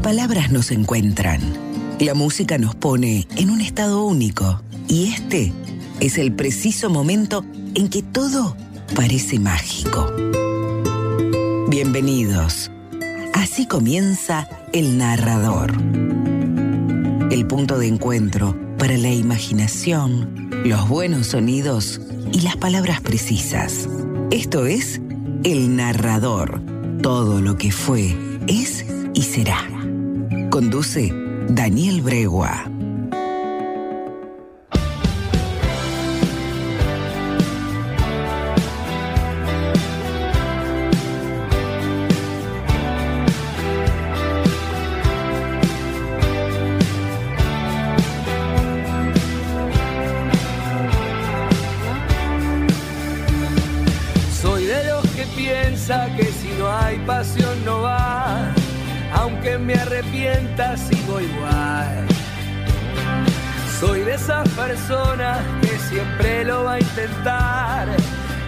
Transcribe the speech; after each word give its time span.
palabras 0.00 0.50
nos 0.50 0.70
encuentran. 0.70 1.40
La 1.98 2.14
música 2.14 2.56
nos 2.58 2.74
pone 2.74 3.28
en 3.36 3.50
un 3.50 3.60
estado 3.60 4.04
único. 4.04 4.62
Y 4.88 5.12
este 5.12 5.52
es 6.00 6.18
el 6.18 6.32
preciso 6.32 6.88
momento 6.88 7.44
en 7.74 7.88
que 7.88 8.02
todo 8.02 8.56
parece 8.96 9.38
mágico. 9.38 10.10
Bienvenidos. 11.68 12.70
Así 13.34 13.66
comienza 13.66 14.48
El 14.72 14.96
Narrador. 14.96 15.72
El 17.30 17.46
punto 17.46 17.78
de 17.78 17.86
encuentro 17.86 18.58
para 18.78 18.96
la 18.96 19.10
imaginación, 19.10 20.50
los 20.64 20.88
buenos 20.88 21.28
sonidos 21.28 22.00
y 22.32 22.40
las 22.40 22.56
palabras 22.56 23.02
precisas. 23.02 23.88
Esto 24.30 24.66
es 24.66 25.00
El 25.44 25.76
Narrador. 25.76 26.62
Todo 27.02 27.40
lo 27.40 27.56
que 27.56 27.70
fue, 27.70 28.16
es 28.46 28.84
y 29.14 29.22
será. 29.22 29.79
Conduce 30.50 31.12
Daniel 31.48 32.02
Bregua. 32.02 32.79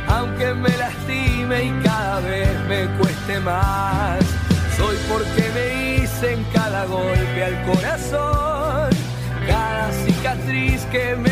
Aunque 0.08 0.52
me 0.54 0.68
lastime 0.76 1.64
y 1.64 1.70
cada 1.82 2.20
vez 2.20 2.48
me 2.68 2.86
cueste 2.98 3.40
más. 3.40 4.18
Soy 4.76 4.96
porque 5.08 5.50
me 5.54 6.02
hice 6.02 6.34
en 6.34 6.44
cada 6.52 6.84
golpe 6.84 7.44
al 7.44 7.62
corazón, 7.64 8.90
cada 9.46 9.92
cicatriz 10.04 10.84
que 10.86 11.16
me 11.16 11.31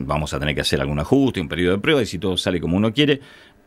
Vamos 0.00 0.34
a 0.34 0.38
tener 0.38 0.54
que 0.54 0.60
hacer 0.60 0.80
algún 0.80 1.00
ajuste, 1.00 1.40
un 1.40 1.48
periodo 1.48 1.76
de 1.76 1.82
prueba 1.82 2.02
y 2.02 2.06
si 2.06 2.18
todo 2.18 2.36
sale 2.36 2.60
como 2.60 2.76
uno 2.76 2.92
quiere, 2.92 3.20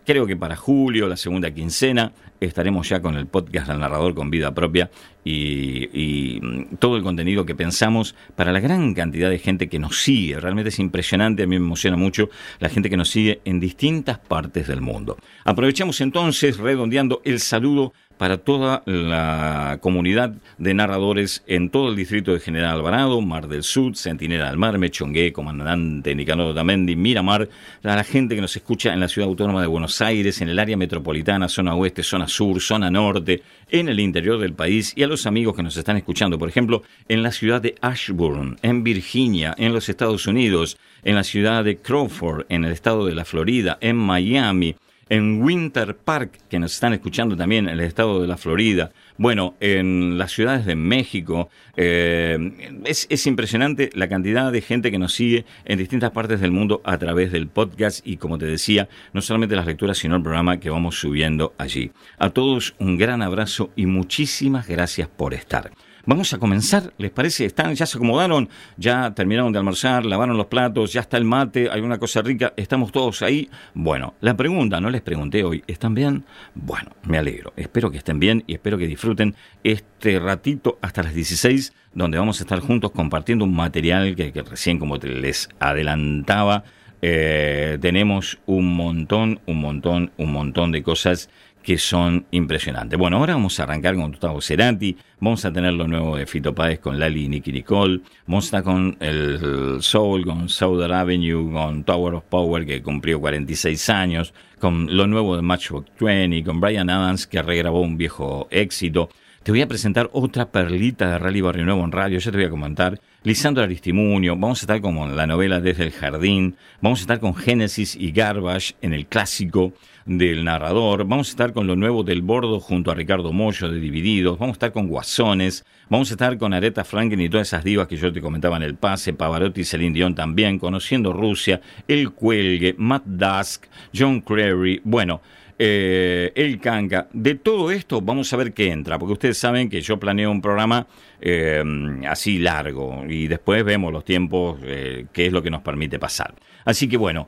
Creo 0.07 0.25
que 0.25 0.37
para 0.37 0.55
julio, 0.55 1.09
la 1.09 1.17
segunda 1.17 1.51
quincena, 1.51 2.13
estaremos 2.39 2.87
ya 2.87 3.01
con 3.01 3.17
el 3.17 3.27
podcast 3.27 3.67
del 3.67 3.81
narrador 3.81 4.15
con 4.15 4.29
vida 4.29 4.53
propia 4.53 4.89
y, 5.25 6.39
mm, 6.41 6.77
todo 6.79 6.95
el 6.95 7.03
contenido 7.03 7.45
que 7.45 7.55
pensamos 7.55 8.15
para 8.33 8.53
la 8.53 8.61
gran 8.61 8.93
cantidad 8.93 9.29
de 9.29 9.37
gente 9.37 9.67
que 9.67 9.79
nos 9.79 10.01
sigue. 10.01 10.39
Realmente 10.39 10.69
es 10.69 10.79
impresionante, 10.79 11.43
a 11.43 11.45
mí 11.45 11.59
me 11.59 11.65
emociona 11.65 11.97
mucho 11.97 12.29
la 12.61 12.69
gente 12.69 12.89
que 12.89 12.95
nos 12.95 13.09
sigue 13.09 13.41
en 13.43 13.59
distintas 13.59 14.17
partes 14.17 14.69
del 14.69 14.79
mundo. 14.79 15.17
Aprovechamos 15.43 15.99
entonces, 15.99 16.55
redondeando 16.55 17.21
el 17.25 17.41
saludo 17.41 17.91
para 18.17 18.37
toda 18.37 18.83
la 18.85 19.77
comunidad 19.81 20.33
de 20.57 20.73
narradores 20.73 21.43
en 21.47 21.69
todo 21.69 21.89
el 21.89 21.95
distrito 21.95 22.33
de 22.33 22.39
General 22.39 22.75
Alvarado, 22.75 23.21
Mar 23.21 23.47
del 23.47 23.63
Sur, 23.63 23.95
Centinela 23.95 24.49
del 24.49 24.57
Mar, 24.57 24.77
Mechongué, 24.77 25.31
Comandante 25.31 26.15
Nicanor 26.15 26.55
Tamendi, 26.55 26.95
Miramar, 26.95 27.47
a 27.83 27.95
la 27.95 28.03
gente 28.03 28.35
que 28.35 28.41
nos 28.41 28.55
escucha 28.55 28.93
en 28.93 28.99
la 28.99 29.07
ciudad 29.07 29.29
autónoma 29.29 29.61
de 29.61 29.67
Buenos 29.67 30.01
Aires, 30.01 30.41
en 30.41 30.49
el 30.49 30.59
área 30.59 30.77
metropolitana, 30.77 31.47
zona 31.47 31.75
oeste, 31.75 32.03
zona 32.03 32.27
sur, 32.27 32.59
zona 32.61 32.89
norte, 32.89 33.43
en 33.69 33.89
el 33.89 33.99
interior 33.99 34.39
del 34.39 34.53
país 34.53 34.93
y 34.95 35.03
a 35.03 35.07
los 35.07 35.25
amigos 35.25 35.55
que 35.55 35.63
nos 35.63 35.77
están 35.77 35.97
escuchando, 35.97 36.39
por 36.39 36.49
ejemplo, 36.49 36.83
en 37.07 37.23
la 37.23 37.31
ciudad 37.31 37.61
de 37.61 37.75
Ashburn, 37.81 38.57
en 38.61 38.83
Virginia, 38.83 39.53
en 39.57 39.73
los 39.73 39.89
Estados 39.89 40.27
Unidos, 40.27 40.77
en 41.03 41.15
la 41.15 41.23
ciudad 41.23 41.63
de 41.63 41.77
Crawford, 41.77 42.45
en 42.49 42.65
el 42.65 42.71
estado 42.71 43.05
de 43.05 43.15
la 43.15 43.25
Florida, 43.25 43.77
en 43.81 43.95
Miami, 43.95 44.75
en 45.09 45.41
Winter 45.41 45.95
Park, 45.95 46.39
que 46.49 46.59
nos 46.59 46.73
están 46.73 46.93
escuchando 46.93 47.35
también 47.35 47.67
en 47.67 47.79
el 47.79 47.85
estado 47.85 48.21
de 48.21 48.27
la 48.27 48.37
Florida, 48.37 48.91
bueno, 49.17 49.55
en 49.59 50.17
las 50.17 50.31
ciudades 50.31 50.65
de 50.65 50.75
México. 50.75 51.49
Eh, 51.75 52.79
es, 52.85 53.07
es, 53.09 53.27
impresionante 53.27 53.89
la 53.93 54.07
cantidad 54.07 54.51
de 54.51 54.61
gente 54.61 54.91
que 54.91 54.99
nos 54.99 55.13
sigue 55.13 55.45
en 55.65 55.77
distintas 55.77 56.11
partes 56.11 56.39
del 56.39 56.51
mundo 56.51 56.81
a 56.83 56.97
través 56.97 57.31
del 57.31 57.47
podcast 57.47 58.05
y, 58.05 58.17
como 58.17 58.37
te 58.37 58.45
decía, 58.45 58.87
no 59.13 59.21
solamente 59.21 59.55
las 59.55 59.65
lecturas, 59.65 59.97
sino 59.97 60.15
el 60.15 60.23
programa 60.23 60.59
que 60.59 60.69
vamos 60.69 60.99
subiendo 60.99 61.53
allí. 61.57 61.91
A 62.17 62.29
todos 62.29 62.75
un 62.79 62.97
gran 62.97 63.21
abrazo 63.21 63.71
y 63.75 63.85
muchísimas 63.85 64.67
gracias 64.67 65.07
por 65.07 65.33
estar. 65.33 65.71
Vamos 66.09 66.31
a 66.33 66.37
comenzar, 66.37 66.93
¿les 66.97 67.11
parece? 67.11 67.43
¿Están, 67.43 67.75
ya 67.75 67.85
se 67.85 67.97
acomodaron, 67.97 68.47
ya 68.77 69.13
terminaron 69.13 69.51
de 69.51 69.59
almorzar, 69.59 70.05
lavaron 70.05 70.37
los 70.37 70.45
platos, 70.45 70.93
ya 70.93 71.01
está 71.01 71.17
el 71.17 71.25
mate, 71.25 71.69
hay 71.69 71.81
una 71.81 71.97
cosa 71.97 72.21
rica, 72.21 72.53
estamos 72.55 72.93
todos 72.93 73.21
ahí. 73.21 73.49
Bueno, 73.73 74.13
la 74.21 74.37
pregunta, 74.37 74.79
no 74.79 74.89
les 74.89 75.01
pregunté 75.01 75.43
hoy, 75.43 75.65
¿están 75.67 75.93
bien? 75.93 76.23
Bueno, 76.55 76.91
me 77.03 77.17
alegro, 77.17 77.51
espero 77.57 77.91
que 77.91 77.97
estén 77.97 78.21
bien 78.21 78.41
y 78.47 78.53
espero 78.53 78.77
que 78.77 78.87
disfruten 78.87 79.35
este 79.65 80.17
ratito 80.17 80.79
hasta 80.81 81.03
las 81.03 81.13
16, 81.13 81.73
donde 81.93 82.17
vamos 82.17 82.39
a 82.39 82.43
estar 82.43 82.61
juntos 82.61 82.91
compartiendo 82.91 83.43
un 83.43 83.53
material 83.53 84.15
que, 84.15 84.31
recién, 84.49 84.79
como 84.79 84.95
les 84.95 85.49
adelantaba, 85.59 86.63
eh, 87.01 87.77
tenemos 87.81 88.39
un 88.45 88.77
montón, 88.77 89.41
un 89.45 89.59
montón, 89.59 90.11
un 90.15 90.31
montón 90.31 90.71
de 90.71 90.83
cosas 90.83 91.29
que 91.67 91.77
son 91.77 92.25
impresionantes. 92.31 92.97
Bueno, 92.97 93.17
ahora 93.17 93.33
vamos 93.33 93.59
a 93.59 93.63
arrancar 93.63 93.95
con 93.95 94.11
Gustavo 94.11 94.39
Cerati, 94.39 94.95
vamos 95.19 95.43
a 95.43 95.51
tener 95.51 95.73
lo 95.73 95.85
nuevo 95.85 96.15
de 96.15 96.25
Fito 96.25 96.55
Páez 96.55 96.79
con 96.79 96.97
Lali 96.97 97.25
y 97.25 97.27
Nicky 97.27 97.51
Nicole, 97.51 97.99
vamos 98.25 98.45
a 98.45 98.47
estar 98.47 98.63
con 98.63 98.95
el 99.01 99.79
Soul, 99.81 100.23
con 100.23 100.47
Southern 100.47 100.93
Avenue, 100.93 101.51
con 101.51 101.83
Tower 101.83 102.13
of 102.13 102.23
Power 102.29 102.65
que 102.65 102.81
cumplió 102.81 103.19
46 103.19 103.89
años, 103.89 104.33
con 104.61 104.95
lo 104.95 105.07
nuevo 105.07 105.35
de 105.35 105.41
Matchbox 105.41 105.91
20, 105.99 106.41
con 106.45 106.61
Brian 106.61 106.89
Adams 106.89 107.27
que 107.27 107.41
regrabó 107.41 107.81
un 107.81 107.97
viejo 107.97 108.47
éxito. 108.49 109.09
Te 109.43 109.51
voy 109.51 109.61
a 109.61 109.67
presentar 109.67 110.09
otra 110.13 110.49
perlita 110.49 111.11
de 111.11 111.19
Rally 111.19 111.41
Barrio 111.41 111.65
Nuevo 111.65 111.83
en 111.83 111.91
radio, 111.91 112.19
ya 112.19 112.31
te 112.31 112.37
voy 112.37 112.45
a 112.45 112.49
comentar 112.49 112.97
Lisandro 113.23 113.63
Aristimunio, 113.63 114.35
vamos 114.35 114.61
a 114.61 114.63
estar 114.63 114.79
como 114.79 115.07
la 115.07 115.25
novela 115.25 115.59
Desde 115.59 115.83
el 115.83 115.91
Jardín, 115.91 116.55
vamos 116.81 116.99
a 116.99 117.01
estar 117.01 117.19
con 117.19 117.33
Génesis 117.33 117.95
y 117.95 118.11
Garbage 118.11 118.75
en 118.81 118.93
el 118.93 119.07
clásico 119.07 119.73
del 120.05 120.43
narrador, 120.43 121.05
vamos 121.05 121.27
a 121.27 121.31
estar 121.31 121.51
con 121.51 121.65
lo 121.65 121.75
nuevo 121.75 122.03
del 122.03 122.21
Bordo 122.21 122.59
junto 122.59 122.91
a 122.91 122.95
Ricardo 122.95 123.33
Mollo 123.33 123.69
de 123.69 123.79
Divididos, 123.79 124.37
vamos 124.37 124.53
a 124.53 124.57
estar 124.57 124.71
con 124.71 124.87
Guasones, 124.87 125.65
vamos 125.89 126.11
a 126.11 126.13
estar 126.13 126.37
con 126.37 126.53
Aretha 126.53 126.83
Franklin 126.83 127.21
y 127.21 127.27
todas 127.27 127.47
esas 127.47 127.63
divas 127.63 127.87
que 127.87 127.97
yo 127.97 128.13
te 128.13 128.21
comentaba 128.21 128.55
en 128.55 128.63
el 128.63 128.75
pase, 128.75 129.13
Pavarotti 129.13 129.61
y 129.61 129.65
Celine 129.65 129.95
Dion 129.95 130.13
también, 130.13 130.59
Conociendo 130.59 131.11
Rusia, 131.11 131.59
El 131.87 132.11
Cuelgue, 132.11 132.75
Matt 132.77 133.03
Dusk, 133.05 133.65
John 133.93 134.21
Creary, 134.21 134.79
bueno, 134.83 135.21
eh, 135.59 136.31
el 136.35 136.59
canca. 136.59 137.07
De 137.13 137.35
todo 137.35 137.71
esto 137.71 138.01
vamos 138.01 138.31
a 138.31 138.37
ver 138.37 138.53
qué 138.53 138.71
entra, 138.71 138.99
porque 138.99 139.13
ustedes 139.13 139.37
saben 139.37 139.69
que 139.69 139.81
yo 139.81 139.99
planeo 139.99 140.29
un 140.29 140.41
programa 140.41 140.87
eh, 141.19 141.63
así 142.07 142.37
largo 142.37 143.03
y 143.07 143.27
después 143.27 143.63
vemos 143.63 143.91
los 143.91 144.05
tiempos, 144.05 144.59
eh, 144.63 145.05
qué 145.11 145.27
es 145.27 145.33
lo 145.33 145.41
que 145.41 145.49
nos 145.49 145.61
permite 145.61 145.97
pasar. 145.99 146.35
Así 146.63 146.87
que 146.87 146.97
bueno, 146.97 147.27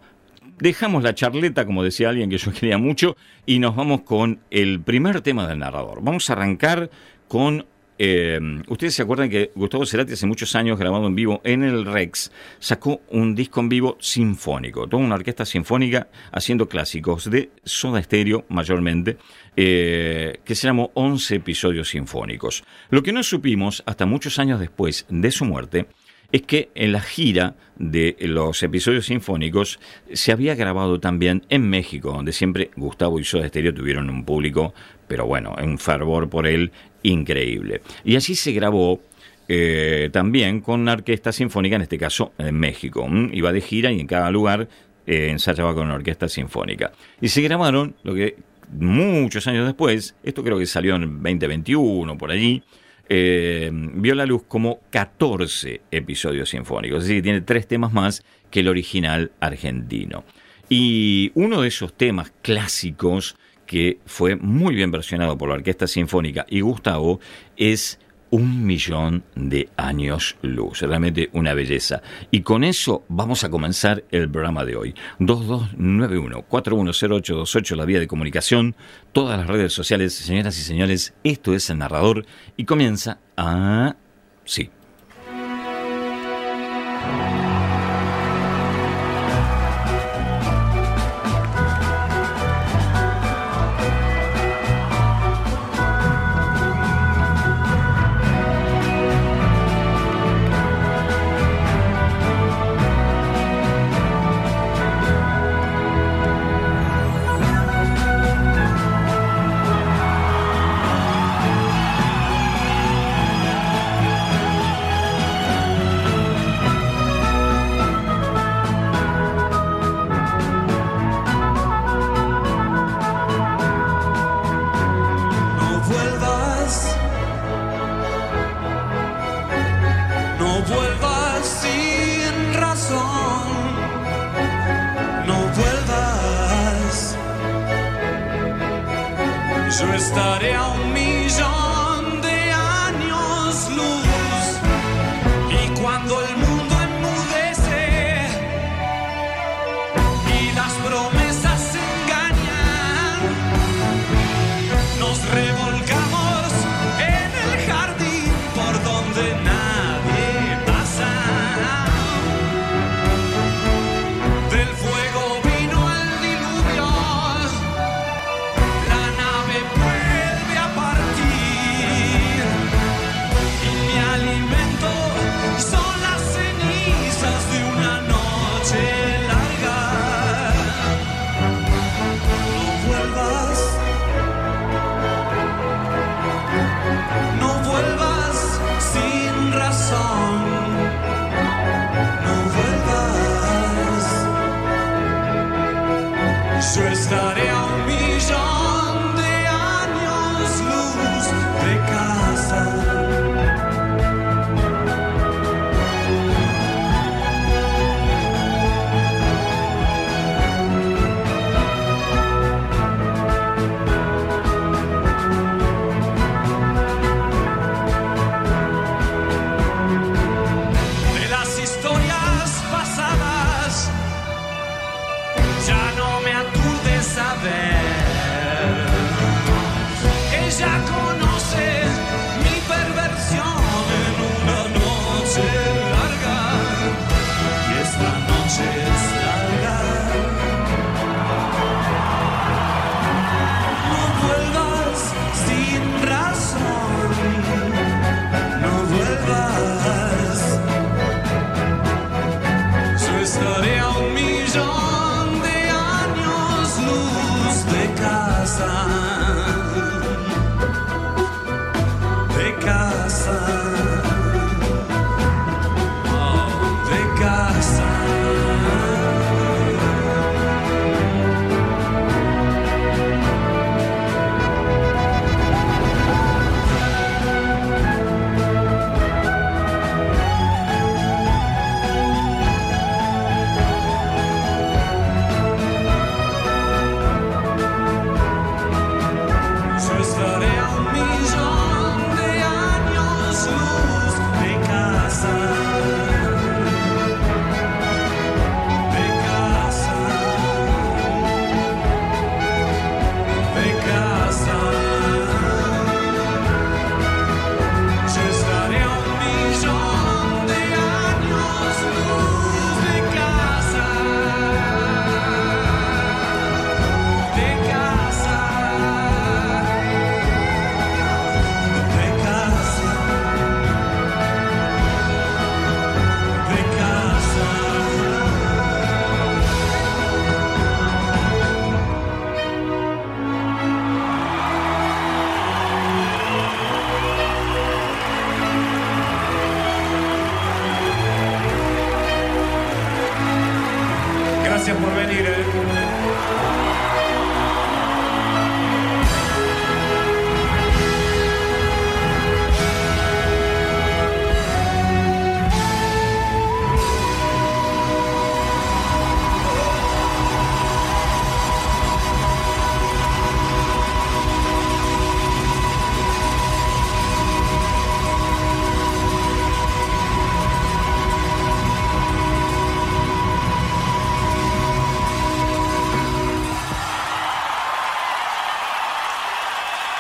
dejamos 0.59 1.03
la 1.03 1.15
charleta, 1.15 1.65
como 1.65 1.83
decía 1.83 2.09
alguien 2.09 2.29
que 2.29 2.37
yo 2.37 2.51
quería 2.59 2.77
mucho, 2.77 3.17
y 3.45 3.59
nos 3.59 3.75
vamos 3.75 4.01
con 4.01 4.39
el 4.51 4.81
primer 4.81 5.21
tema 5.21 5.47
del 5.47 5.59
narrador. 5.59 6.03
Vamos 6.03 6.29
a 6.29 6.33
arrancar 6.33 6.89
con 7.27 7.65
eh, 7.99 8.39
Ustedes 8.67 8.95
se 8.95 9.01
acuerdan 9.03 9.29
que 9.29 9.51
Gustavo 9.53 9.85
Cerati 9.85 10.13
hace 10.13 10.25
muchos 10.25 10.55
años 10.55 10.79
grabado 10.79 11.05
en 11.05 11.15
vivo 11.15 11.41
en 11.43 11.63
el 11.63 11.85
Rex 11.85 12.31
sacó 12.57 13.01
un 13.09 13.35
disco 13.35 13.59
en 13.59 13.67
vivo 13.67 13.97
sinfónico, 13.99 14.87
toda 14.87 15.03
una 15.03 15.15
orquesta 15.15 15.45
sinfónica 15.45 16.07
haciendo 16.31 16.69
clásicos 16.69 17.29
de 17.29 17.49
Soda 17.65 18.01
Stereo 18.01 18.45
mayormente, 18.47 19.17
eh, 19.57 20.39
que 20.45 20.55
se 20.55 20.67
llamó 20.67 20.91
11 20.93 21.35
episodios 21.35 21.89
sinfónicos. 21.89 22.63
Lo 22.89 23.03
que 23.03 23.11
no 23.11 23.21
supimos 23.21 23.83
hasta 23.85 24.05
muchos 24.05 24.39
años 24.39 24.61
después 24.61 25.05
de 25.09 25.31
su 25.31 25.43
muerte 25.43 25.87
es 26.31 26.43
que 26.43 26.69
en 26.75 26.91
la 26.91 27.01
gira 27.01 27.55
de 27.77 28.15
los 28.19 28.61
episodios 28.61 29.07
sinfónicos 29.07 29.79
se 30.13 30.31
había 30.31 30.55
grabado 30.55 30.99
también 30.99 31.43
en 31.49 31.69
México, 31.69 32.11
donde 32.11 32.33
siempre 32.33 32.71
Gustavo 32.75 33.19
y 33.19 33.23
Soda 33.23 33.47
Stereo 33.47 33.73
tuvieron 33.73 34.09
un 34.09 34.25
público, 34.25 34.73
pero 35.09 35.25
bueno, 35.25 35.55
un 35.61 35.77
fervor 35.77 36.29
por 36.29 36.47
él 36.47 36.71
increíble. 37.03 37.81
Y 38.05 38.15
así 38.15 38.35
se 38.35 38.53
grabó 38.53 39.01
eh, 39.49 40.09
también 40.13 40.61
con 40.61 40.79
una 40.79 40.93
orquesta 40.93 41.33
sinfónica, 41.33 41.75
en 41.75 41.81
este 41.81 41.97
caso 41.97 42.31
en 42.37 42.57
México. 42.57 43.05
Iba 43.33 43.51
de 43.51 43.59
gira 43.59 43.91
y 43.91 43.99
en 43.99 44.07
cada 44.07 44.31
lugar 44.31 44.69
eh, 45.05 45.29
ensayaba 45.31 45.73
con 45.73 45.87
una 45.87 45.95
orquesta 45.95 46.29
sinfónica. 46.29 46.91
Y 47.19 47.29
se 47.29 47.41
grabaron, 47.41 47.95
lo 48.03 48.13
que 48.13 48.37
muchos 48.71 49.47
años 49.47 49.65
después, 49.65 50.15
esto 50.23 50.43
creo 50.43 50.59
que 50.59 50.67
salió 50.67 50.95
en 50.95 51.01
2021, 51.01 52.17
por 52.17 52.29
allí, 52.29 52.61
eh, 53.09 53.71
vio 53.73 54.13
la 54.13 54.27
luz 54.27 54.43
como 54.47 54.81
14 54.91 55.81
episodios 55.89 56.49
sinfónicos, 56.49 56.99
es 56.99 57.07
decir, 57.07 57.23
tiene 57.23 57.41
tres 57.41 57.67
temas 57.67 57.91
más 57.91 58.23
que 58.51 58.59
el 58.59 58.67
original 58.67 59.31
argentino. 59.39 60.23
Y 60.69 61.31
uno 61.33 61.61
de 61.63 61.69
esos 61.69 61.93
temas 61.93 62.31
clásicos 62.43 63.35
que 63.69 63.99
fue 64.07 64.35
muy 64.35 64.73
bien 64.73 64.89
versionado 64.89 65.37
por 65.37 65.49
la 65.49 65.53
Orquesta 65.53 65.85
Sinfónica 65.85 66.43
y 66.49 66.61
Gustavo 66.61 67.19
es 67.55 67.99
un 68.31 68.65
millón 68.65 69.23
de 69.35 69.69
años 69.77 70.37
luz. 70.41 70.81
Realmente 70.81 71.29
una 71.33 71.53
belleza. 71.53 72.01
Y 72.31 72.41
con 72.41 72.63
eso 72.63 73.03
vamos 73.09 73.43
a 73.43 73.51
comenzar 73.51 74.03
el 74.09 74.27
programa 74.27 74.65
de 74.65 74.75
hoy. 74.75 74.95
2291-410828, 75.19 77.75
la 77.75 77.85
vía 77.85 77.99
de 77.99 78.07
comunicación, 78.07 78.75
todas 79.11 79.37
las 79.37 79.45
redes 79.45 79.71
sociales. 79.71 80.15
Señoras 80.15 80.57
y 80.57 80.63
señores, 80.63 81.13
esto 81.23 81.53
es 81.53 81.69
el 81.69 81.77
narrador 81.77 82.25
y 82.57 82.65
comienza 82.65 83.19
a... 83.37 83.97
Sí. 84.45 84.71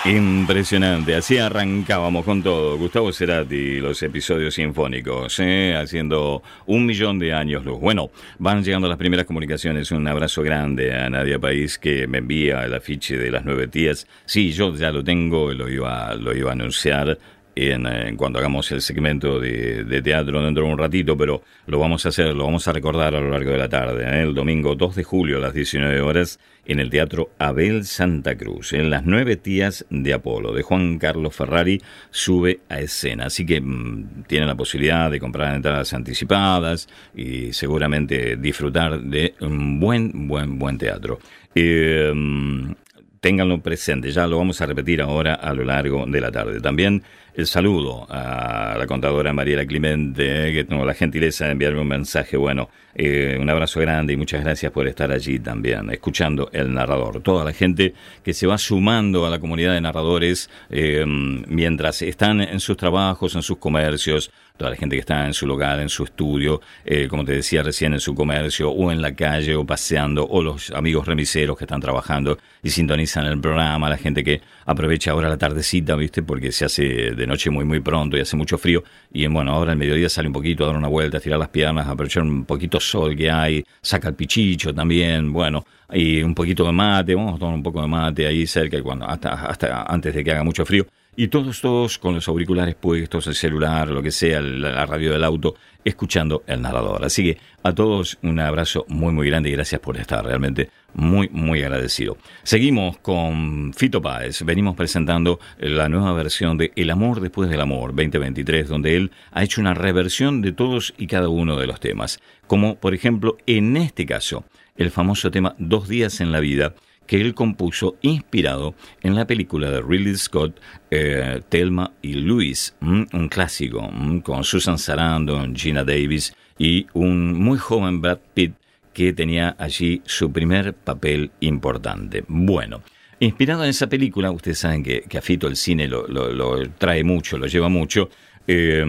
Impresionante, 0.09 1.13
así 1.13 1.37
arrancábamos 1.37 2.25
con 2.25 2.41
todo. 2.41 2.75
Gustavo 2.79 3.13
Cerati, 3.13 3.79
los 3.79 4.01
episodios 4.01 4.55
sinfónicos, 4.55 5.39
¿eh? 5.39 5.75
haciendo 5.79 6.41
un 6.65 6.87
millón 6.87 7.19
de 7.19 7.31
años 7.31 7.63
luz. 7.63 7.79
Bueno, 7.79 8.09
van 8.39 8.63
llegando 8.63 8.87
las 8.87 8.97
primeras 8.97 9.27
comunicaciones. 9.27 9.91
Un 9.91 10.07
abrazo 10.07 10.41
grande 10.41 10.95
a 10.95 11.11
Nadia 11.11 11.37
País 11.37 11.77
que 11.77 12.07
me 12.07 12.17
envía 12.17 12.65
el 12.65 12.73
afiche 12.73 13.17
de 13.17 13.29
las 13.29 13.45
nueve 13.45 13.67
tías. 13.67 14.07
Sí, 14.25 14.51
yo 14.51 14.75
ya 14.75 14.91
lo 14.91 15.03
tengo, 15.03 15.53
lo 15.53 15.69
iba, 15.69 16.15
lo 16.15 16.35
iba 16.35 16.49
a 16.49 16.53
anunciar 16.53 17.19
en, 17.67 18.15
cuando 18.15 18.39
hagamos 18.39 18.71
el 18.71 18.81
segmento 18.81 19.39
de, 19.39 20.01
teatro 20.01 20.41
dentro 20.43 20.65
de 20.65 20.71
un 20.71 20.77
ratito, 20.77 21.17
pero 21.17 21.43
lo 21.67 21.79
vamos 21.79 22.05
a 22.05 22.09
hacer, 22.09 22.33
lo 22.33 22.45
vamos 22.45 22.67
a 22.67 22.73
recordar 22.73 23.15
a 23.15 23.19
lo 23.19 23.29
largo 23.29 23.51
de 23.51 23.57
la 23.57 23.69
tarde, 23.69 24.03
¿eh? 24.03 24.23
el 24.23 24.33
domingo 24.33 24.75
2 24.75 24.95
de 24.95 25.03
julio 25.03 25.37
a 25.37 25.41
las 25.41 25.53
19 25.53 26.01
horas 26.01 26.39
en 26.65 26.79
el 26.79 26.89
Teatro 26.89 27.31
Abel 27.39 27.85
Santa 27.85 28.37
Cruz, 28.37 28.73
en 28.73 28.89
Las 28.89 29.03
Nueve 29.03 29.35
Tías 29.35 29.85
de 29.89 30.13
Apolo, 30.13 30.53
de 30.53 30.61
Juan 30.61 30.99
Carlos 30.99 31.35
Ferrari, 31.35 31.81
sube 32.11 32.59
a 32.69 32.79
escena. 32.79 33.25
Así 33.25 33.45
que 33.45 33.59
mm, 33.59 34.23
tienen 34.27 34.47
la 34.47 34.55
posibilidad 34.55 35.09
de 35.09 35.19
comprar 35.19 35.55
entradas 35.55 35.93
anticipadas 35.93 36.87
y 37.15 37.53
seguramente 37.53 38.37
disfrutar 38.37 39.01
de 39.01 39.33
un 39.41 39.79
buen, 39.79 40.27
buen, 40.27 40.59
buen 40.59 40.77
teatro. 40.77 41.19
Eh, 41.55 42.11
mm, 42.13 42.71
ténganlo 43.19 43.61
presente, 43.61 44.11
ya 44.11 44.27
lo 44.27 44.37
vamos 44.37 44.61
a 44.61 44.65
repetir 44.65 45.01
ahora 45.01 45.33
a 45.35 45.53
lo 45.53 45.63
largo 45.63 46.05
de 46.05 46.21
la 46.21 46.31
tarde. 46.31 46.61
También 46.61 47.03
el 47.39 47.47
saludo 47.47 48.05
a 48.09 48.75
la 48.77 48.85
contadora 48.85 49.31
Mariela 49.31 49.65
Clemente, 49.65 50.51
que 50.51 50.65
tuvo 50.65 50.83
la 50.83 50.93
gentileza 50.93 51.45
de 51.45 51.51
enviarme 51.51 51.79
un 51.79 51.87
mensaje. 51.87 52.35
Bueno, 52.35 52.69
eh, 53.01 53.37
un 53.39 53.49
abrazo 53.49 53.79
grande 53.79 54.11
y 54.11 54.17
muchas 54.17 54.43
gracias 54.43 54.73
por 54.73 54.85
estar 54.85 55.09
allí 55.09 55.39
también, 55.39 55.89
escuchando 55.89 56.49
el 56.51 56.73
narrador. 56.73 57.21
Toda 57.21 57.45
la 57.45 57.53
gente 57.53 57.93
que 58.21 58.33
se 58.33 58.45
va 58.45 58.57
sumando 58.57 59.25
a 59.25 59.29
la 59.29 59.39
comunidad 59.39 59.73
de 59.73 59.79
narradores 59.79 60.49
eh, 60.69 61.05
mientras 61.07 62.01
están 62.01 62.41
en 62.41 62.59
sus 62.59 62.75
trabajos, 62.75 63.35
en 63.35 63.41
sus 63.41 63.57
comercios, 63.57 64.31
toda 64.57 64.71
la 64.71 64.75
gente 64.75 64.97
que 64.97 64.99
está 64.99 65.25
en 65.25 65.33
su 65.33 65.47
local, 65.47 65.79
en 65.79 65.87
su 65.87 66.03
estudio, 66.03 66.59
eh, 66.83 67.07
como 67.07 67.23
te 67.23 67.31
decía 67.31 67.63
recién, 67.63 67.93
en 67.93 68.01
su 68.01 68.13
comercio, 68.13 68.69
o 68.69 68.91
en 68.91 69.01
la 69.01 69.15
calle, 69.15 69.55
o 69.55 69.65
paseando, 69.65 70.27
o 70.27 70.43
los 70.43 70.69
amigos 70.71 71.07
remiseros 71.07 71.57
que 71.57 71.63
están 71.63 71.79
trabajando 71.79 72.37
y 72.61 72.69
sintonizan 72.69 73.25
el 73.25 73.39
programa, 73.39 73.89
la 73.89 73.97
gente 73.97 74.21
que 74.25 74.41
aprovecha 74.65 75.11
ahora 75.11 75.29
la 75.29 75.37
tardecita, 75.37 75.95
¿viste? 75.95 76.21
Porque 76.21 76.51
se 76.51 76.65
hace 76.65 76.83
de 76.83 77.25
noche 77.25 77.49
muy, 77.49 77.63
muy 77.63 77.79
pronto 77.79 78.17
y 78.17 78.19
hace 78.19 78.35
mucho 78.35 78.57
frío. 78.57 78.83
Y 79.11 79.25
bueno, 79.27 79.51
ahora 79.51 79.71
el 79.71 79.77
mediodía 79.77 80.07
sale 80.09 80.27
un 80.27 80.33
poquito 80.33 80.63
a 80.63 80.67
dar 80.67 80.77
una 80.77 80.87
vuelta, 80.87 81.17
a 81.17 81.19
tirar 81.19 81.39
las 81.39 81.49
piernas, 81.49 81.87
a 81.87 81.91
aprovechar 81.91 82.23
un 82.23 82.45
poquito 82.45 82.79
sol 82.79 83.15
que 83.15 83.29
hay, 83.31 83.63
saca 83.81 84.09
el 84.09 84.15
pichicho 84.15 84.73
también, 84.73 85.33
bueno, 85.33 85.65
y 85.91 86.21
un 86.21 86.35
poquito 86.35 86.63
de 86.65 86.71
mate, 86.71 87.15
vamos 87.15 87.35
a 87.35 87.39
tomar 87.39 87.55
un 87.55 87.63
poco 87.63 87.81
de 87.81 87.87
mate 87.87 88.27
ahí 88.27 88.45
cerca, 88.45 88.81
cuando, 88.83 89.05
hasta, 89.07 89.47
hasta 89.47 89.83
antes 89.83 90.13
de 90.13 90.23
que 90.23 90.31
haga 90.31 90.43
mucho 90.43 90.65
frío. 90.65 90.85
Y 91.21 91.27
todos, 91.27 91.59
todos 91.59 91.97
con 91.97 92.15
los 92.15 92.29
auriculares 92.29 92.75
puestos, 92.75 93.27
el 93.27 93.35
celular, 93.35 93.89
lo 93.89 94.01
que 94.01 94.09
sea, 94.09 94.39
la 94.39 94.85
radio 94.85 95.11
del 95.11 95.25
auto, 95.25 95.53
escuchando 95.83 96.43
el 96.47 96.61
narrador. 96.61 97.03
Así 97.03 97.23
que 97.25 97.37
a 97.61 97.75
todos 97.75 98.17
un 98.21 98.39
abrazo 98.39 98.85
muy, 98.87 99.11
muy 99.11 99.27
grande 99.27 99.49
y 99.49 99.51
gracias 99.51 99.81
por 99.81 99.97
estar. 99.97 100.23
Realmente 100.23 100.69
muy, 100.93 101.27
muy 101.27 101.61
agradecido. 101.61 102.15
Seguimos 102.43 102.99
con 102.99 103.73
Fito 103.73 104.01
Páez. 104.01 104.43
Venimos 104.45 104.77
presentando 104.77 105.41
la 105.57 105.89
nueva 105.89 106.13
versión 106.13 106.57
de 106.57 106.71
El 106.77 106.89
amor 106.89 107.19
después 107.19 107.49
del 107.49 107.59
amor 107.59 107.89
2023, 107.89 108.69
donde 108.69 108.95
él 108.95 109.11
ha 109.33 109.43
hecho 109.43 109.59
una 109.59 109.73
reversión 109.73 110.41
de 110.41 110.53
todos 110.53 110.93
y 110.97 111.07
cada 111.07 111.27
uno 111.27 111.57
de 111.57 111.67
los 111.67 111.81
temas. 111.81 112.21
Como, 112.47 112.75
por 112.75 112.93
ejemplo, 112.93 113.35
en 113.45 113.75
este 113.75 114.05
caso, 114.05 114.45
el 114.77 114.89
famoso 114.89 115.31
tema 115.31 115.53
Dos 115.59 115.89
días 115.89 116.21
en 116.21 116.31
la 116.31 116.39
vida 116.39 116.75
que 117.09 117.19
él 117.19 117.33
compuso 117.33 117.97
inspirado 118.03 118.75
en 119.01 119.15
la 119.15 119.25
película 119.25 119.71
de 119.71 119.81
Ridley 119.81 120.15
Scott, 120.15 120.61
eh, 120.91 121.41
Thelma 121.49 121.91
y 122.03 122.13
Louise, 122.13 122.73
un 122.81 123.29
clásico, 123.29 123.89
con 124.21 124.43
Susan 124.43 124.77
Sarandon, 124.77 125.55
Gina 125.55 125.83
Davis 125.83 126.35
y 126.59 126.85
un 126.93 127.33
muy 127.33 127.57
joven 127.57 127.99
Brad 127.99 128.19
Pitt 128.35 128.53
que 128.93 129.11
tenía 129.13 129.55
allí 129.57 130.03
su 130.05 130.31
primer 130.31 130.75
papel 130.75 131.31
importante. 131.39 132.23
Bueno, 132.27 132.83
inspirado 133.19 133.63
en 133.63 133.71
esa 133.71 133.87
película, 133.87 134.29
ustedes 134.29 134.59
saben 134.59 134.83
que, 134.83 135.01
que 135.01 135.17
a 135.17 135.23
el 135.25 135.55
cine 135.55 135.87
lo, 135.87 136.69
trae 136.77 137.03
mucho, 137.03 137.39
lo 137.39 137.47
lleva 137.47 137.69
mucho, 137.69 138.11
eh, 138.45 138.85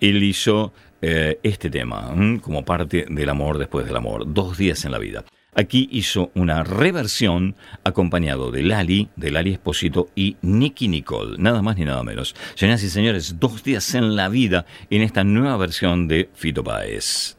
él 0.00 0.22
hizo 0.22 0.74
eh, 1.00 1.38
este 1.42 1.70
tema 1.70 2.14
como 2.42 2.62
parte 2.62 3.06
del 3.08 3.30
amor 3.30 3.56
después 3.56 3.86
del 3.86 3.96
amor, 3.96 4.24
dos 4.26 4.58
días 4.58 4.84
en 4.84 4.92
la 4.92 4.98
vida. 4.98 5.24
Aquí 5.54 5.88
hizo 5.92 6.30
una 6.34 6.64
reversión 6.64 7.54
acompañado 7.84 8.50
de 8.50 8.62
Lali, 8.62 9.08
de 9.16 9.30
Lali 9.30 9.52
Esposito 9.52 10.08
y 10.16 10.36
Nicky 10.42 10.88
Nicole, 10.88 11.36
nada 11.38 11.62
más 11.62 11.76
ni 11.76 11.84
nada 11.84 12.02
menos. 12.02 12.34
Señoras 12.56 12.82
y 12.82 12.90
señores, 12.90 13.38
dos 13.38 13.62
días 13.62 13.94
en 13.94 14.16
la 14.16 14.28
vida 14.28 14.66
en 14.90 15.02
esta 15.02 15.22
nueva 15.22 15.56
versión 15.56 16.08
de 16.08 16.28
Fito 16.34 16.64
Páez. 16.64 17.36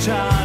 time. 0.00 0.39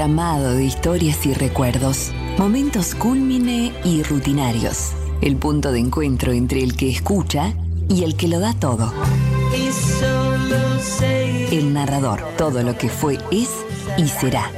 Amado 0.00 0.52
de 0.52 0.64
historias 0.64 1.26
y 1.26 1.34
recuerdos, 1.34 2.12
momentos 2.38 2.94
cúlmine 2.94 3.72
y 3.84 4.04
rutinarios, 4.04 4.92
el 5.20 5.36
punto 5.36 5.72
de 5.72 5.80
encuentro 5.80 6.30
entre 6.30 6.62
el 6.62 6.76
que 6.76 6.88
escucha 6.88 7.52
y 7.88 8.04
el 8.04 8.16
que 8.16 8.28
lo 8.28 8.38
da 8.38 8.54
todo. 8.54 8.92
El 11.50 11.72
narrador, 11.72 12.22
todo 12.38 12.62
lo 12.62 12.78
que 12.78 12.88
fue, 12.88 13.18
es 13.32 13.50
y 13.98 14.06
será. 14.06 14.50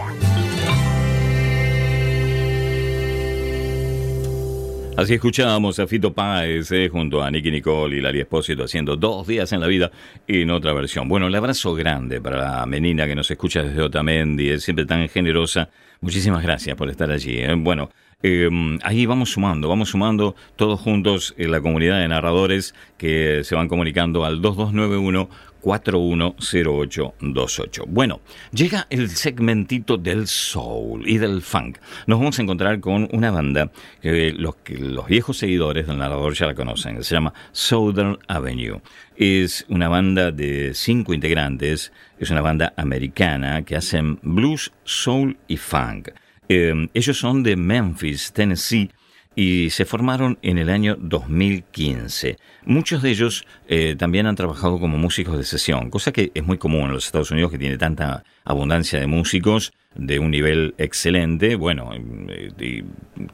Así 4.98 5.14
escuchábamos 5.14 5.78
a 5.78 5.86
Fito 5.86 6.12
Páez 6.12 6.72
eh, 6.72 6.88
junto 6.88 7.22
a 7.22 7.30
Nicky 7.30 7.52
Nicole 7.52 7.98
y 7.98 8.00
Lali 8.00 8.18
Espósito 8.18 8.64
haciendo 8.64 8.96
dos 8.96 9.28
días 9.28 9.52
en 9.52 9.60
la 9.60 9.68
vida 9.68 9.92
en 10.26 10.50
otra 10.50 10.72
versión. 10.72 11.06
Bueno, 11.06 11.28
el 11.28 11.34
abrazo 11.36 11.72
grande 11.72 12.20
para 12.20 12.38
la 12.38 12.66
menina 12.66 13.06
que 13.06 13.14
nos 13.14 13.30
escucha 13.30 13.62
desde 13.62 13.80
Otamendi, 13.80 14.48
es 14.48 14.64
siempre 14.64 14.86
tan 14.86 15.08
generosa. 15.08 15.70
Muchísimas 16.00 16.42
gracias 16.42 16.74
por 16.74 16.90
estar 16.90 17.12
allí. 17.12 17.38
Eh. 17.38 17.54
Bueno, 17.56 17.90
em, 18.24 18.76
ahí 18.82 19.06
vamos 19.06 19.30
sumando, 19.30 19.68
vamos 19.68 19.90
sumando 19.90 20.34
todos 20.56 20.80
juntos 20.80 21.32
en 21.38 21.52
la 21.52 21.60
comunidad 21.60 22.00
de 22.00 22.08
narradores 22.08 22.74
que 22.96 23.44
se 23.44 23.54
van 23.54 23.68
comunicando 23.68 24.24
al 24.24 24.42
2291 24.42 25.30
410828. 25.68 27.84
Bueno, 27.88 28.20
llega 28.52 28.86
el 28.88 29.10
segmentito 29.10 29.98
del 29.98 30.26
soul 30.26 31.06
y 31.06 31.18
del 31.18 31.42
funk. 31.42 31.76
Nos 32.06 32.18
vamos 32.18 32.38
a 32.38 32.42
encontrar 32.42 32.80
con 32.80 33.06
una 33.12 33.30
banda 33.30 33.70
que 34.00 34.32
los, 34.32 34.54
los 34.78 35.06
viejos 35.06 35.36
seguidores 35.36 35.86
del 35.86 35.98
narrador 35.98 36.32
ya 36.32 36.46
la 36.46 36.54
conocen. 36.54 37.04
Se 37.04 37.14
llama 37.14 37.34
Southern 37.52 38.16
Avenue. 38.28 38.80
Es 39.16 39.66
una 39.68 39.88
banda 39.88 40.30
de 40.30 40.72
cinco 40.72 41.12
integrantes. 41.12 41.92
Es 42.18 42.30
una 42.30 42.40
banda 42.40 42.72
americana 42.76 43.60
que 43.62 43.76
hacen 43.76 44.18
blues, 44.22 44.72
soul 44.84 45.36
y 45.48 45.58
funk. 45.58 46.08
Eh, 46.48 46.88
ellos 46.94 47.18
son 47.18 47.42
de 47.42 47.56
Memphis, 47.56 48.32
Tennessee 48.32 48.90
y 49.38 49.70
se 49.70 49.84
formaron 49.84 50.36
en 50.42 50.58
el 50.58 50.68
año 50.68 50.96
2015. 50.98 52.38
Muchos 52.64 53.02
de 53.02 53.10
ellos 53.10 53.46
eh, 53.68 53.94
también 53.96 54.26
han 54.26 54.34
trabajado 54.34 54.80
como 54.80 54.98
músicos 54.98 55.38
de 55.38 55.44
sesión, 55.44 55.90
cosa 55.90 56.10
que 56.10 56.32
es 56.34 56.44
muy 56.44 56.58
común 56.58 56.86
en 56.86 56.94
los 56.94 57.06
Estados 57.06 57.30
Unidos, 57.30 57.52
que 57.52 57.58
tiene 57.58 57.78
tanta 57.78 58.24
abundancia 58.44 58.98
de 58.98 59.06
músicos 59.06 59.72
de 59.94 60.18
un 60.18 60.32
nivel 60.32 60.74
excelente. 60.76 61.54
Bueno, 61.54 61.92
eh, 61.94 62.82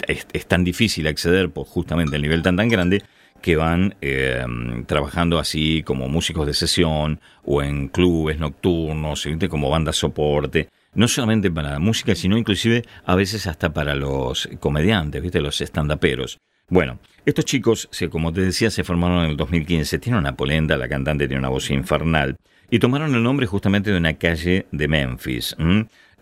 es, 0.06 0.46
tan 0.46 0.62
difícil 0.62 1.06
acceder 1.06 1.48
por 1.48 1.64
justamente 1.64 2.16
el 2.16 2.22
nivel 2.22 2.42
tan 2.42 2.58
tan 2.58 2.68
grande 2.68 3.02
que 3.40 3.56
van 3.56 3.94
eh, 4.02 4.44
trabajando 4.84 5.38
así 5.38 5.82
como 5.84 6.06
músicos 6.08 6.46
de 6.46 6.52
sesión 6.52 7.18
o 7.46 7.62
en 7.62 7.88
clubes 7.88 8.38
nocturnos, 8.38 9.26
como 9.48 9.70
banda 9.70 9.94
soporte 9.94 10.68
no 10.94 11.08
solamente 11.08 11.50
para 11.50 11.72
la 11.72 11.78
música, 11.78 12.14
sino 12.14 12.38
inclusive 12.38 12.82
a 13.04 13.14
veces 13.14 13.46
hasta 13.46 13.72
para 13.72 13.94
los 13.94 14.48
comediantes, 14.60 15.22
¿viste? 15.22 15.40
los 15.40 15.60
estandaperos. 15.60 16.38
Bueno, 16.68 16.98
estos 17.26 17.44
chicos, 17.44 17.88
como 18.10 18.32
te 18.32 18.40
decía, 18.40 18.70
se 18.70 18.84
formaron 18.84 19.24
en 19.24 19.30
el 19.32 19.36
2015. 19.36 19.98
Tiene 19.98 20.18
una 20.18 20.34
polenta, 20.34 20.76
la 20.76 20.88
cantante 20.88 21.26
tiene 21.28 21.40
una 21.40 21.50
voz 21.50 21.70
infernal. 21.70 22.36
Y 22.70 22.78
tomaron 22.78 23.14
el 23.14 23.22
nombre 23.22 23.46
justamente 23.46 23.90
de 23.90 23.98
una 23.98 24.14
calle 24.14 24.66
de 24.72 24.88
Memphis, 24.88 25.54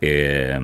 eh, 0.00 0.58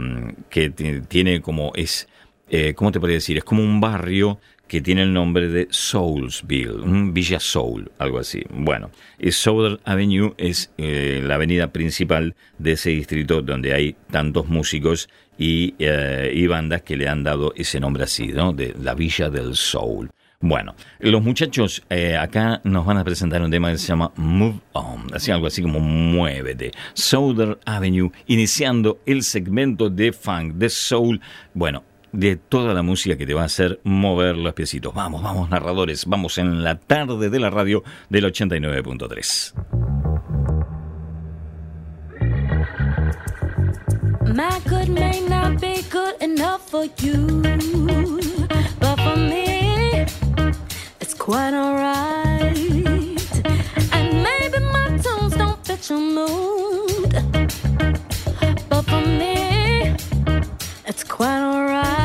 que 0.51 0.71
tiene 0.71 1.40
como 1.40 1.73
es, 1.77 2.09
eh, 2.51 2.75
¿cómo 2.75 2.90
te 2.90 2.99
podría 2.99 3.16
decir? 3.16 3.38
Es 3.38 3.44
como 3.44 3.62
un 3.62 3.81
barrio 3.81 4.40
que 4.69 4.81
tiene 4.83 5.03
el 5.03 5.13
nombre 5.13 5.49
de 5.49 5.67
Soulsville, 5.71 7.11
Villa 7.13 7.41
Soul, 7.41 7.91
algo 7.99 8.19
así. 8.19 8.45
Bueno, 8.51 8.91
Southern 9.31 9.81
Avenue 9.85 10.35
es 10.37 10.71
eh, 10.77 11.23
la 11.25 11.37
avenida 11.37 11.73
principal 11.73 12.37
de 12.59 12.73
ese 12.73 12.91
distrito 12.91 13.43
donde 13.43 13.73
hay 13.73 13.97
tantos 14.11 14.47
músicos 14.47 15.09
y, 15.39 15.75
eh, 15.79 16.47
bandas 16.49 16.83
que 16.83 16.97
le 16.97 17.09
han 17.09 17.25
dado 17.25 17.53
ese 17.57 17.81
nombre 17.81 18.05
así, 18.05 18.29
¿no? 18.29 18.53
De 18.53 18.75
la 18.81 18.95
Villa 18.95 19.31
del 19.31 19.57
Soul. 19.57 20.11
Bueno, 20.41 20.77
los 21.01 21.21
muchachos 21.21 21.83
eh, 21.91 22.17
acá 22.17 22.61
nos 22.63 22.87
van 22.87 22.99
a 22.99 23.05
presentar 23.05 23.43
un 23.43 23.51
tema 23.51 23.73
que 23.73 23.79
se 23.79 23.89
llama 23.89 24.13
Move 24.15 24.61
On, 24.73 25.07
así 25.13 25.33
algo 25.33 25.49
así 25.49 25.63
como 25.63 25.81
Muévete. 25.81 26.71
Southern 26.95 27.59
Avenue, 27.65 28.13
iniciando 28.27 29.01
el 29.05 29.25
segmento 29.25 29.91
de 29.91 30.13
funk, 30.13 30.55
de 30.55 30.69
soul. 30.69 31.21
Bueno, 31.55 31.83
de 32.12 32.37
toda 32.37 32.75
la 32.75 32.83
música 32.83 33.16
que 33.16 33.27
te 33.27 33.35
va 33.35 33.42
a 33.42 33.47
hacer 33.47 33.81
mover 33.85 34.37
los 34.37 34.55
piecitos. 34.55 34.94
Vamos, 34.94 35.23
vamos, 35.23 35.51
narradores, 35.51 36.07
vamos 36.07 36.38
en 36.38 36.62
la 36.62 36.79
tarde 36.79 37.31
de 37.31 37.40
la 37.40 37.51
radio 37.51 37.83
del 38.09 38.25
89.3. 38.25 39.55
My 44.35 44.61
good 44.68 44.88
may 44.88 45.21
not 45.29 45.61
be 45.61 45.83
good 45.90 46.14
enough 46.21 46.68
for 46.71 46.85
you, 47.01 47.42
but 48.79 48.97
for 49.01 49.16
me, 49.16 50.07
it's 51.01 51.14
quite 51.14 51.55
alright. 51.55 52.57
And 53.92 54.23
maybe 54.23 54.59
my 54.61 54.97
tunes 55.03 55.35
don't 55.35 55.66
fit 55.66 55.90
your 55.90 55.99
mood, 55.99 57.11
but 58.68 58.83
for 58.85 59.01
me, 59.01 59.97
it's 60.87 61.03
quite 61.03 61.40
alright. 61.40 61.98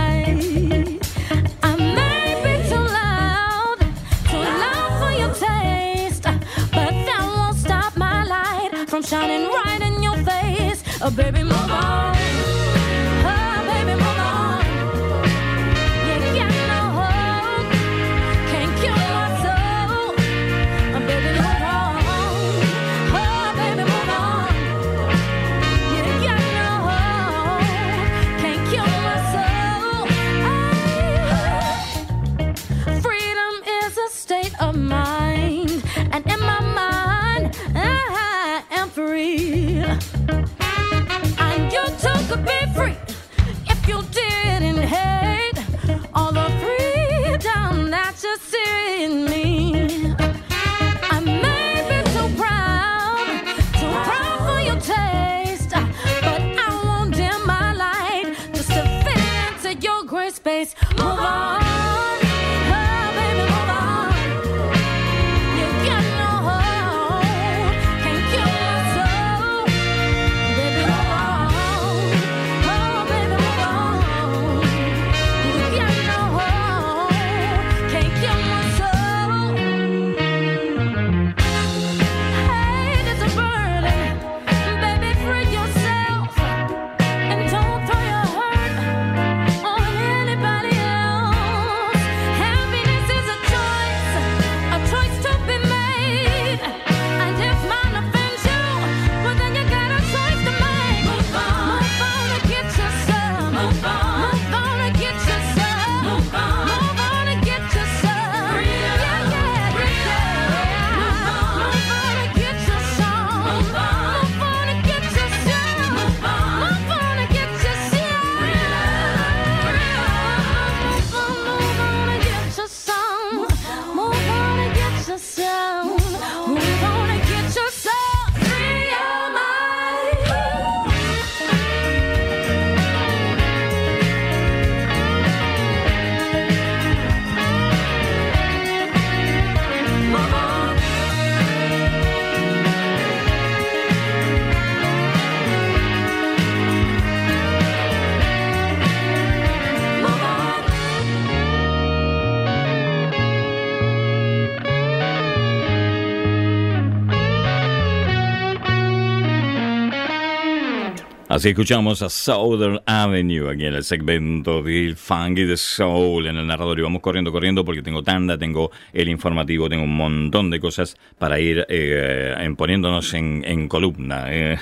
Así 161.43 161.49
escuchamos 161.49 162.01
a 162.01 162.07
Southern 162.07 162.79
Avenue 162.85 163.51
aquí 163.51 163.65
en 163.65 163.73
el 163.73 163.83
segmento 163.83 164.63
del 164.63 164.95
Funky 164.95 165.43
de 165.43 165.57
Soul 165.57 166.27
en 166.27 166.37
el 166.37 166.47
narrador 166.47 166.79
y 166.79 166.83
vamos 166.83 167.01
corriendo, 167.01 167.33
corriendo 167.33 167.65
porque 167.65 167.81
tengo 167.81 168.01
tanda, 168.01 168.37
tengo 168.37 168.71
el 168.93 169.09
informativo, 169.09 169.67
tengo 169.67 169.83
un 169.83 169.93
montón 169.93 170.49
de 170.49 170.61
cosas 170.61 170.95
para 171.19 171.41
ir 171.41 171.65
eh, 171.67 172.33
poniéndonos 172.55 173.13
en, 173.13 173.67
columna 173.67 174.27
eh, 174.29 174.57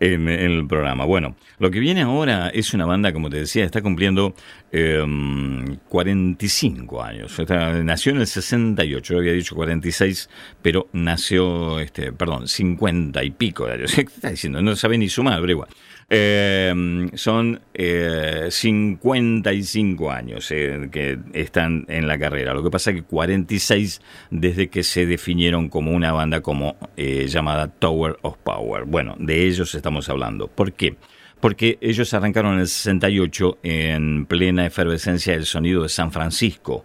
en, 0.00 0.28
el 0.30 0.66
programa. 0.66 1.04
Bueno, 1.04 1.36
lo 1.58 1.70
que 1.70 1.80
viene 1.80 2.00
ahora 2.00 2.48
es 2.48 2.72
una 2.72 2.86
banda, 2.86 3.12
como 3.12 3.28
te 3.28 3.36
decía, 3.36 3.66
está 3.66 3.82
cumpliendo 3.82 4.34
45 4.70 6.96
em, 6.96 7.06
años. 7.06 7.38
nació 7.84 8.12
en 8.12 8.20
el 8.20 8.26
68, 8.26 9.12
yo 9.12 9.18
había 9.18 9.32
dicho 9.32 9.54
46, 9.54 10.30
pero 10.62 10.88
nació, 10.94 11.78
este, 11.78 12.10
perdón, 12.12 12.48
50 12.48 13.22
y 13.22 13.32
pico 13.32 13.66
de 13.66 13.74
años. 13.74 13.92
¿Qué 13.94 14.00
está 14.14 14.30
diciendo? 14.30 14.62
No 14.62 14.74
sabe 14.76 14.96
ni 14.96 15.10
sumar, 15.10 15.42
pero 15.42 15.52
igual. 15.52 15.68
Eh, 16.08 16.72
son 17.14 17.60
eh, 17.74 18.46
55 18.48 20.10
años 20.12 20.48
eh, 20.52 20.88
que 20.92 21.18
están 21.32 21.84
en 21.88 22.06
la 22.06 22.18
carrera. 22.18 22.54
Lo 22.54 22.62
que 22.62 22.70
pasa 22.70 22.90
es 22.90 22.96
que 22.96 23.02
46 23.02 24.00
desde 24.30 24.68
que 24.68 24.84
se 24.84 25.06
definieron 25.06 25.68
como 25.68 25.90
una 25.90 26.12
banda 26.12 26.42
como 26.42 26.76
eh, 26.96 27.26
llamada 27.26 27.68
Tower 27.68 28.18
of 28.22 28.36
Power. 28.38 28.84
Bueno, 28.84 29.16
de 29.18 29.46
ellos 29.46 29.74
estamos 29.74 30.08
hablando. 30.08 30.46
¿Por 30.46 30.72
qué? 30.72 30.96
Porque 31.40 31.76
ellos 31.80 32.14
arrancaron 32.14 32.54
en 32.54 32.60
el 32.60 32.68
68 32.68 33.58
en 33.62 34.26
plena 34.26 34.64
efervescencia 34.64 35.34
del 35.34 35.44
sonido 35.44 35.82
de 35.82 35.88
San 35.88 36.10
Francisco, 36.10 36.84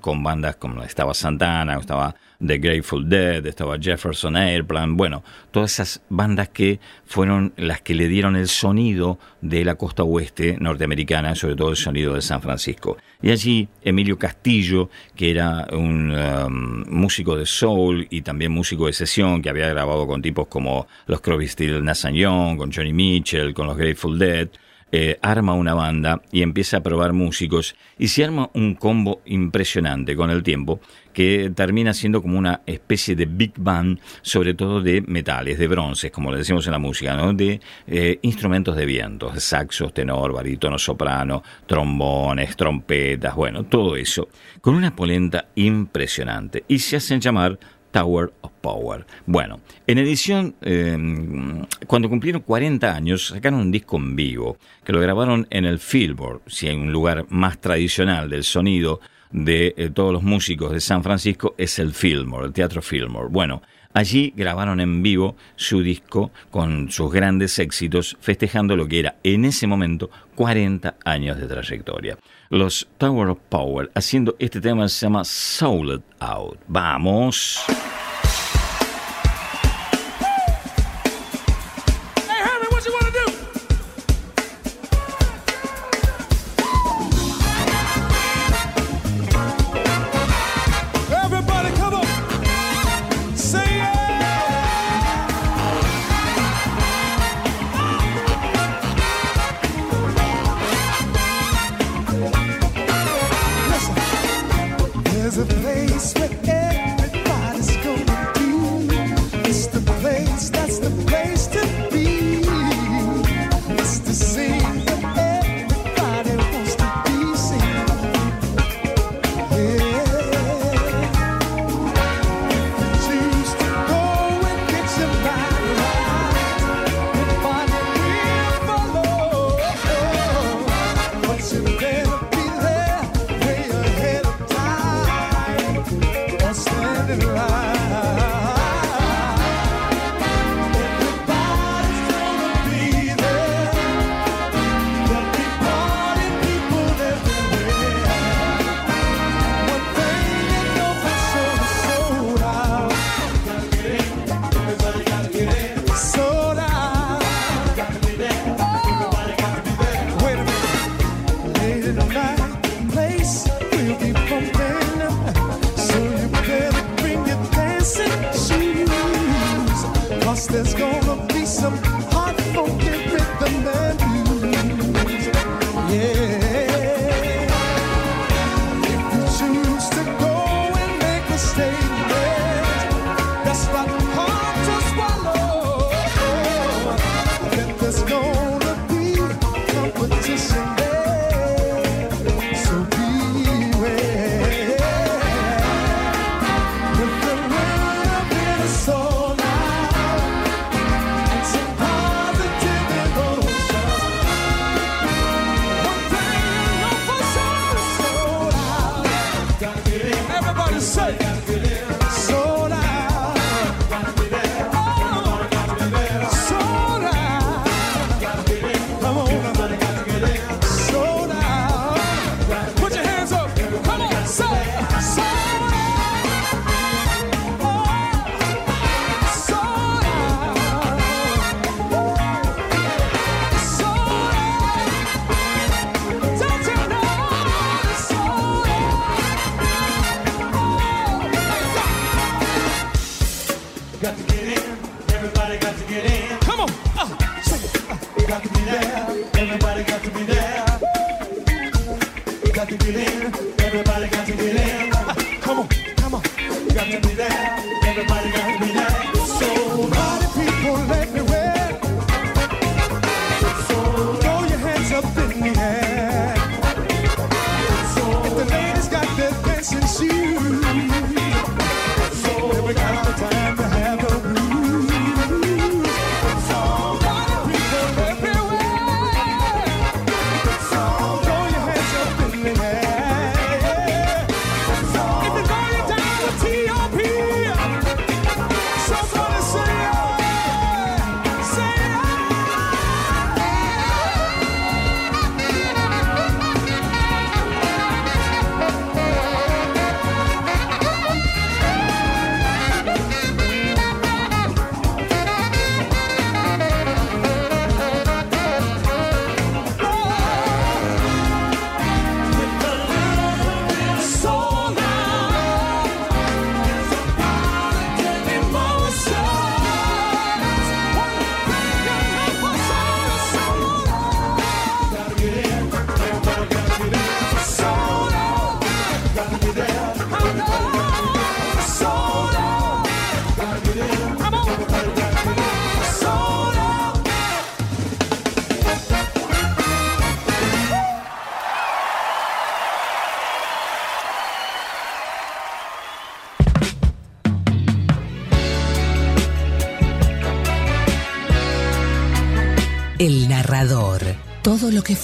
con 0.00 0.22
bandas 0.22 0.56
como 0.56 0.82
estaba 0.82 1.12
Santana, 1.14 1.76
estaba 1.78 2.14
The 2.44 2.58
Grateful 2.58 3.08
Dead, 3.08 3.44
estaba 3.46 3.78
Jefferson 3.78 4.36
Airplane, 4.36 4.94
bueno, 4.94 5.22
todas 5.50 5.72
esas 5.72 6.02
bandas 6.08 6.48
que 6.48 6.80
fueron 7.04 7.52
las 7.56 7.80
que 7.80 7.94
le 7.94 8.08
dieron 8.08 8.36
el 8.36 8.48
sonido 8.48 9.18
de 9.40 9.64
la 9.64 9.76
costa 9.76 10.02
oeste 10.02 10.56
norteamericana, 10.60 11.34
sobre 11.34 11.56
todo 11.56 11.70
el 11.70 11.76
sonido 11.76 12.14
de 12.14 12.22
San 12.22 12.42
Francisco. 12.42 12.96
Y 13.22 13.30
allí 13.30 13.68
Emilio 13.82 14.18
Castillo, 14.18 14.90
que 15.14 15.30
era 15.30 15.66
un 15.72 16.10
um, 16.10 16.84
músico 16.88 17.36
de 17.36 17.46
soul 17.46 18.06
y 18.10 18.22
también 18.22 18.52
músico 18.52 18.86
de 18.86 18.92
sesión, 18.92 19.42
que 19.42 19.50
había 19.50 19.68
grabado 19.68 20.06
con 20.06 20.20
tipos 20.20 20.48
como 20.48 20.86
los 21.06 21.20
Crosby, 21.20 21.48
Still, 21.48 21.84
Young, 22.12 22.56
con 22.56 22.72
Johnny 22.72 22.92
Mitchell, 22.92 23.54
con 23.54 23.66
los 23.66 23.76
Grateful 23.76 24.18
Dead, 24.18 24.48
eh, 24.94 25.18
arma 25.22 25.54
una 25.54 25.72
banda 25.72 26.20
y 26.30 26.42
empieza 26.42 26.76
a 26.76 26.82
probar 26.82 27.14
músicos 27.14 27.74
y 27.98 28.08
se 28.08 28.24
arma 28.24 28.50
un 28.52 28.74
combo 28.74 29.22
impresionante 29.24 30.14
con 30.14 30.28
el 30.28 30.42
tiempo 30.42 30.80
que 31.12 31.52
termina 31.54 31.94
siendo 31.94 32.22
como 32.22 32.38
una 32.38 32.62
especie 32.66 33.14
de 33.14 33.26
big 33.26 33.52
band, 33.56 34.00
sobre 34.22 34.54
todo 34.54 34.80
de 34.80 35.02
metales, 35.02 35.58
de 35.58 35.68
bronces, 35.68 36.10
como 36.10 36.30
le 36.30 36.38
decimos 36.38 36.66
en 36.66 36.72
la 36.72 36.78
música, 36.78 37.16
de 37.32 37.60
eh, 37.86 38.18
instrumentos 38.22 38.76
de 38.76 38.86
viento, 38.86 39.32
saxos, 39.38 39.92
tenor, 39.92 40.32
barítono, 40.32 40.78
soprano, 40.78 41.42
trombones, 41.66 42.56
trompetas, 42.56 43.34
bueno, 43.34 43.64
todo 43.64 43.96
eso, 43.96 44.28
con 44.60 44.74
una 44.74 44.94
polenta 44.94 45.46
impresionante 45.54 46.64
y 46.68 46.78
se 46.78 46.96
hacen 46.96 47.20
llamar 47.20 47.58
Tower 47.92 48.32
of 48.40 48.52
Power. 48.60 49.06
Bueno, 49.26 49.60
en 49.86 49.98
edición, 49.98 50.56
em, 50.62 51.64
cuando 51.86 52.08
cumplieron 52.08 52.42
40 52.42 52.94
años, 52.94 53.28
sacaron 53.28 53.60
un 53.60 53.70
disco 53.70 53.98
en 53.98 54.16
vivo, 54.16 54.56
que 54.82 54.92
lo 54.92 55.00
grabaron 55.00 55.46
en 55.50 55.66
el 55.66 55.78
Fillboard, 55.78 56.40
si 56.46 56.68
hay 56.68 56.76
un 56.76 56.90
lugar 56.90 57.26
más 57.28 57.60
tradicional 57.60 58.30
del 58.30 58.44
sonido 58.44 59.00
de 59.32 59.74
eh, 59.76 59.90
todos 59.90 60.12
los 60.12 60.22
músicos 60.22 60.72
de 60.72 60.80
San 60.80 61.02
Francisco, 61.02 61.54
es 61.58 61.78
el 61.78 61.92
Fillmore, 61.92 62.46
el 62.46 62.52
Teatro 62.52 62.82
Fillmore. 62.82 63.28
Bueno, 63.30 63.62
Allí 63.94 64.32
grabaron 64.34 64.80
en 64.80 65.02
vivo 65.02 65.36
su 65.54 65.82
disco 65.82 66.30
con 66.50 66.90
sus 66.90 67.12
grandes 67.12 67.58
éxitos, 67.58 68.16
festejando 68.20 68.74
lo 68.74 68.88
que 68.88 69.00
era 69.00 69.16
en 69.22 69.44
ese 69.44 69.66
momento 69.66 70.10
40 70.34 70.96
años 71.04 71.38
de 71.38 71.46
trayectoria. 71.46 72.16
Los 72.48 72.88
Tower 72.96 73.28
of 73.28 73.38
Power 73.50 73.90
haciendo 73.94 74.34
este 74.38 74.60
tema 74.60 74.88
se 74.88 75.06
llama 75.06 75.24
Soul 75.24 76.02
Out. 76.20 76.58
¡Vamos! 76.68 77.62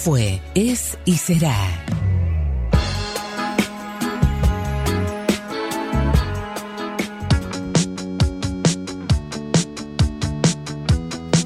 Fue, 0.09 0.40
es 0.54 0.96
y 1.04 1.18
será. 1.18 1.54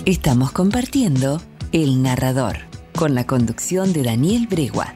Estamos 0.05 0.53
compartiendo 0.53 1.43
El 1.73 2.05
Narrador, 2.05 2.59
con 2.95 3.17
la 3.17 3.27
conducción 3.27 3.93
de 3.93 4.05
Daniel 4.05 4.47
Bregua. 4.49 4.95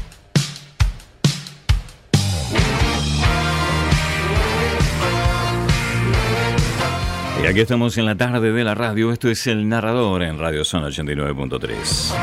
Y 7.43 7.47
aquí 7.47 7.61
estamos 7.61 7.99
en 7.99 8.07
la 8.07 8.16
tarde 8.16 8.53
de 8.53 8.64
la 8.64 8.74
radio. 8.74 9.12
Esto 9.12 9.30
es 9.30 9.47
El 9.47 9.68
Narrador 9.68 10.22
en 10.22 10.39
Radio 10.39 10.64
Zona 10.64 10.89
89.3. 10.89 12.14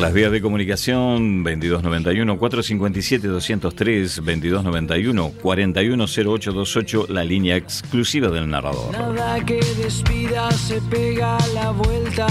Las 0.00 0.12
vías 0.12 0.30
de 0.30 0.40
comunicación 0.42 1.42
2291-457-203, 1.44 4.22
2291-410828, 5.42 7.08
la 7.08 7.24
línea 7.24 7.56
exclusiva 7.56 8.28
del 8.28 8.50
narrador. 8.50 8.92
Nada 8.92 9.42
que 9.42 9.60
despida 9.78 10.50
se 10.50 10.78
pega 10.82 11.38
la 11.54 11.70
vuelta. 11.70 12.26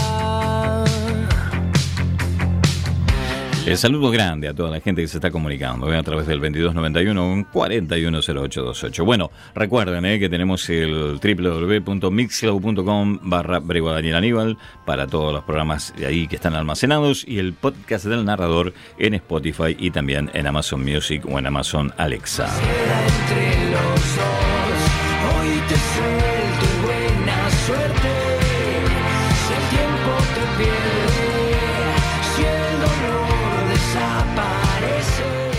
El 3.65 3.77
saludo 3.77 4.11
grande 4.11 4.49
a 4.49 4.53
toda 4.53 4.69
la 4.69 4.81
gente 4.81 5.01
que 5.01 5.07
se 5.07 5.17
está 5.17 5.31
comunicando 5.31 5.91
¿eh? 5.91 5.97
a 5.97 6.03
través 6.03 6.27
del 6.27 6.41
2291 6.41 7.47
410828. 7.49 9.05
Bueno, 9.05 9.31
recuerden 9.55 10.03
¿eh? 10.03 10.19
que 10.19 10.27
tenemos 10.27 10.69
el 10.69 11.17
www.mixcloud.com 11.21 13.19
barra 13.21 13.61
Daniel 13.61 14.15
Aníbal 14.15 14.57
para 14.85 15.07
todos 15.07 15.31
los 15.31 15.45
programas 15.45 15.93
de 15.95 16.07
ahí 16.07 16.27
que 16.27 16.35
están 16.35 16.55
almacenados 16.55 17.25
y 17.25 17.39
el 17.39 17.53
podcast 17.53 18.03
del 18.03 18.25
narrador 18.25 18.73
en 18.97 19.13
Spotify 19.13 19.77
y 19.79 19.91
también 19.91 20.29
en 20.33 20.45
Amazon 20.45 20.83
Music 20.83 21.23
o 21.25 21.39
en 21.39 21.47
Amazon 21.47 21.93
Alexa. 21.95 22.49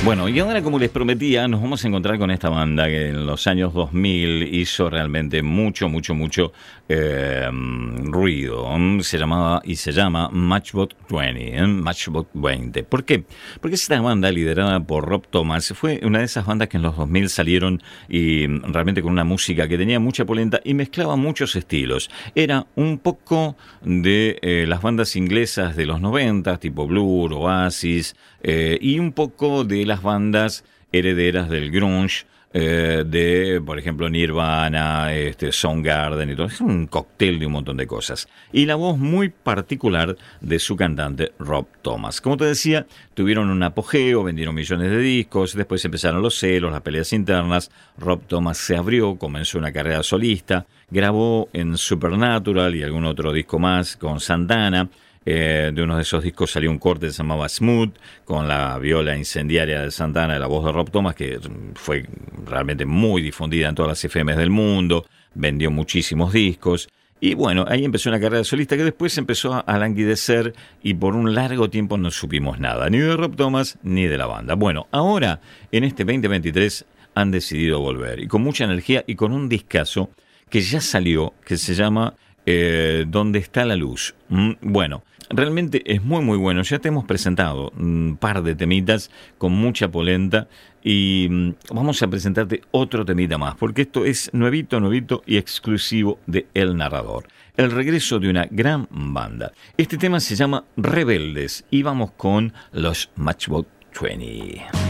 Bueno, 0.05 0.29
y 0.29 0.39
ahora 0.39 0.61
como 0.61 0.79
les 0.79 0.91
prometía, 0.91 1.49
nos 1.49 1.63
vamos 1.63 1.83
a 1.83 1.89
encontrar 1.89 2.19
con 2.19 2.31
esta 2.31 2.51
banda 2.51 2.85
que 2.89 3.09
en 3.09 3.25
los 3.25 3.47
años 3.47 3.73
2000 3.73 4.55
hizo 4.55 4.91
realmente 4.91 5.43
mucho, 5.43 5.89
mucho, 5.89 6.15
mucho 6.15 6.53
eh, 6.91 7.49
ruido. 7.51 8.69
Se 9.01 9.17
llamaba 9.17 9.63
y 9.65 9.77
se 9.77 9.93
llama 9.93 10.29
Matchbot 10.31 10.95
20, 11.09 11.57
¿eh? 11.57 11.67
Matchbot 11.67 12.29
20. 12.35 12.85
¿Por 12.85 13.05
qué? 13.05 13.25
Porque 13.63 13.77
esta 13.77 13.99
banda 13.99 14.31
liderada 14.31 14.79
por 14.79 15.09
Rob 15.09 15.27
Thomas 15.27 15.73
fue 15.75 16.01
una 16.03 16.19
de 16.19 16.27
esas 16.27 16.45
bandas 16.45 16.69
que 16.69 16.77
en 16.77 16.83
los 16.83 16.99
2000 16.99 17.31
salieron 17.31 17.83
y 18.07 18.47
realmente 18.47 19.01
con 19.01 19.11
una 19.11 19.25
música 19.25 19.67
que 19.69 19.79
tenía 19.79 20.01
mucha 20.01 20.27
polenta 20.27 20.61
y 20.65 20.75
mezclaba 20.75 21.17
muchos 21.17 21.57
estilos. 21.57 22.11
Era 22.35 22.67
un 22.77 22.99
poco 22.99 23.57
de 23.83 24.39
eh, 24.43 24.67
las 24.69 24.83
bandas 24.83 25.17
inglesas 25.17 25.77
de 25.77 25.87
los 25.87 26.03
90, 26.03 26.59
tipo 26.59 26.87
Blur, 26.87 27.33
Oasis, 27.33 28.15
eh, 28.47 28.79
y 28.81 28.99
un 28.99 29.13
poco 29.13 29.65
de 29.65 29.87
las 29.87 30.03
bandas 30.03 30.65
herederas 30.93 31.49
del 31.49 31.71
grunge, 31.71 32.27
eh, 32.53 33.05
de, 33.05 33.61
por 33.65 33.79
ejemplo, 33.79 34.09
Nirvana, 34.11 35.15
este, 35.15 35.51
Soundgarden 35.51 36.31
y 36.31 36.37
todo. 36.37 36.47
Es 36.47 36.61
un 36.61 36.87
cóctel 36.87 37.41
de 37.41 37.47
un 37.47 37.53
montón 37.53 37.79
de 37.79 37.87
cosas. 37.87 38.29
Y 38.53 38.67
la 38.67 38.75
voz 38.75 38.99
muy 38.99 39.31
particular 39.31 40.17
de 40.43 40.59
su 40.59 40.77
cantante, 40.77 41.33
Rob 41.39 41.67
Thomas. 41.81 42.21
Como 42.21 42.37
te 42.37 42.45
decía, 42.45 42.87
tuvieron 43.15 43.49
un 43.49 43.63
apogeo, 43.63 44.23
vendieron 44.23 44.55
millones 44.55 44.91
de 44.91 44.99
discos, 44.99 45.55
después 45.55 45.83
empezaron 45.85 46.21
los 46.21 46.39
celos, 46.39 46.71
las 46.71 46.83
peleas 46.83 47.15
internas. 47.15 47.71
Rob 47.97 48.21
Thomas 48.27 48.59
se 48.59 48.77
abrió, 48.77 49.17
comenzó 49.17 49.57
una 49.57 49.73
carrera 49.73 50.03
solista, 50.03 50.67
grabó 50.91 51.49
en 51.55 51.79
Supernatural 51.79 52.77
y 52.77 52.83
algún 52.83 53.07
otro 53.07 53.33
disco 53.33 53.59
más 53.59 53.97
con 53.97 54.21
Santana. 54.21 54.91
Eh, 55.27 55.71
de 55.75 55.83
uno 55.83 55.97
de 55.97 56.03
esos 56.03 56.23
discos 56.23 56.51
salió 56.51 56.71
un 56.71 56.79
corte 56.79 57.07
que 57.07 57.13
se 57.13 57.19
llamaba 57.19 57.49
Smooth, 57.49 57.95
con 58.25 58.47
la 58.47 58.79
viola 58.79 59.17
incendiaria 59.17 59.81
de 59.81 59.91
Santana, 59.91 60.39
la 60.39 60.47
voz 60.47 60.65
de 60.67 60.73
Rob 60.73 60.91
Thomas, 60.91 61.15
que 61.15 61.39
fue 61.75 62.05
realmente 62.47 62.85
muy 62.85 63.23
difundida 63.23 63.69
en 63.69 63.75
todas 63.75 63.91
las 63.91 64.05
FMs 64.05 64.37
del 64.37 64.51
mundo, 64.51 65.07
vendió 65.35 65.71
muchísimos 65.71 66.33
discos. 66.33 66.89
Y 67.21 67.35
bueno, 67.35 67.65
ahí 67.69 67.85
empezó 67.85 68.11
una 68.11 68.21
carrera 68.21 68.45
solista 68.45 68.77
que 68.77 68.85
después 68.85 69.17
empezó 69.17 69.65
a 69.67 69.79
languidecer 69.79 70.53
y 70.83 70.93
por 70.93 71.15
un 71.15 71.35
largo 71.35 71.71
tiempo 71.71 71.97
no 71.97 72.11
supimos 72.11 72.59
nada, 72.59 72.91
ni 72.91 72.99
de 72.99 73.17
Rob 73.17 73.35
Thomas 73.35 73.79
ni 73.83 74.07
de 74.07 74.19
la 74.19 74.27
banda. 74.27 74.55
Bueno, 74.55 74.89
ahora, 74.91 75.41
en 75.73 75.85
este 75.85 76.05
2023, 76.05 76.85
han 77.15 77.31
decidido 77.31 77.81
volver 77.81 78.21
y 78.21 78.27
con 78.27 78.43
mucha 78.43 78.65
energía 78.65 79.05
y 79.07 79.15
con 79.15 79.33
un 79.33 79.49
discazo 79.49 80.11
que 80.51 80.61
ya 80.61 80.81
salió, 80.81 81.33
que 81.47 81.57
se 81.57 81.75
llama 81.75 82.15
eh, 82.45 83.05
¿Dónde 83.09 83.39
está 83.39 83.65
la 83.65 83.77
luz? 83.77 84.15
Mm, 84.29 84.53
bueno, 84.61 85.03
realmente 85.31 85.83
es 85.93 86.03
muy 86.03 86.23
muy 86.23 86.39
bueno. 86.39 86.63
Ya 86.63 86.79
te 86.79 86.89
hemos 86.89 87.05
presentado 87.05 87.73
un 87.77 88.17
par 88.21 88.43
de 88.43 88.55
temitas 88.55 89.11
con 89.39 89.53
mucha 89.53 89.89
polenta 89.89 90.49
y 90.83 91.27
mm, 91.31 91.51
vamos 91.73 92.03
a 92.03 92.09
presentarte 92.09 92.63
otro 92.71 93.05
temita 93.05 93.39
más, 93.39 93.55
porque 93.57 93.83
esto 93.83 94.05
es 94.05 94.31
nuevito, 94.33 94.81
nuevito 94.81 95.23
y 95.27 95.37
exclusivo 95.37 96.19
de 96.27 96.47
El 96.55 96.77
Narrador. 96.77 97.27
El 97.57 97.71
regreso 97.71 98.19
de 98.19 98.29
una 98.29 98.47
gran 98.51 98.89
banda. 98.91 99.53
Este 99.77 99.97
tema 99.97 100.21
se 100.21 100.35
llama 100.35 100.65
Rebeldes 100.77 101.65
y 101.71 101.83
vamos 101.83 102.13
con 102.13 102.53
los 102.73 103.11
Matchbox 103.17 103.69
20. 104.01 104.84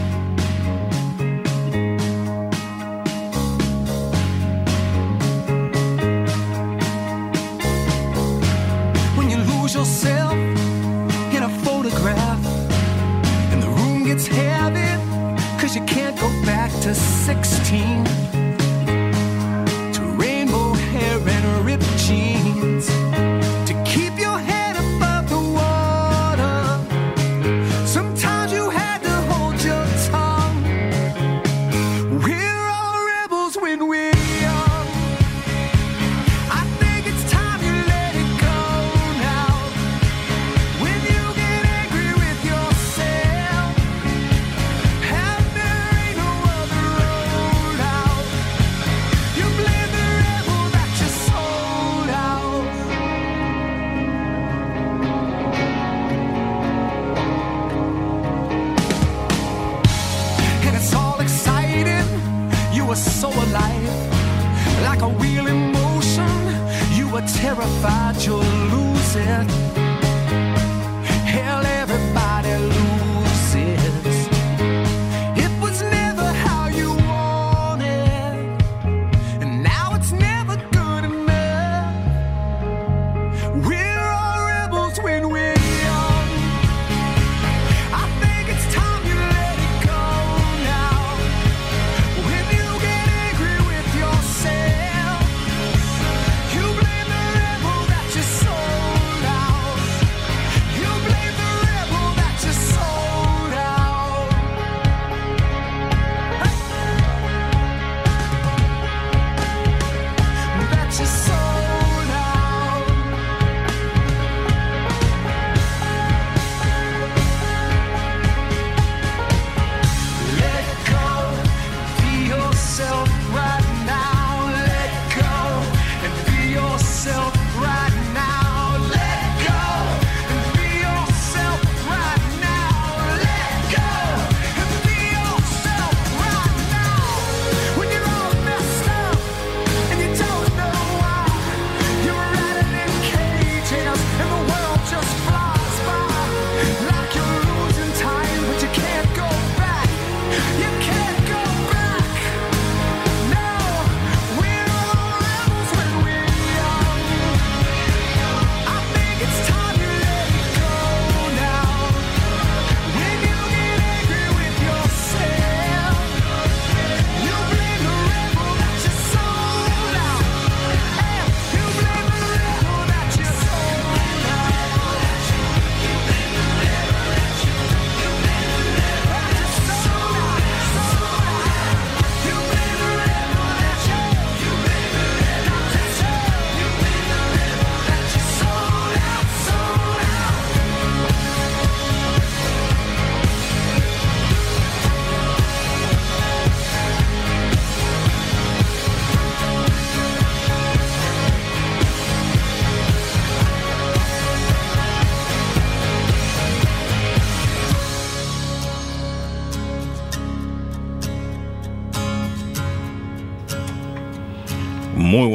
Yourself 9.75 10.31
in 11.35 11.43
a 11.43 11.49
photograph. 11.65 12.39
And 13.51 13.61
the 13.61 13.67
room 13.67 14.05
gets 14.05 14.25
heavy 14.25 14.89
cause 15.59 15.75
you 15.75 15.83
can't 15.83 16.17
go 16.17 16.29
back 16.45 16.71
to 16.83 16.95
16 16.95 18.24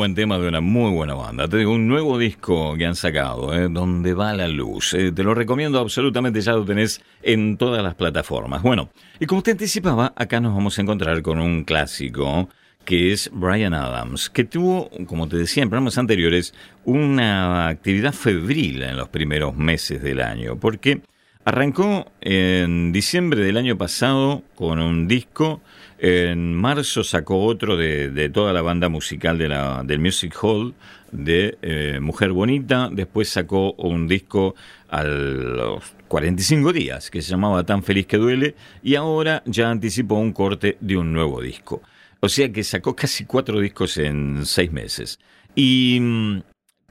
buen 0.00 0.14
tema 0.14 0.38
de 0.38 0.48
una 0.48 0.62
muy 0.62 0.90
buena 0.92 1.12
banda. 1.12 1.46
Te 1.46 1.58
digo, 1.58 1.72
un 1.72 1.86
nuevo 1.86 2.16
disco 2.16 2.74
que 2.78 2.86
han 2.86 2.94
sacado, 2.94 3.52
¿eh? 3.52 3.68
Donde 3.70 4.14
va 4.14 4.32
la 4.32 4.48
luz. 4.48 4.94
Eh, 4.94 5.12
te 5.12 5.22
lo 5.22 5.34
recomiendo 5.34 5.78
absolutamente, 5.78 6.40
ya 6.40 6.52
lo 6.52 6.64
tenés 6.64 7.02
en 7.22 7.58
todas 7.58 7.82
las 7.82 7.96
plataformas. 7.96 8.62
Bueno, 8.62 8.88
y 9.18 9.26
como 9.26 9.42
te 9.42 9.50
anticipaba, 9.50 10.14
acá 10.16 10.40
nos 10.40 10.54
vamos 10.54 10.78
a 10.78 10.80
encontrar 10.80 11.20
con 11.20 11.38
un 11.38 11.64
clásico 11.64 12.48
que 12.86 13.12
es 13.12 13.28
Brian 13.30 13.74
Adams, 13.74 14.30
que 14.30 14.44
tuvo, 14.44 14.88
como 15.04 15.28
te 15.28 15.36
decía 15.36 15.64
en 15.64 15.68
programas 15.68 15.98
anteriores, 15.98 16.54
una 16.86 17.68
actividad 17.68 18.14
febril 18.14 18.82
en 18.82 18.96
los 18.96 19.10
primeros 19.10 19.54
meses 19.54 20.02
del 20.02 20.22
año, 20.22 20.56
porque 20.56 21.02
arrancó 21.44 22.10
en 22.22 22.90
diciembre 22.90 23.42
del 23.42 23.58
año 23.58 23.76
pasado 23.76 24.44
con 24.54 24.80
un 24.80 25.08
disco 25.08 25.60
en 26.02 26.54
marzo 26.54 27.04
sacó 27.04 27.44
otro 27.44 27.76
de, 27.76 28.30
toda 28.32 28.54
la 28.54 28.62
banda 28.62 28.88
musical 28.88 29.36
de 29.36 29.48
la, 29.48 29.82
del 29.84 29.98
Music 29.98 30.34
Hall 30.42 30.74
de 31.12 31.58
eh, 31.60 31.98
Mujer 32.00 32.32
Bonita. 32.32 32.88
Después 32.90 33.28
sacó 33.28 33.72
un 33.72 34.08
disco 34.08 34.54
a 34.88 35.04
los 35.04 35.84
45 36.08 36.72
días 36.72 37.10
que 37.10 37.20
se 37.20 37.30
llamaba 37.30 37.64
Tan 37.64 37.82
Feliz 37.82 38.06
que 38.06 38.16
Duele. 38.16 38.54
Y 38.82 38.94
ahora 38.94 39.42
ya 39.44 39.70
anticipó 39.70 40.14
un 40.14 40.32
corte 40.32 40.78
de 40.80 40.96
un 40.96 41.12
nuevo 41.12 41.42
disco. 41.42 41.82
O 42.20 42.28
sea 42.30 42.50
que 42.50 42.64
sacó 42.64 42.96
casi 42.96 43.26
cuatro 43.26 43.60
discos 43.60 43.98
en 43.98 44.46
seis 44.46 44.72
meses. 44.72 45.18
Y 45.54 45.98
mm, 46.00 46.40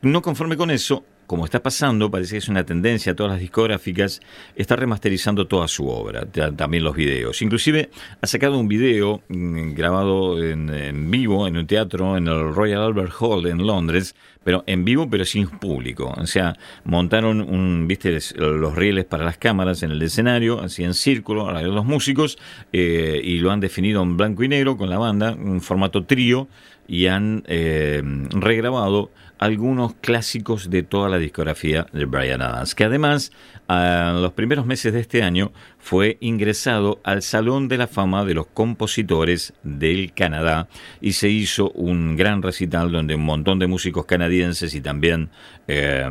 no 0.03 0.21
conforme 0.21 0.55
con 0.55 0.69
eso, 0.69 1.03
como 1.29 1.45
está 1.45 1.61
pasando, 1.61 2.09
parece 2.09 2.31
que 2.31 2.37
es 2.39 2.49
una 2.49 2.65
tendencia, 2.65 3.15
todas 3.15 3.33
las 3.33 3.39
discográficas, 3.39 4.19
está 4.55 4.75
remasterizando 4.75 5.45
toda 5.45 5.67
su 5.67 5.87
obra, 5.87 6.25
también 6.25 6.83
los 6.83 6.95
videos. 6.95 7.43
Inclusive 7.43 7.91
ha 8.19 8.25
sacado 8.25 8.57
un 8.57 8.67
video 8.67 9.21
mm, 9.29 9.73
grabado 9.75 10.43
en, 10.43 11.11
vivo 11.11 11.47
en 11.47 11.57
un 11.57 11.67
teatro 11.67 12.17
en 12.17 12.27
el 12.27 12.51
Royal 12.55 12.81
Albert 12.81 13.13
Hall 13.19 13.45
en 13.45 13.67
Londres, 13.67 14.15
pero 14.43 14.63
en 14.65 14.83
vivo 14.83 15.07
pero 15.07 15.23
sin 15.23 15.47
público. 15.49 16.11
O 16.17 16.25
sea, 16.25 16.57
montaron 16.83 17.41
un, 17.41 17.87
viste, 17.87 18.17
los 18.35 18.75
rieles 18.75 19.05
para 19.05 19.23
las 19.23 19.37
cámaras 19.37 19.83
en 19.83 19.91
el 19.91 20.01
escenario, 20.01 20.59
así 20.59 20.83
en 20.83 20.95
círculo, 20.95 21.47
a 21.47 21.61
los 21.61 21.85
músicos, 21.85 22.39
eh, 22.73 23.21
y 23.23 23.37
lo 23.37 23.51
han 23.51 23.59
definido 23.59 24.01
en 24.01 24.17
blanco 24.17 24.43
y 24.43 24.47
negro 24.47 24.77
con 24.77 24.89
la 24.89 24.97
banda, 24.97 25.33
un 25.33 25.61
formato 25.61 26.05
trío, 26.05 26.47
y 26.87 27.05
han 27.05 27.43
eh, 27.45 28.01
regrabado 28.31 29.11
algunos 29.39 29.93
clásicos 29.95 30.69
de 30.69 30.83
toda 30.83 31.09
la 31.09 31.17
discografía 31.17 31.87
de 31.93 32.05
Brian 32.05 32.41
Adams, 32.41 32.75
que 32.75 32.83
además 32.83 33.31
en 33.69 34.21
los 34.21 34.33
primeros 34.33 34.65
meses 34.65 34.91
de 34.93 34.99
este 34.99 35.23
año 35.23 35.51
fue 35.77 36.17
ingresado 36.19 36.99
al 37.03 37.21
Salón 37.21 37.67
de 37.69 37.77
la 37.77 37.87
Fama 37.87 38.25
de 38.25 38.33
los 38.33 38.47
Compositores 38.47 39.53
del 39.63 40.11
Canadá 40.13 40.67
y 40.99 41.13
se 41.13 41.29
hizo 41.29 41.71
un 41.71 42.17
gran 42.17 42.41
recital 42.41 42.91
donde 42.91 43.15
un 43.15 43.23
montón 43.23 43.59
de 43.59 43.67
músicos 43.67 44.05
canadienses 44.05 44.75
y 44.75 44.81
también 44.81 45.29
eh, 45.67 46.05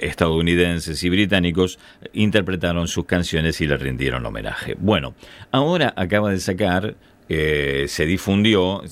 estadounidenses 0.00 1.02
y 1.04 1.10
británicos 1.10 1.78
interpretaron 2.14 2.88
sus 2.88 3.04
canciones 3.04 3.60
y 3.60 3.66
le 3.66 3.76
rindieron 3.76 4.24
homenaje. 4.24 4.76
Bueno, 4.78 5.14
ahora 5.50 5.92
acaba 5.96 6.30
de 6.30 6.40
sacar 6.40 6.96
eh, 7.28 7.86
se 7.88 8.06
difundió 8.06 8.82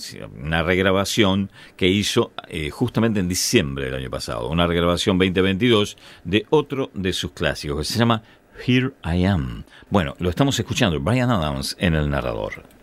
una 0.43 0.63
regrabación 0.63 1.51
que 1.77 1.89
hizo 1.89 2.33
eh, 2.49 2.71
justamente 2.71 3.21
en 3.21 3.29
diciembre 3.29 3.87
del 3.87 3.95
año 3.95 4.11
pasado, 4.11 4.49
una 4.49 4.67
regrabación 4.67 5.19
2022 5.19 5.97
de 6.25 6.47
otro 6.51 6.91
de 6.95 7.13
sus 7.13 7.33
clásicos 7.33 7.79
que 7.79 7.85
se 7.93 7.99
llama 7.99 8.23
Here 8.67 8.93
I 9.05 9.25
Am. 9.25 9.65
Bueno, 9.91 10.15
lo 10.19 10.31
estamos 10.31 10.59
escuchando, 10.59 11.01
Brian 11.01 11.31
Adams 11.31 11.77
en 11.79 11.95
el 11.95 12.11
narrador. 12.11 12.74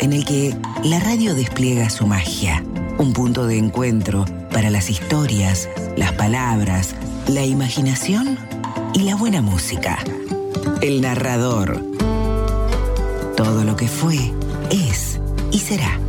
En 0.00 0.12
el 0.12 0.24
que 0.24 0.54
la 0.84 1.00
radio 1.00 1.34
despliega 1.34 1.90
su 1.90 2.06
magia, 2.06 2.62
un 2.98 3.12
punto 3.12 3.46
de 3.46 3.58
encuentro 3.58 4.24
para 4.52 4.70
las 4.70 4.90
historias, 4.90 5.68
las 5.96 6.12
palabras, 6.12 6.94
la 7.28 7.44
imaginación 7.44 8.38
y 8.94 9.02
la 9.02 9.16
buena 9.16 9.42
música. 9.42 9.98
El 10.80 11.00
narrador. 11.00 11.80
Todo 13.36 13.64
lo 13.64 13.76
que 13.76 13.88
fue, 13.88 14.32
es 14.70 15.20
y 15.50 15.58
será. 15.58 16.00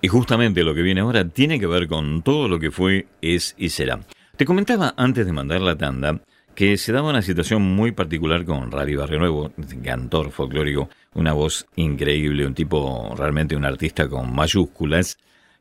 Y 0.00 0.08
justamente 0.08 0.62
lo 0.62 0.74
que 0.74 0.82
viene 0.82 1.00
ahora 1.00 1.28
tiene 1.28 1.58
que 1.58 1.66
ver 1.66 1.88
con 1.88 2.22
todo 2.22 2.48
lo 2.48 2.60
que 2.60 2.70
fue, 2.70 3.08
es 3.20 3.54
y 3.58 3.70
será. 3.70 4.00
Te 4.36 4.44
comentaba 4.44 4.94
antes 4.96 5.26
de 5.26 5.32
mandar 5.32 5.60
la 5.60 5.76
tanda 5.76 6.20
que 6.58 6.76
se 6.76 6.90
daba 6.90 7.10
una 7.10 7.22
situación 7.22 7.62
muy 7.62 7.92
particular 7.92 8.44
con 8.44 8.72
Radio 8.72 8.98
Barrio 8.98 9.20
Nuevo, 9.20 9.52
cantor 9.84 10.32
folclórico, 10.32 10.90
una 11.14 11.32
voz 11.32 11.68
increíble, 11.76 12.44
un 12.44 12.54
tipo 12.54 13.14
realmente 13.16 13.54
un 13.54 13.64
artista 13.64 14.08
con 14.08 14.34
mayúsculas, 14.34 15.18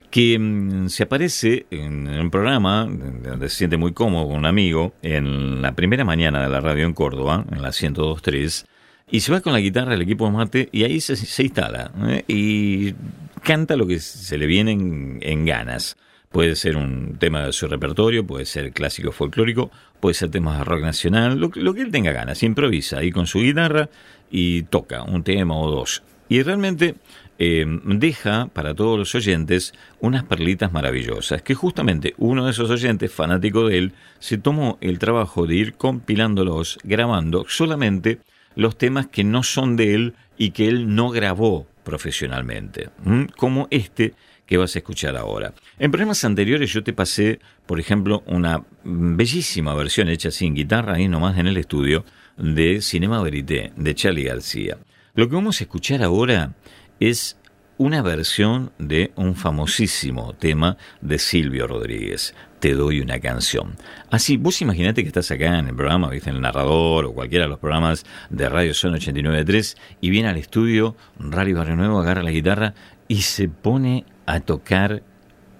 que 0.10 0.39
mm, 0.39 0.88
se 0.88 1.04
aparece 1.04 1.68
en 1.70 2.08
un 2.08 2.32
programa 2.32 2.88
donde 2.88 3.48
se 3.48 3.58
siente 3.58 3.78
muy 3.78 3.93
cómodo 3.93 4.30
con 4.30 4.38
un 4.38 4.48
amigo 4.48 4.93
en 5.04 5.62
la 5.62 5.76
primera 5.76 6.04
mañana 6.04 6.41
de 6.41 6.50
la 6.50 6.62
radio 6.62 6.88
en 6.88 6.93
Córdoba, 6.93 7.45
en 7.52 7.62
la 7.62 7.70
102.3, 7.70 8.66
y 9.12 9.20
se 9.20 9.32
va 9.32 9.41
con 9.41 9.54
la 9.54 9.60
guitarra 9.60 9.91
del 9.91 10.02
equipo 10.02 10.32
mate 10.32 10.68
y 10.72 10.84
ahí 10.84 11.00
se, 11.00 11.16
se 11.16 11.43
instala 11.43 11.91
¿eh? 12.08 12.24
y 12.28 12.95
canta 13.43 13.76
lo 13.76 13.86
que 13.86 14.00
se 14.00 14.36
le 14.39 14.48
viene 14.48 14.72
en, 14.72 15.45
ganas. 15.45 15.95
Puede 16.32 16.56
ser 16.56 16.76
un 16.76 17.18
tema 17.18 17.46
de 17.46 17.54
su 17.54 17.68
repertorio, 17.68 18.26
puede 18.26 18.46
ser 18.46 18.72
clásico 18.74 19.12
folclórico, 19.12 19.72
puede 20.00 20.14
ser 20.14 20.30
temas 20.30 20.58
de 20.58 20.66
rock 20.66 20.82
nacional, 20.82 21.40
lo, 21.40 21.50
que 21.50 21.82
él 21.82 21.92
tenga 21.92 22.12
ganas. 22.12 22.44
Improvisa 22.44 23.00
ahí 23.00 23.12
con 23.12 23.28
su 23.28 23.40
guitarra 23.40 23.90
y 24.30 24.64
toca 24.64 25.04
un 25.04 25.24
tema 25.24 25.56
o 25.56 25.72
dos. 25.72 26.04
Y 26.30 26.42
realmente 26.44 26.96
eh, 27.40 27.66
deja 27.86 28.48
para 28.48 28.74
todos 28.74 29.00
los 29.00 29.16
oyentes 29.16 29.74
unas 30.02 30.26
perlitas 30.26 30.74
maravillosas, 30.74 31.42
que 31.42 31.56
justamente 31.56 32.14
uno 32.18 32.46
de 32.46 32.52
esos 32.52 32.70
oyentes, 32.70 33.12
fanático 33.12 33.68
de 33.68 33.78
él, 33.78 33.94
se 34.20 34.38
tomó 34.38 34.78
el 34.82 35.00
trabajo 35.00 35.48
de 35.48 35.56
ir 35.56 35.74
compilándolos, 35.76 36.78
grabando 36.84 37.46
solamente 37.48 38.20
los 38.56 38.78
temas 38.78 39.08
que 39.08 39.24
no 39.24 39.44
son 39.44 39.78
de 39.78 39.96
él 39.96 40.14
y 40.38 40.52
que 40.52 40.68
él 40.68 40.94
no 40.94 41.10
grabó 41.10 41.68
profesionalmente, 41.84 42.90
como 43.38 43.68
este 43.72 44.14
que 44.48 44.58
vas 44.58 44.76
a 44.76 44.80
escuchar 44.80 45.16
ahora. 45.16 45.54
En 45.78 45.91
programas 45.91 46.24
anteriores 46.24 46.74
yo 46.74 46.84
te 46.84 46.93
pasé, 46.93 47.39
por 47.68 47.80
ejemplo, 47.80 48.24
una 48.26 48.64
bellísima 48.84 49.76
versión 49.76 50.08
hecha 50.08 50.32
sin 50.32 50.56
guitarra, 50.56 50.95
ahí 50.95 51.08
nomás 51.08 51.38
en 51.38 51.48
el 51.48 51.58
estudio, 51.58 52.06
de 52.38 52.82
Cinema 52.82 53.22
Verité, 53.22 53.74
de 53.76 53.93
Charlie 53.93 54.24
García. 54.24 54.78
Lo 55.14 55.28
que 55.28 55.36
vamos 55.36 55.60
a 55.60 55.64
escuchar 55.66 56.02
ahora 56.02 56.54
es 57.00 57.38
una 57.78 58.02
versión 58.02 58.72
de 58.80 59.12
un 59.16 59.36
famosísimo 59.36 60.34
tema 60.34 60.78
de 61.02 61.20
Silvio 61.20 61.68
Rodríguez, 61.68 62.34
Te 62.60 62.74
doy 62.74 63.02
una 63.02 63.20
canción. 63.20 63.76
Así, 64.10 64.38
vos 64.38 64.62
imaginate 64.64 65.04
que 65.04 65.10
estás 65.10 65.30
acá 65.30 65.60
en 65.60 65.68
el 65.68 65.76
programa, 65.76 66.10
viste, 66.10 66.32
en 66.32 66.38
el 66.38 66.41
narrador 66.41 67.06
o 67.06 67.14
cualquiera 67.14 67.45
de 67.45 67.50
los 67.50 67.60
programas 67.60 68.04
de 68.32 68.50
Radio 68.50 68.74
Son 68.74 68.93
89.3 68.95 69.78
y 70.02 70.10
viene 70.10 70.30
al 70.30 70.38
estudio, 70.38 70.95
Radio 71.20 71.58
Barrio 71.58 71.76
Nuevo, 71.76 72.00
agarra 72.00 72.24
la 72.24 72.32
guitarra 72.32 72.74
y 73.08 73.22
se 73.22 73.48
pone 73.48 74.06
a 74.28 74.40
tocar 74.40 75.02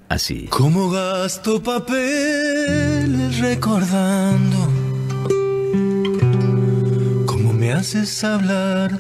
así. 0.10 0.46
Como 0.50 0.92
gasto 0.92 1.64
papel 1.64 3.34
recordando 3.40 4.58
cómo 7.26 7.54
me 7.54 7.74
haces 7.74 8.24
hablar 8.24 9.00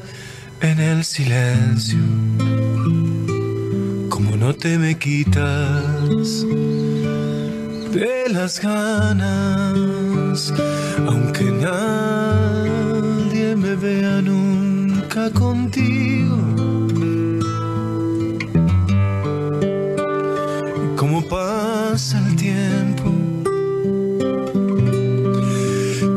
en 0.61 0.79
el 0.79 1.03
silencio 1.03 1.99
no 4.47 4.53
te 4.53 4.77
me 4.77 4.97
quitas 4.97 6.45
de 7.91 8.29
las 8.29 8.61
ganas, 8.61 10.53
aunque 11.07 11.43
nadie 11.43 12.75
me 13.55 13.75
vea 13.75 14.21
nunca 14.21 15.31
contigo. 15.31 16.26
Pasa 21.29 22.19
el 22.19 22.35
tiempo, 22.35 23.11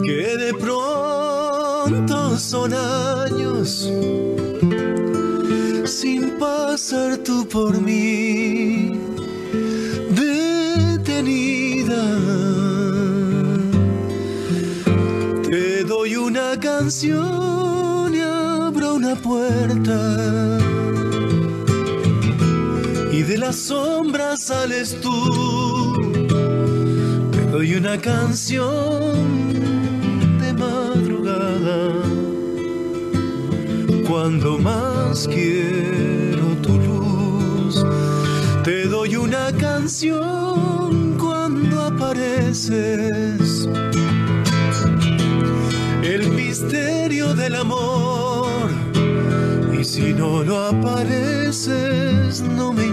que 0.04 0.36
de 0.36 0.54
pronto 0.54 2.38
son 2.38 2.74
años 2.74 3.90
pasar 6.40 7.18
tú 7.18 7.46
por 7.46 7.80
mí, 7.80 8.92
detenida. 10.20 12.02
Te 15.50 15.84
doy 15.84 16.16
una 16.16 16.58
canción 16.58 18.14
y 18.14 18.20
abro 18.20 18.94
una 18.94 19.14
puerta. 19.16 20.69
Y 23.20 23.22
de 23.22 23.36
las 23.36 23.56
sombras 23.56 24.40
sales 24.44 24.96
tú. 25.02 25.94
Te 27.30 27.42
doy 27.50 27.74
una 27.74 27.98
canción 27.98 29.52
de 30.40 30.52
madrugada. 30.54 31.92
Cuando 34.08 34.56
más 34.56 35.28
quiero 35.28 36.30
te 38.64 38.84
doy 38.84 39.16
una 39.16 39.50
canción 39.52 41.16
cuando 41.18 41.82
apareces. 41.82 43.66
El 46.02 46.30
misterio 46.30 47.34
del 47.34 47.56
amor. 47.56 48.70
Y 49.78 49.82
si 49.82 50.12
no 50.12 50.44
lo 50.44 50.66
apareces, 50.66 52.42
no 52.42 52.72
me 52.72 52.89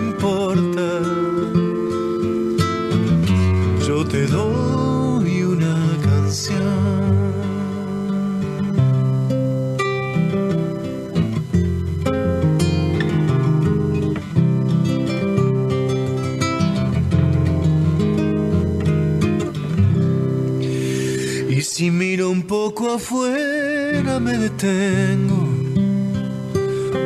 Si 21.77 21.91
miro 21.91 22.31
un 22.31 22.41
poco 22.41 22.89
afuera 22.89 24.19
me 24.19 24.35
detengo. 24.35 25.47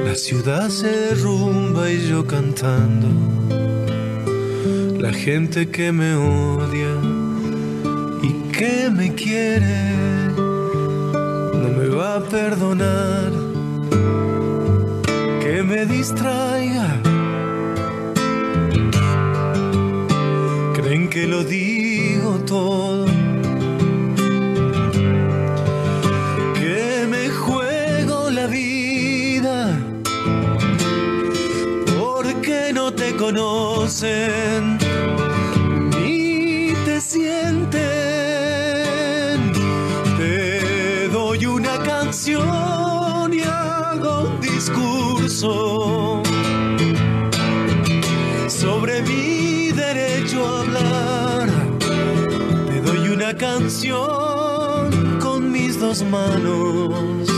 La 0.05 0.15
ciudad 0.15 0.69
se 0.69 0.87
derrumba 0.87 1.91
y 1.91 2.07
yo 2.07 2.25
cantando. 2.25 3.09
La 4.97 5.11
gente 5.11 5.69
que 5.69 5.91
me 5.91 6.15
odia 6.15 6.93
y 8.23 8.31
que 8.53 8.89
me 8.89 9.13
quiere 9.13 10.29
no 10.37 11.67
me 11.77 11.89
va 11.89 12.15
a 12.15 12.23
perdonar. 12.23 13.29
Que 15.41 15.63
me 15.63 15.85
distraiga. 15.85 16.87
Creen 20.75 21.09
que 21.09 21.27
lo 21.27 21.43
digo 21.43 22.39
todo 22.47 22.90
conocen 33.21 34.79
ni 35.91 36.73
te 36.85 36.99
sienten. 36.99 37.79
Te 40.17 41.07
doy 41.09 41.45
una 41.45 41.77
canción 41.83 43.31
y 43.31 43.41
hago 43.41 44.23
un 44.23 44.41
discurso 44.41 46.23
sobre 48.47 49.03
mi 49.03 49.71
derecho 49.71 50.43
a 50.43 50.61
hablar. 50.61 51.49
Te 52.69 52.81
doy 52.81 53.09
una 53.09 53.37
canción 53.37 55.19
con 55.19 55.51
mis 55.51 55.79
dos 55.79 56.03
manos 56.05 57.29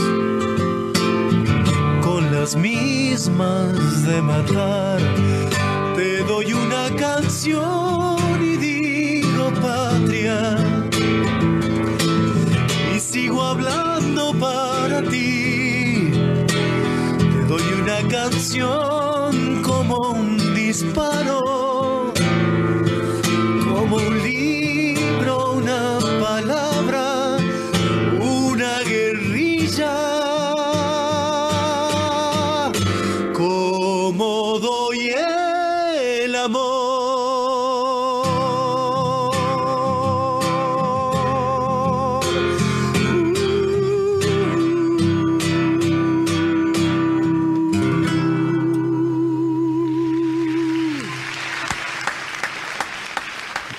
con 2.00 2.32
las 2.32 2.56
mismas 2.56 4.06
de 4.06 4.22
matar 4.22 5.00
te 5.94 6.24
doy 6.24 6.52
una 6.52 6.90
canción 6.96 8.42
y 8.42 8.56
digo 8.56 9.52
patria. 9.62 10.56
Y 12.94 12.98
sigo 12.98 13.42
hablando 13.42 14.32
para 14.38 15.02
ti. 15.02 16.10
Te 16.46 17.44
doy 17.46 17.62
una 17.82 18.08
canción 18.08 19.62
como 19.62 20.10
un 20.10 20.54
disparo, 20.54 21.40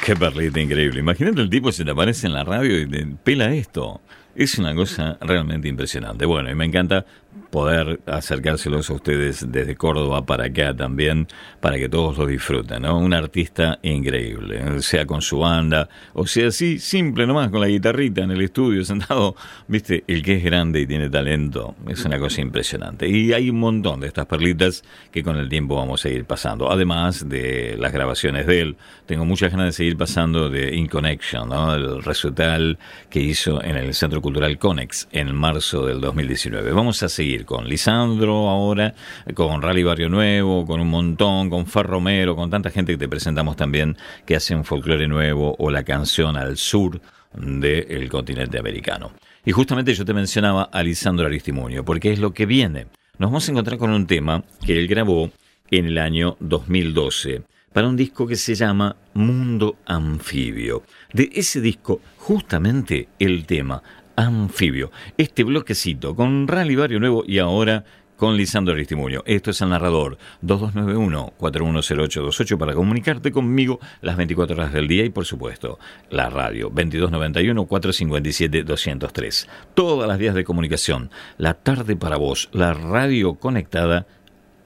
Qué 0.06 0.16
perlita 0.16 0.60
increíble. 0.60 1.00
Imagínate 1.00 1.42
el 1.42 1.50
tipo 1.50 1.72
se 1.72 1.84
te 1.84 1.90
aparece 1.90 2.28
en 2.28 2.34
la 2.34 2.44
radio 2.44 2.80
y 2.80 2.86
te 2.86 3.08
pela 3.24 3.52
esto. 3.56 4.02
Es 4.36 4.60
una 4.60 4.76
cosa 4.76 5.18
realmente 5.22 5.70
impresionante. 5.70 6.26
Bueno, 6.26 6.52
y 6.52 6.56
me 6.56 6.66
encanta 6.66 7.06
poder 7.50 8.02
acercárselos 8.06 8.90
a 8.90 8.94
ustedes 8.94 9.50
desde 9.50 9.76
Córdoba 9.76 10.26
para 10.26 10.46
acá 10.46 10.76
también, 10.76 11.28
para 11.62 11.78
que 11.78 11.88
todos 11.88 12.18
lo 12.18 12.26
disfruten, 12.26 12.82
¿no? 12.82 12.98
Un 12.98 13.14
artista 13.14 13.80
increíble, 13.82 14.82
sea 14.82 15.06
con 15.06 15.22
su 15.22 15.40
banda, 15.40 15.88
o 16.14 16.28
sea 16.28 16.48
así, 16.48 16.80
simple 16.80 17.26
nomás, 17.26 17.50
con 17.50 17.62
la 17.62 17.68
guitarrita 17.68 18.24
en 18.24 18.32
el 18.32 18.42
estudio, 18.42 18.84
sentado, 18.86 19.36
viste, 19.68 20.04
el 20.08 20.22
que 20.22 20.36
es 20.36 20.44
grande 20.44 20.82
y 20.82 20.88
tiene 20.88 21.10
talento, 21.10 21.76
es 21.88 22.04
una 22.04 22.20
cosa 22.20 22.42
impresionante. 22.42 23.08
Y 23.08 23.32
hay 23.34 23.50
un 23.50 23.60
montón 23.60 24.02
de 24.02 24.08
estas 24.08 24.26
perlitas 24.26 24.84
que 25.12 25.24
con 25.24 25.38
el 25.38 25.48
tiempo 25.48 25.76
vamos 25.76 26.04
a 26.04 26.10
ir 26.10 26.26
pasando, 26.26 26.70
además 26.70 27.28
de 27.30 27.78
las 27.80 27.94
grabaciones 27.94 28.48
de 28.48 28.62
él. 28.62 28.78
Tengo 29.06 29.24
muchas 29.24 29.52
ganas 29.52 29.68
de 29.68 29.72
seguir 29.72 29.98
pasando 29.98 30.50
de 30.50 30.76
In 30.76 30.88
Connection, 30.88 31.50
¿no? 31.50 31.74
El 31.74 32.04
recital 32.04 32.78
que 33.10 33.20
hizo 33.20 33.64
en 33.64 33.78
el 33.78 33.94
Centro 33.94 34.22
Cultural 34.26 34.58
Conex 34.58 35.08
en 35.12 35.36
marzo 35.36 35.86
del 35.86 36.02
2019. 36.02 36.72
Vamos 36.72 37.04
a 37.04 37.10
seguir 37.10 37.46
con 37.46 37.70
Lisandro 37.70 38.50
ahora, 38.50 38.96
con 39.36 39.62
Rally 39.62 39.84
Barrio 39.84 40.10
Nuevo, 40.10 40.66
con 40.66 40.82
un 40.82 40.90
montón, 40.90 41.52
con 41.52 41.68
Far 41.68 41.86
Romero, 41.86 42.36
con 42.36 42.50
tanta 42.50 42.72
gente 42.72 42.94
que 42.94 42.98
te 42.98 43.08
presentamos 43.08 43.56
también 43.56 43.96
que 44.26 44.36
hacen 44.36 44.66
folclore 44.66 45.08
nuevo 45.08 45.56
o 45.60 45.70
la 45.70 45.84
canción 45.84 46.38
al 46.38 46.58
sur 46.58 47.00
del 47.36 48.10
continente 48.10 48.58
americano. 48.58 49.12
Y 49.46 49.52
justamente 49.52 49.94
yo 49.94 50.04
te 50.04 50.14
mencionaba 50.16 50.64
a 50.64 50.82
Lisandro 50.82 51.28
Aristimuño, 51.28 51.86
porque 51.86 52.12
es 52.12 52.18
lo 52.18 52.34
que 52.34 52.48
viene. 52.48 52.88
Nos 53.20 53.30
vamos 53.30 53.48
a 53.48 53.52
encontrar 53.52 53.78
con 53.78 53.92
un 53.92 54.08
tema 54.08 54.44
que 54.66 54.80
él 54.80 54.88
grabó 54.88 55.30
en 55.70 55.86
el 55.86 56.00
año 56.00 56.36
2012 56.40 57.44
para 57.76 57.90
un 57.90 57.96
disco 57.96 58.26
que 58.26 58.38
se 58.38 58.56
llama 58.56 58.96
Mundo 59.14 59.76
Anfibio. 59.86 60.82
De 61.14 61.30
ese 61.32 61.62
disco, 61.62 62.00
justamente 62.18 63.10
el 63.20 63.46
tema 63.46 63.84
Anfibio. 64.16 64.92
Este 65.18 65.44
bloquecito 65.44 66.16
con 66.16 66.48
Rally 66.48 66.76
Barrio 66.76 67.00
Nuevo 67.00 67.24
y 67.28 67.40
ahora 67.40 67.84
con 68.18 68.36
Lisandro 68.38 68.74
Aristimuño. 68.74 69.24
Esto 69.26 69.52
es 69.52 69.62
el 69.62 69.70
narrador 69.70 70.18
2291-410828 70.44 72.58
para 72.58 72.74
comunicarte 72.74 73.32
conmigo 73.32 73.80
las 74.02 74.18
24 74.18 74.56
horas 74.56 74.74
del 74.74 74.88
día 74.88 75.06
y 75.06 75.10
por 75.10 75.26
supuesto 75.26 75.78
la 76.10 76.30
radio 76.30 76.72
2291-457-203. 76.72 79.48
Todas 79.74 80.08
las 80.08 80.18
vías 80.18 80.36
de 80.36 80.44
comunicación. 80.44 81.10
La 81.38 81.56
tarde 81.56 81.96
para 81.96 82.18
vos, 82.18 82.50
la 82.52 82.74
radio 82.74 83.36
conectada 83.36 84.06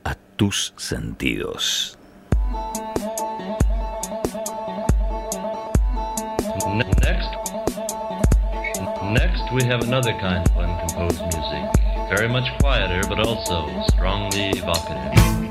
a 0.03 0.15
tus 0.15 0.73
sentidos. 0.77 1.95
Next 9.09 9.51
we 9.51 9.63
have 9.63 9.81
another 9.81 10.13
kind 10.13 10.47
of 10.47 10.57
uncomposed 10.57 11.21
music. 11.21 11.83
Very 12.09 12.29
much 12.29 12.47
quieter, 12.59 13.07
but 13.07 13.19
also 13.19 13.67
strongly 13.89 14.49
evocative. 14.49 15.48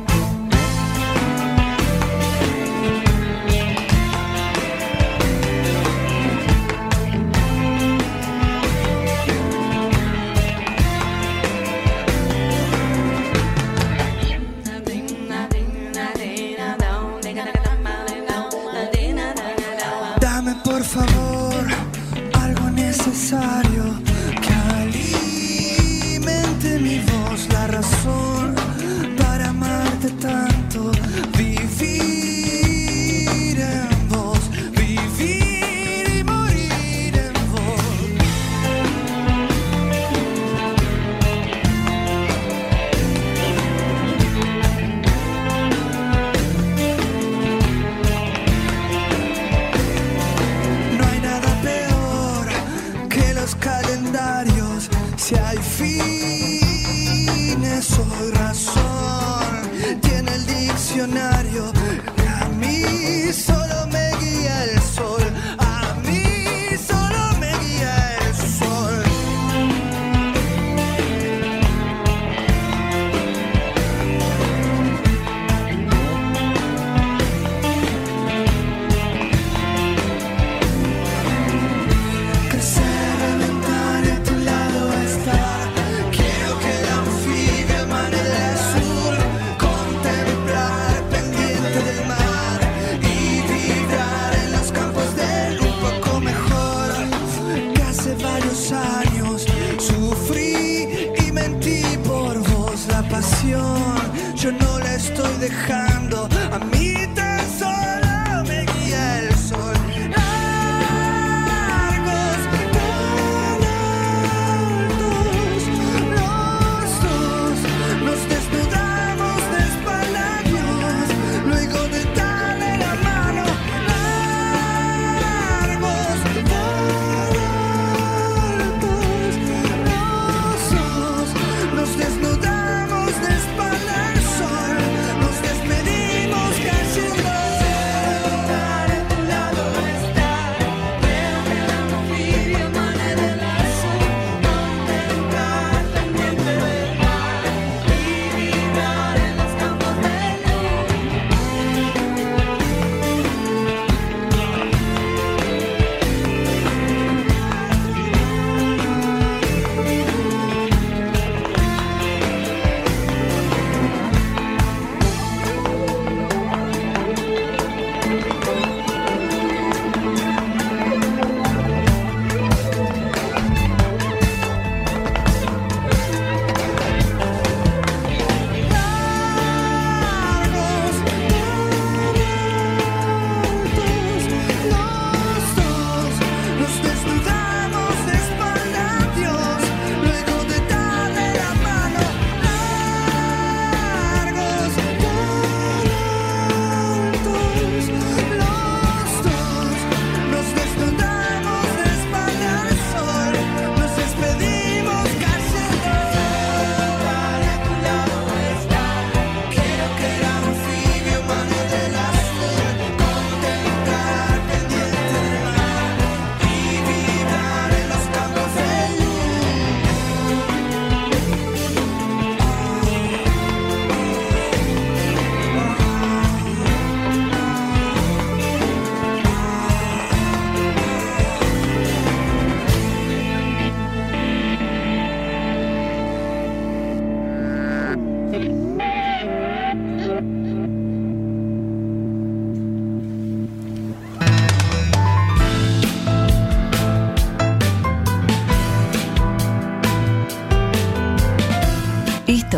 La 105.40 105.87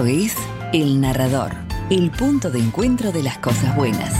Es 0.06 0.34
El 0.72 1.00
Narrador, 1.00 1.50
el 1.90 2.10
punto 2.10 2.50
de 2.50 2.58
encuentro 2.58 3.12
de 3.12 3.22
las 3.22 3.38
cosas 3.38 3.76
buenas. 3.76 4.14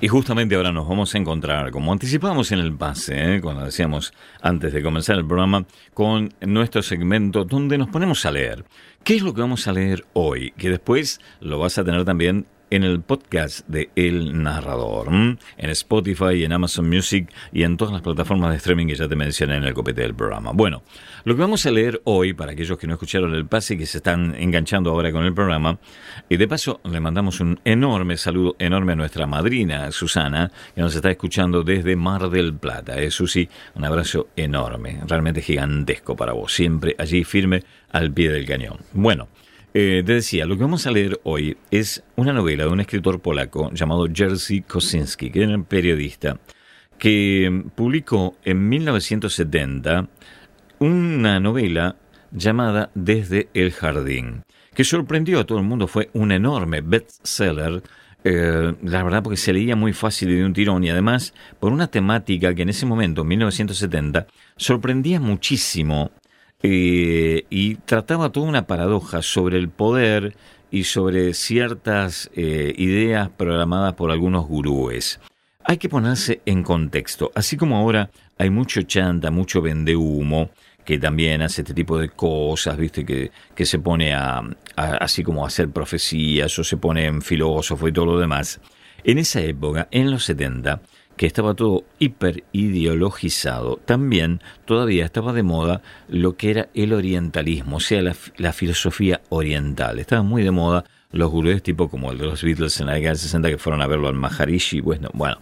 Y 0.00 0.08
justamente 0.08 0.56
ahora 0.56 0.72
nos 0.72 0.88
vamos 0.88 1.14
a 1.14 1.18
encontrar, 1.18 1.70
como 1.70 1.92
anticipamos 1.92 2.50
en 2.52 2.58
el 2.58 2.74
pase, 2.74 3.36
¿eh? 3.36 3.40
cuando 3.40 3.64
decíamos 3.64 4.12
antes 4.42 4.72
de 4.72 4.82
comenzar 4.82 5.16
el 5.16 5.26
programa, 5.26 5.64
con 5.94 6.34
nuestro 6.40 6.82
segmento 6.82 7.44
donde 7.44 7.78
nos 7.78 7.88
ponemos 7.88 8.26
a 8.26 8.32
leer. 8.32 8.64
¿Qué 9.04 9.16
es 9.16 9.22
lo 9.22 9.34
que 9.34 9.40
vamos 9.40 9.68
a 9.68 9.72
leer 9.72 10.04
hoy? 10.14 10.52
Que 10.58 10.68
después 10.68 11.20
lo 11.40 11.58
vas 11.58 11.78
a 11.78 11.84
tener 11.84 12.04
también 12.04 12.46
en 12.70 12.82
el 12.82 13.00
podcast 13.00 13.66
de 13.68 13.90
El 13.94 14.42
Narrador, 14.42 15.08
en 15.08 15.38
Spotify, 15.70 16.44
en 16.44 16.52
Amazon 16.52 16.88
Music 16.88 17.32
y 17.52 17.62
en 17.62 17.76
todas 17.76 17.92
las 17.92 18.02
plataformas 18.02 18.50
de 18.50 18.56
streaming 18.56 18.86
que 18.86 18.96
ya 18.96 19.08
te 19.08 19.16
mencioné 19.16 19.56
en 19.56 19.64
el 19.64 19.74
copete 19.74 20.02
del 20.02 20.14
programa. 20.14 20.52
Bueno, 20.52 20.82
lo 21.24 21.34
que 21.34 21.40
vamos 21.40 21.64
a 21.66 21.70
leer 21.70 22.00
hoy, 22.04 22.32
para 22.32 22.52
aquellos 22.52 22.78
que 22.78 22.86
no 22.86 22.94
escucharon 22.94 23.34
el 23.34 23.46
pase 23.46 23.74
y 23.74 23.78
que 23.78 23.86
se 23.86 23.98
están 23.98 24.34
enganchando 24.34 24.90
ahora 24.90 25.12
con 25.12 25.24
el 25.24 25.34
programa, 25.34 25.78
y 26.28 26.36
de 26.36 26.48
paso 26.48 26.80
le 26.84 27.00
mandamos 27.00 27.40
un 27.40 27.60
enorme 27.64 28.16
saludo, 28.16 28.56
enorme 28.58 28.92
a 28.92 28.96
nuestra 28.96 29.26
madrina 29.26 29.90
Susana, 29.92 30.50
que 30.74 30.80
nos 30.80 30.94
está 30.94 31.10
escuchando 31.10 31.62
desde 31.62 31.96
Mar 31.96 32.28
del 32.30 32.54
Plata. 32.54 33.00
Eh, 33.00 33.10
Susi, 33.10 33.48
un 33.74 33.84
abrazo 33.84 34.28
enorme, 34.36 35.00
realmente 35.06 35.40
gigantesco 35.40 36.16
para 36.16 36.32
vos, 36.32 36.52
siempre 36.52 36.96
allí 36.98 37.24
firme 37.24 37.62
al 37.92 38.12
pie 38.12 38.30
del 38.30 38.46
cañón. 38.46 38.78
Bueno, 38.92 39.28
eh, 39.78 40.02
te 40.06 40.14
decía, 40.14 40.46
lo 40.46 40.56
que 40.56 40.62
vamos 40.62 40.86
a 40.86 40.90
leer 40.90 41.20
hoy 41.24 41.58
es 41.70 42.02
una 42.14 42.32
novela 42.32 42.64
de 42.64 42.70
un 42.70 42.80
escritor 42.80 43.20
polaco 43.20 43.70
llamado 43.74 44.06
Jerzy 44.10 44.62
Kosinski, 44.62 45.28
que 45.30 45.42
era 45.42 45.54
un 45.54 45.64
periodista, 45.64 46.38
que 46.98 47.62
publicó 47.74 48.36
en 48.42 48.70
1970 48.70 50.08
una 50.78 51.40
novela 51.40 51.96
llamada 52.32 52.90
Desde 52.94 53.50
el 53.52 53.70
Jardín, 53.70 54.44
que 54.72 54.82
sorprendió 54.82 55.40
a 55.40 55.44
todo 55.44 55.58
el 55.58 55.64
mundo, 55.64 55.88
fue 55.88 56.08
un 56.14 56.32
enorme 56.32 56.80
bestseller, 56.80 57.82
eh, 58.24 58.74
la 58.82 59.02
verdad 59.02 59.22
porque 59.22 59.36
se 59.36 59.52
leía 59.52 59.76
muy 59.76 59.92
fácil 59.92 60.30
y 60.30 60.36
de 60.36 60.46
un 60.46 60.54
tirón 60.54 60.84
y 60.84 60.88
además 60.88 61.34
por 61.60 61.70
una 61.70 61.88
temática 61.88 62.54
que 62.54 62.62
en 62.62 62.70
ese 62.70 62.86
momento, 62.86 63.20
en 63.20 63.28
1970, 63.28 64.26
sorprendía 64.56 65.20
muchísimo 65.20 66.12
eh, 66.62 67.44
y 67.50 67.76
trataba 67.76 68.30
toda 68.30 68.48
una 68.48 68.66
paradoja 68.66 69.22
sobre 69.22 69.58
el 69.58 69.68
poder 69.68 70.36
y 70.70 70.84
sobre 70.84 71.32
ciertas 71.34 72.30
eh, 72.34 72.74
ideas 72.76 73.28
programadas 73.28 73.94
por 73.94 74.10
algunos 74.10 74.46
gurúes. 74.46 75.20
Hay 75.64 75.78
que 75.78 75.88
ponerse 75.88 76.40
en 76.46 76.62
contexto, 76.62 77.32
así 77.34 77.56
como 77.56 77.76
ahora 77.76 78.10
hay 78.38 78.50
mucho 78.50 78.82
chanta, 78.82 79.30
mucho 79.30 79.60
vendehumo, 79.62 80.50
que 80.84 80.98
también 80.98 81.42
hace 81.42 81.62
este 81.62 81.74
tipo 81.74 81.98
de 81.98 82.10
cosas, 82.10 82.76
viste, 82.76 83.04
que, 83.04 83.32
que 83.54 83.66
se 83.66 83.80
pone 83.80 84.14
a- 84.14 84.42
así 84.76 85.24
como 85.24 85.42
a 85.44 85.48
hacer 85.48 85.68
profecías 85.70 86.56
o 86.58 86.64
se 86.64 86.76
pone 86.76 87.06
en 87.06 87.22
filósofo 87.22 87.88
y 87.88 87.92
todo 87.92 88.06
lo 88.06 88.18
demás. 88.18 88.60
En 89.02 89.18
esa 89.18 89.40
época, 89.40 89.88
en 89.90 90.10
los 90.10 90.24
70, 90.24 90.80
que 91.16 91.26
estaba 91.26 91.54
todo 91.54 91.84
hiper 91.98 92.44
ideologizado, 92.52 93.80
también 93.84 94.40
todavía 94.64 95.04
estaba 95.04 95.32
de 95.32 95.42
moda 95.42 95.82
lo 96.08 96.36
que 96.36 96.50
era 96.50 96.68
el 96.74 96.92
orientalismo, 96.92 97.76
o 97.76 97.80
sea, 97.80 98.02
la, 98.02 98.52
filosofía 98.52 99.20
oriental. 99.28 99.98
Estaba 99.98 100.22
muy 100.22 100.42
de 100.42 100.50
moda 100.50 100.84
los 101.12 101.30
gurúes 101.30 101.62
tipo 101.62 101.88
como 101.88 102.12
el 102.12 102.18
de 102.18 102.26
los 102.26 102.42
Beatles 102.42 102.80
en 102.80 102.86
la 102.86 102.94
década 102.94 103.12
del 103.12 103.18
60 103.18 103.50
que 103.50 103.58
fueron 103.58 103.82
a 103.82 103.86
verlo 103.86 104.08
al 104.08 104.14
Maharishi, 104.14 104.80
bueno, 104.80 105.08
bueno. 105.14 105.38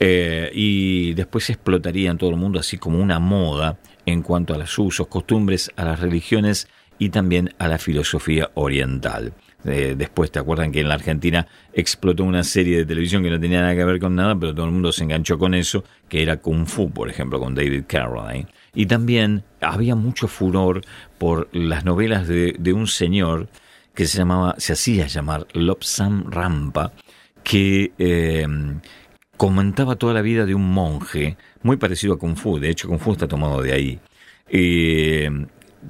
Eh, 0.00 0.50
y 0.52 1.14
después 1.14 1.48
explotaría 1.50 2.10
en 2.10 2.18
todo 2.18 2.30
el 2.30 2.36
mundo 2.36 2.58
así 2.58 2.78
como 2.78 2.98
una 2.98 3.20
moda 3.20 3.78
en 4.06 4.22
cuanto 4.22 4.54
a 4.54 4.58
los 4.58 4.76
usos, 4.78 5.06
costumbres, 5.06 5.70
a 5.76 5.84
las 5.84 6.00
religiones 6.00 6.66
y 6.98 7.10
también 7.10 7.54
a 7.58 7.68
la 7.68 7.78
filosofía 7.78 8.50
oriental. 8.54 9.32
Eh, 9.64 9.94
después 9.96 10.32
te 10.32 10.40
acuerdan 10.40 10.72
que 10.72 10.80
en 10.80 10.88
la 10.88 10.94
Argentina 10.94 11.46
explotó 11.72 12.24
una 12.24 12.42
serie 12.42 12.78
de 12.78 12.84
televisión 12.84 13.22
que 13.22 13.30
no 13.30 13.38
tenía 13.38 13.60
nada 13.60 13.76
que 13.76 13.84
ver 13.84 14.00
con 14.00 14.16
nada, 14.16 14.34
pero 14.38 14.54
todo 14.54 14.66
el 14.66 14.72
mundo 14.72 14.90
se 14.90 15.04
enganchó 15.04 15.38
con 15.38 15.54
eso, 15.54 15.84
que 16.08 16.22
era 16.22 16.38
Kung 16.38 16.66
Fu, 16.66 16.90
por 16.90 17.08
ejemplo, 17.08 17.38
con 17.38 17.54
David 17.54 17.84
Carradine. 17.86 18.48
Y 18.74 18.86
también 18.86 19.44
había 19.60 19.94
mucho 19.94 20.26
furor 20.26 20.82
por 21.18 21.48
las 21.52 21.84
novelas 21.84 22.26
de, 22.26 22.56
de 22.58 22.72
un 22.72 22.86
señor 22.88 23.48
que 23.94 24.06
se 24.06 24.18
llamaba, 24.18 24.54
se 24.58 24.72
hacía 24.72 25.06
llamar 25.06 25.46
Lobsam 25.52 26.30
Rampa, 26.30 26.92
que 27.44 27.92
eh, 27.98 28.46
comentaba 29.36 29.96
toda 29.96 30.14
la 30.14 30.22
vida 30.22 30.46
de 30.46 30.54
un 30.54 30.72
monje, 30.72 31.36
muy 31.62 31.76
parecido 31.76 32.14
a 32.14 32.18
Kung 32.18 32.36
Fu, 32.36 32.58
de 32.58 32.70
hecho 32.70 32.88
Kung 32.88 33.00
Fu 33.00 33.12
está 33.12 33.28
tomado 33.28 33.60
de 33.62 33.72
ahí. 33.72 34.00
Eh, 34.48 35.30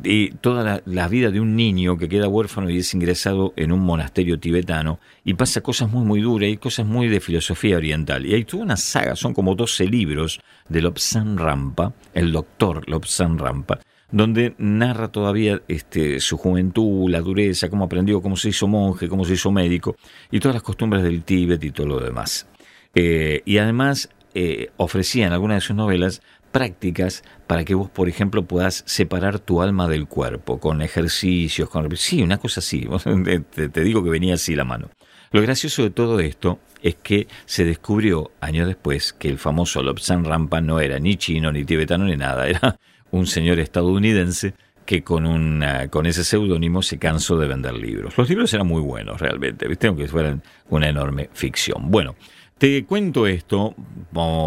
y 0.04 0.30
toda 0.30 0.62
la, 0.64 0.82
la 0.86 1.08
vida 1.08 1.30
de 1.30 1.40
un 1.40 1.56
niño 1.56 1.96
que 1.96 2.08
queda 2.08 2.28
huérfano 2.28 2.70
y 2.70 2.78
es 2.78 2.94
ingresado 2.94 3.52
en 3.56 3.72
un 3.72 3.80
monasterio 3.80 4.38
tibetano 4.38 4.98
y 5.24 5.34
pasa 5.34 5.60
cosas 5.60 5.90
muy 5.90 6.04
muy 6.04 6.20
duras 6.20 6.50
y 6.50 6.56
cosas 6.56 6.86
muy 6.86 7.08
de 7.08 7.20
filosofía 7.20 7.76
oriental. 7.76 8.26
Y 8.26 8.34
hay 8.34 8.44
toda 8.44 8.64
una 8.64 8.76
saga, 8.76 9.16
son 9.16 9.34
como 9.34 9.54
12 9.54 9.86
libros 9.86 10.40
de 10.68 10.82
Lobsang 10.82 11.36
Rampa, 11.38 11.92
el 12.14 12.32
doctor 12.32 12.88
Lobsang 12.88 13.38
Rampa, 13.38 13.80
donde 14.10 14.54
narra 14.58 15.08
todavía 15.08 15.62
este, 15.68 16.20
su 16.20 16.36
juventud, 16.36 17.10
la 17.10 17.20
dureza, 17.20 17.68
cómo 17.68 17.84
aprendió, 17.84 18.20
cómo 18.20 18.36
se 18.36 18.50
hizo 18.50 18.68
monje, 18.68 19.08
cómo 19.08 19.24
se 19.24 19.34
hizo 19.34 19.50
médico 19.50 19.96
y 20.30 20.40
todas 20.40 20.54
las 20.54 20.62
costumbres 20.62 21.02
del 21.02 21.24
Tíbet 21.24 21.62
y 21.64 21.70
todo 21.70 21.86
lo 21.86 22.00
demás. 22.00 22.46
Eh, 22.94 23.42
y 23.46 23.58
además 23.58 24.10
eh, 24.34 24.70
ofrecía 24.76 25.26
en 25.26 25.32
algunas 25.32 25.56
de 25.56 25.60
sus 25.66 25.76
novelas 25.76 26.22
prácticas 26.52 27.24
para 27.52 27.66
que 27.66 27.74
vos, 27.74 27.90
por 27.90 28.08
ejemplo, 28.08 28.46
puedas 28.46 28.82
separar 28.86 29.38
tu 29.38 29.60
alma 29.60 29.86
del 29.86 30.06
cuerpo, 30.06 30.58
con 30.58 30.80
ejercicios, 30.80 31.68
con... 31.68 31.94
Sí, 31.98 32.22
una 32.22 32.38
cosa 32.38 32.60
así, 32.60 32.88
te, 33.50 33.84
digo 33.84 34.02
que 34.02 34.08
venía 34.08 34.32
así 34.32 34.54
la 34.54 34.64
mano. 34.64 34.88
Lo 35.32 35.42
gracioso 35.42 35.82
de 35.82 35.90
todo 35.90 36.18
esto 36.20 36.60
es 36.80 36.94
que 36.94 37.28
se 37.44 37.66
descubrió 37.66 38.30
años 38.40 38.66
después 38.66 39.12
que 39.12 39.28
el 39.28 39.36
famoso 39.36 39.82
Lobsang 39.82 40.24
Rampa 40.24 40.62
no 40.62 40.80
era 40.80 40.98
ni 40.98 41.16
chino, 41.16 41.52
ni 41.52 41.66
tibetano, 41.66 42.06
ni 42.06 42.16
nada, 42.16 42.48
era 42.48 42.78
un 43.10 43.26
señor 43.26 43.58
estadounidense 43.58 44.54
que 44.86 45.04
con, 45.04 45.26
una, 45.26 45.88
con 45.88 46.06
ese 46.06 46.24
seudónimo 46.24 46.80
se 46.80 46.98
cansó 46.98 47.36
de 47.36 47.48
vender 47.48 47.74
libros. 47.74 48.16
Los 48.16 48.30
libros 48.30 48.54
eran 48.54 48.66
muy 48.66 48.80
buenos 48.80 49.20
realmente, 49.20 49.68
¿viste? 49.68 49.88
aunque 49.88 50.08
fueran 50.08 50.42
una 50.70 50.88
enorme 50.88 51.28
ficción. 51.34 51.90
Bueno, 51.90 52.16
te 52.56 52.84
cuento 52.86 53.26
esto 53.26 53.74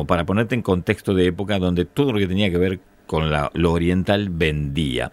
para 0.07 0.25
ponerte 0.25 0.55
en 0.55 0.61
contexto 0.61 1.13
de 1.13 1.27
época 1.27 1.59
donde 1.59 1.83
todo 1.85 2.13
lo 2.13 2.17
que 2.17 2.27
tenía 2.27 2.49
que 2.49 2.57
ver 2.57 2.79
con 3.05 3.29
la- 3.31 3.51
lo 3.53 3.71
oriental 3.73 4.29
vendía. 4.29 5.11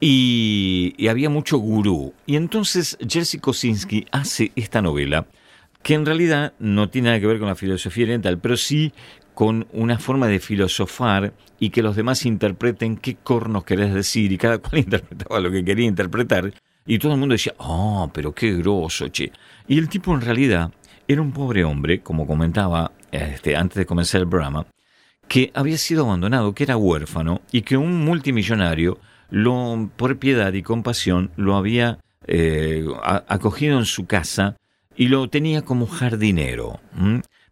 Y, 0.00 0.94
había 1.08 1.30
mucho 1.30 1.58
gurú. 1.58 2.12
Y 2.26 2.36
entonces 2.36 2.98
Jerzy 3.06 3.38
Kosinski 3.38 4.06
hace 4.12 4.52
esta 4.54 4.82
novela 4.82 5.26
que 5.82 5.94
en 5.94 6.04
realidad 6.04 6.52
no 6.58 6.90
tiene 6.90 7.08
nada 7.08 7.20
que 7.20 7.26
ver 7.26 7.38
con 7.38 7.48
la 7.48 7.54
filosofía 7.54 8.04
oriental, 8.04 8.38
pero 8.38 8.56
sí 8.56 8.92
con 9.34 9.66
una 9.72 9.98
forma 9.98 10.26
de 10.26 10.40
filosofar 10.40 11.32
y 11.60 11.70
que 11.70 11.82
los 11.82 11.96
demás 11.96 12.26
interpreten 12.26 12.96
qué 12.96 13.16
cornos 13.16 13.64
querés 13.64 13.94
decir 13.94 14.32
y 14.32 14.38
cada 14.38 14.58
cual 14.58 14.78
interpretaba 14.84 15.40
lo 15.40 15.50
que 15.50 15.64
quería 15.64 15.86
interpretar 15.86 16.52
y 16.86 16.98
todo 16.98 17.12
el 17.12 17.18
mundo 17.18 17.34
decía, 17.34 17.54
oh, 17.58 18.10
pero 18.12 18.32
qué 18.32 18.52
groso, 18.54 19.08
che. 19.08 19.32
Y 19.66 19.78
el 19.78 19.88
tipo 19.88 20.14
en 20.14 20.20
realidad 20.20 20.70
era 21.08 21.20
un 21.22 21.32
pobre 21.32 21.64
hombre, 21.64 22.00
como 22.00 22.26
comentaba 22.26 22.92
este, 23.10 23.56
antes 23.56 23.76
de 23.76 23.86
comenzar 23.86 24.20
el 24.20 24.28
programa, 24.28 24.66
que 25.28 25.50
había 25.54 25.78
sido 25.78 26.04
abandonado, 26.04 26.54
que 26.54 26.64
era 26.64 26.76
huérfano 26.76 27.40
y 27.52 27.62
que 27.62 27.76
un 27.76 28.04
multimillonario, 28.04 28.98
lo, 29.30 29.90
por 29.96 30.18
piedad 30.18 30.52
y 30.52 30.62
compasión, 30.62 31.30
lo 31.36 31.56
había 31.56 31.98
eh, 32.26 32.84
acogido 33.02 33.78
en 33.78 33.86
su 33.86 34.06
casa 34.06 34.56
y 34.96 35.08
lo 35.08 35.28
tenía 35.28 35.62
como 35.62 35.86
jardinero. 35.86 36.80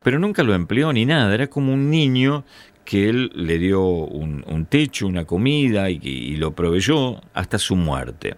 Pero 0.02 0.18
nunca 0.18 0.42
lo 0.42 0.54
empleó 0.54 0.92
ni 0.92 1.04
nada, 1.04 1.34
era 1.34 1.48
como 1.48 1.72
un 1.72 1.90
niño 1.90 2.44
que 2.84 3.08
él 3.08 3.30
le 3.34 3.58
dio 3.58 3.82
un, 3.82 4.66
techo, 4.68 5.06
una 5.06 5.24
comida 5.24 5.90
y, 5.90 6.00
y 6.02 6.36
lo 6.36 6.54
proveyó 6.54 7.20
hasta 7.32 7.58
su 7.58 7.76
muerte. 7.76 8.36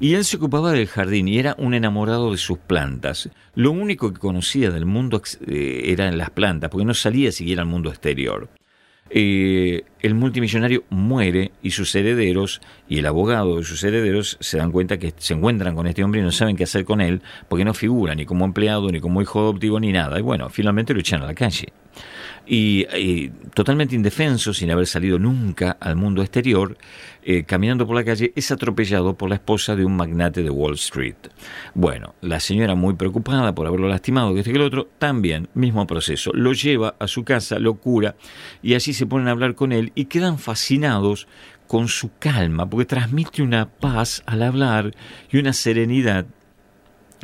Y 0.00 0.14
él 0.14 0.24
se 0.24 0.36
ocupaba 0.36 0.72
del 0.72 0.88
jardín 0.88 1.28
y 1.28 1.38
era 1.38 1.54
un 1.58 1.74
enamorado 1.74 2.32
de 2.32 2.38
sus 2.38 2.58
plantas. 2.58 3.30
Lo 3.54 3.70
único 3.70 4.12
que 4.12 4.18
conocía 4.18 4.70
del 4.70 4.84
mundo 4.84 5.22
eh, 5.46 5.82
eran 5.86 6.18
las 6.18 6.30
plantas, 6.30 6.70
porque 6.70 6.84
no 6.84 6.94
salía 6.94 7.30
siquiera 7.30 7.62
al 7.62 7.68
mundo 7.68 7.90
exterior. 7.90 8.48
Eh, 9.14 9.84
el 10.00 10.14
multimillonario 10.14 10.84
muere 10.88 11.52
y 11.62 11.72
sus 11.72 11.94
herederos 11.94 12.62
y 12.88 12.98
el 12.98 13.06
abogado 13.06 13.58
de 13.58 13.64
sus 13.64 13.84
herederos 13.84 14.38
se 14.40 14.56
dan 14.56 14.72
cuenta 14.72 14.98
que 14.98 15.12
se 15.18 15.34
encuentran 15.34 15.76
con 15.76 15.86
este 15.86 16.02
hombre 16.02 16.22
y 16.22 16.24
no 16.24 16.32
saben 16.32 16.56
qué 16.56 16.64
hacer 16.64 16.86
con 16.86 17.02
él 17.02 17.20
porque 17.48 17.64
no 17.64 17.74
figura 17.74 18.14
ni 18.14 18.24
como 18.24 18.46
empleado, 18.46 18.90
ni 18.90 19.00
como 19.00 19.20
hijo 19.20 19.40
adoptivo, 19.40 19.78
ni 19.78 19.92
nada. 19.92 20.18
Y 20.18 20.22
bueno, 20.22 20.48
finalmente 20.48 20.94
lo 20.94 21.00
echan 21.00 21.22
a 21.22 21.26
la 21.26 21.34
calle. 21.34 21.68
Y, 22.46 23.30
totalmente 23.54 23.94
indefenso, 23.94 24.52
sin 24.52 24.70
haber 24.70 24.86
salido 24.86 25.18
nunca 25.18 25.76
al 25.80 25.94
mundo 25.96 26.22
exterior, 26.22 26.76
eh, 27.22 27.44
caminando 27.44 27.86
por 27.86 27.94
la 27.94 28.04
calle, 28.04 28.32
es 28.34 28.50
atropellado 28.50 29.16
por 29.16 29.28
la 29.28 29.36
esposa 29.36 29.76
de 29.76 29.84
un 29.84 29.96
magnate 29.96 30.42
de 30.42 30.50
Wall 30.50 30.74
Street. 30.74 31.14
Bueno, 31.74 32.14
la 32.20 32.40
señora 32.40 32.74
muy 32.74 32.94
preocupada 32.94 33.54
por 33.54 33.66
haberlo 33.66 33.88
lastimado, 33.88 34.34
que 34.34 34.40
este 34.40 34.52
que 34.52 34.58
el 34.58 34.64
otro, 34.64 34.88
también, 34.98 35.48
mismo 35.54 35.86
proceso. 35.86 36.32
Lo 36.34 36.52
lleva 36.52 36.96
a 36.98 37.06
su 37.06 37.24
casa, 37.24 37.58
lo 37.58 37.74
cura, 37.74 38.16
y 38.62 38.74
así 38.74 38.92
se 38.92 39.06
ponen 39.06 39.28
a 39.28 39.32
hablar 39.32 39.54
con 39.54 39.72
él 39.72 39.92
y 39.94 40.06
quedan 40.06 40.38
fascinados 40.38 41.28
con 41.68 41.88
su 41.88 42.10
calma, 42.18 42.68
porque 42.68 42.86
transmite 42.86 43.42
una 43.42 43.68
paz 43.68 44.22
al 44.26 44.42
hablar 44.42 44.94
y 45.30 45.38
una 45.38 45.52
serenidad 45.52 46.26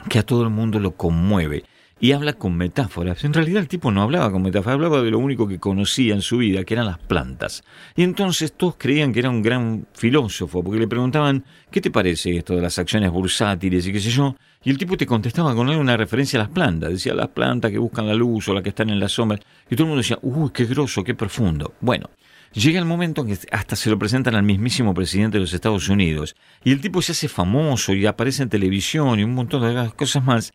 que 0.08 0.20
a 0.20 0.22
todo 0.22 0.44
el 0.44 0.50
mundo 0.50 0.78
lo 0.78 0.92
conmueve 0.92 1.64
y 2.00 2.12
habla 2.12 2.34
con 2.34 2.56
metáforas. 2.56 3.24
En 3.24 3.32
realidad 3.32 3.60
el 3.60 3.68
tipo 3.68 3.90
no 3.90 4.02
hablaba 4.02 4.30
con 4.30 4.42
metáforas, 4.42 4.74
hablaba 4.74 5.02
de 5.02 5.10
lo 5.10 5.18
único 5.18 5.48
que 5.48 5.58
conocía 5.58 6.14
en 6.14 6.22
su 6.22 6.38
vida, 6.38 6.64
que 6.64 6.74
eran 6.74 6.86
las 6.86 6.98
plantas. 6.98 7.64
Y 7.96 8.02
entonces 8.02 8.52
todos 8.52 8.76
creían 8.78 9.12
que 9.12 9.20
era 9.20 9.30
un 9.30 9.42
gran 9.42 9.86
filósofo, 9.94 10.62
porque 10.62 10.78
le 10.78 10.88
preguntaban, 10.88 11.44
¿qué 11.70 11.80
te 11.80 11.90
parece 11.90 12.36
esto 12.36 12.54
de 12.54 12.62
las 12.62 12.78
acciones 12.78 13.10
bursátiles 13.10 13.86
y 13.86 13.92
qué 13.92 14.00
sé 14.00 14.10
yo? 14.10 14.36
Y 14.64 14.70
el 14.70 14.78
tipo 14.78 14.96
te 14.96 15.06
contestaba 15.06 15.54
con 15.54 15.68
una 15.68 15.96
referencia 15.96 16.38
a 16.38 16.44
las 16.44 16.52
plantas. 16.52 16.90
Decía, 16.90 17.14
las 17.14 17.28
plantas 17.28 17.70
que 17.70 17.78
buscan 17.78 18.06
la 18.06 18.14
luz 18.14 18.48
o 18.48 18.54
las 18.54 18.62
que 18.62 18.70
están 18.70 18.90
en 18.90 19.00
la 19.00 19.08
sombra. 19.08 19.38
Y 19.70 19.76
todo 19.76 19.84
el 19.84 19.88
mundo 19.88 20.02
decía, 20.02 20.18
uy, 20.22 20.50
qué 20.52 20.64
grosso, 20.64 21.04
qué 21.04 21.14
profundo. 21.14 21.74
Bueno, 21.80 22.10
llega 22.52 22.78
el 22.78 22.84
momento 22.84 23.22
en 23.22 23.28
que 23.28 23.38
hasta 23.52 23.76
se 23.76 23.88
lo 23.88 23.98
presentan 23.98 24.34
al 24.34 24.42
mismísimo 24.42 24.94
presidente 24.94 25.36
de 25.36 25.42
los 25.42 25.52
Estados 25.52 25.88
Unidos. 25.88 26.34
Y 26.64 26.72
el 26.72 26.80
tipo 26.80 27.02
se 27.02 27.12
hace 27.12 27.28
famoso 27.28 27.94
y 27.94 28.06
aparece 28.06 28.42
en 28.42 28.48
televisión 28.48 29.20
y 29.20 29.24
un 29.24 29.34
montón 29.34 29.62
de 29.62 29.90
cosas 29.92 30.24
más. 30.24 30.52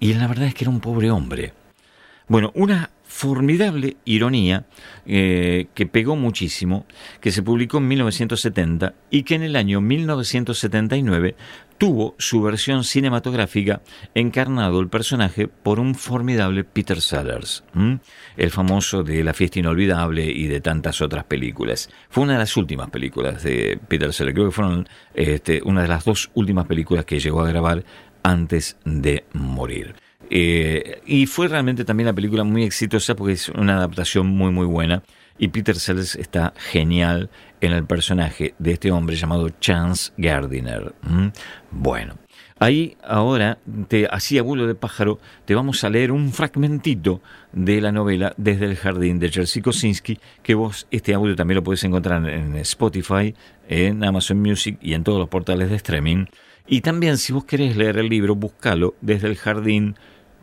Y 0.00 0.14
la 0.14 0.26
verdad 0.26 0.46
es 0.46 0.54
que 0.54 0.64
era 0.64 0.70
un 0.70 0.80
pobre 0.80 1.10
hombre. 1.10 1.52
Bueno, 2.28 2.50
una 2.54 2.90
formidable 3.04 3.96
ironía 4.04 4.66
eh, 5.06 5.68
que 5.74 5.86
pegó 5.86 6.16
muchísimo, 6.16 6.86
que 7.20 7.30
se 7.30 7.42
publicó 7.42 7.78
en 7.78 7.88
1970 7.88 8.94
y 9.10 9.22
que 9.22 9.36
en 9.36 9.42
el 9.42 9.56
año 9.56 9.80
1979 9.80 11.36
tuvo 11.78 12.14
su 12.18 12.42
versión 12.42 12.84
cinematográfica 12.84 13.82
encarnado 14.14 14.80
el 14.80 14.88
personaje 14.88 15.48
por 15.48 15.78
un 15.78 15.94
formidable 15.94 16.64
Peter 16.64 17.00
Sellers, 17.00 17.64
el 18.36 18.50
famoso 18.50 19.02
de 19.02 19.22
La 19.22 19.34
fiesta 19.34 19.58
inolvidable 19.58 20.24
y 20.24 20.46
de 20.46 20.60
tantas 20.60 21.00
otras 21.00 21.24
películas. 21.24 21.90
Fue 22.08 22.24
una 22.24 22.34
de 22.34 22.40
las 22.40 22.56
últimas 22.56 22.90
películas 22.90 23.42
de 23.42 23.78
Peter 23.88 24.12
Sellers, 24.12 24.34
creo 24.34 24.46
que 24.46 24.54
fueron 24.54 24.88
este, 25.14 25.60
una 25.64 25.82
de 25.82 25.88
las 25.88 26.04
dos 26.04 26.30
últimas 26.34 26.66
películas 26.66 27.04
que 27.04 27.20
llegó 27.20 27.42
a 27.42 27.48
grabar 27.48 27.84
antes 28.26 28.76
de 28.84 29.24
morir. 29.32 29.94
Eh, 30.28 31.00
y 31.06 31.26
fue 31.26 31.46
realmente 31.46 31.84
también 31.84 32.06
la 32.06 32.12
película 32.12 32.42
muy 32.42 32.64
exitosa 32.64 33.14
porque 33.14 33.34
es 33.34 33.48
una 33.50 33.76
adaptación 33.76 34.26
muy 34.26 34.50
muy 34.50 34.66
buena 34.66 35.04
y 35.38 35.48
Peter 35.48 35.76
Sellers 35.76 36.16
está 36.16 36.52
genial 36.56 37.30
en 37.60 37.70
el 37.70 37.84
personaje 37.84 38.54
de 38.58 38.72
este 38.72 38.90
hombre 38.90 39.14
llamado 39.14 39.48
Chance 39.60 40.12
Gardiner. 40.16 40.92
Bueno, 41.70 42.14
ahí 42.58 42.96
ahora, 43.04 43.58
te, 43.86 44.08
así 44.10 44.38
abuelo 44.38 44.66
de 44.66 44.74
pájaro, 44.74 45.20
te 45.44 45.54
vamos 45.54 45.84
a 45.84 45.90
leer 45.90 46.10
un 46.10 46.32
fragmentito 46.32 47.20
de 47.52 47.80
la 47.80 47.92
novela 47.92 48.34
Desde 48.36 48.64
el 48.64 48.76
jardín 48.76 49.20
de 49.20 49.28
Jerzy 49.28 49.62
Kosinski, 49.62 50.18
que 50.42 50.54
vos 50.56 50.88
este 50.90 51.14
audio 51.14 51.36
también 51.36 51.56
lo 51.56 51.62
puedes 51.62 51.84
encontrar 51.84 52.28
en 52.28 52.56
Spotify, 52.56 53.34
en 53.68 54.02
Amazon 54.02 54.40
Music 54.40 54.78
y 54.80 54.94
en 54.94 55.04
todos 55.04 55.20
los 55.20 55.28
portales 55.28 55.70
de 55.70 55.76
streaming. 55.76 56.26
Y 56.68 56.80
también 56.80 57.18
si 57.18 57.32
vos 57.32 57.44
querés 57.44 57.76
leer 57.76 57.98
el 57.98 58.08
libro, 58.08 58.34
búscalo 58.34 58.94
desde 59.00 59.28
el 59.28 59.36
jardín 59.36 59.96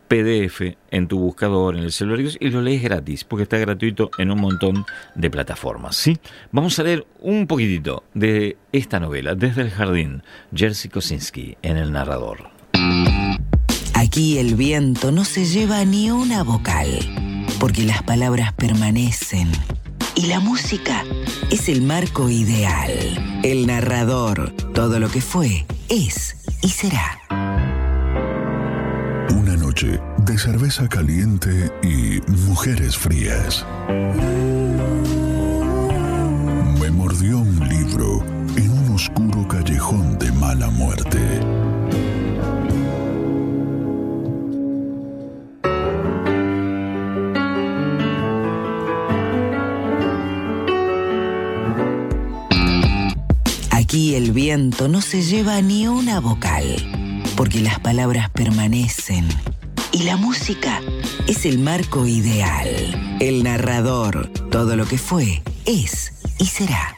PDF 0.07 0.75
en 0.91 1.07
tu 1.07 1.19
buscador, 1.19 1.75
en 1.75 1.83
el 1.83 1.91
celular 1.91 2.23
y 2.39 2.49
lo 2.49 2.61
lees 2.61 2.83
gratis, 2.83 3.23
porque 3.23 3.43
está 3.43 3.57
gratuito 3.57 4.11
en 4.17 4.31
un 4.31 4.39
montón 4.39 4.85
de 5.15 5.29
plataformas. 5.29 5.95
¿sí? 5.95 6.17
Vamos 6.51 6.77
a 6.79 6.83
leer 6.83 7.05
un 7.19 7.47
poquitito 7.47 8.03
de 8.13 8.57
esta 8.71 8.99
novela, 8.99 9.35
Desde 9.35 9.61
el 9.61 9.71
Jardín, 9.71 10.23
Jerzy 10.53 10.89
Kosinski, 10.89 11.57
en 11.61 11.77
el 11.77 11.91
narrador. 11.91 12.51
Aquí 13.95 14.37
el 14.37 14.55
viento 14.55 15.11
no 15.11 15.25
se 15.25 15.45
lleva 15.45 15.83
ni 15.85 16.11
una 16.11 16.43
vocal, 16.43 16.87
porque 17.59 17.83
las 17.83 18.03
palabras 18.03 18.53
permanecen 18.53 19.49
y 20.15 20.27
la 20.27 20.39
música 20.39 21.03
es 21.49 21.69
el 21.69 21.81
marco 21.81 22.29
ideal. 22.29 23.41
El 23.43 23.67
narrador, 23.67 24.51
todo 24.73 24.99
lo 24.99 25.09
que 25.09 25.21
fue, 25.21 25.65
es 25.89 26.35
y 26.61 26.69
será. 26.69 27.19
Una 29.29 29.55
noche 29.57 29.99
de 30.19 30.37
cerveza 30.37 30.87
caliente 30.87 31.71
y 31.81 32.19
mujeres 32.31 32.97
frías. 32.97 33.65
Me 36.79 36.91
mordió 36.91 37.39
un 37.39 37.67
libro 37.67 38.23
en 38.55 38.69
un 38.69 38.95
oscuro 38.95 39.47
callejón 39.47 40.17
de 40.19 40.31
mala 40.31 40.69
muerte. 40.69 41.19
Aquí 53.93 54.15
el 54.15 54.31
viento 54.31 54.87
no 54.87 55.01
se 55.01 55.21
lleva 55.21 55.61
ni 55.61 55.87
una 55.87 56.19
vocal, 56.19 56.65
porque 57.37 57.61
las 57.61 57.79
palabras 57.79 58.27
permanecen 58.31 59.27
y 59.91 60.01
la 60.01 60.17
música 60.17 60.81
es 61.27 61.45
el 61.45 61.59
marco 61.59 62.07
ideal. 62.07 62.67
El 63.19 63.43
narrador, 63.43 64.31
todo 64.49 64.75
lo 64.75 64.87
que 64.87 64.97
fue, 64.97 65.43
es 65.67 66.11
y 66.39 66.45
será. 66.45 66.97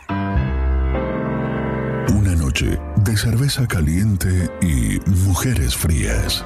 Una 2.13 2.33
noche 2.33 2.79
de 3.03 3.17
cerveza 3.17 3.67
caliente 3.67 4.49
y 4.61 4.97
mujeres 5.09 5.75
frías. 5.75 6.45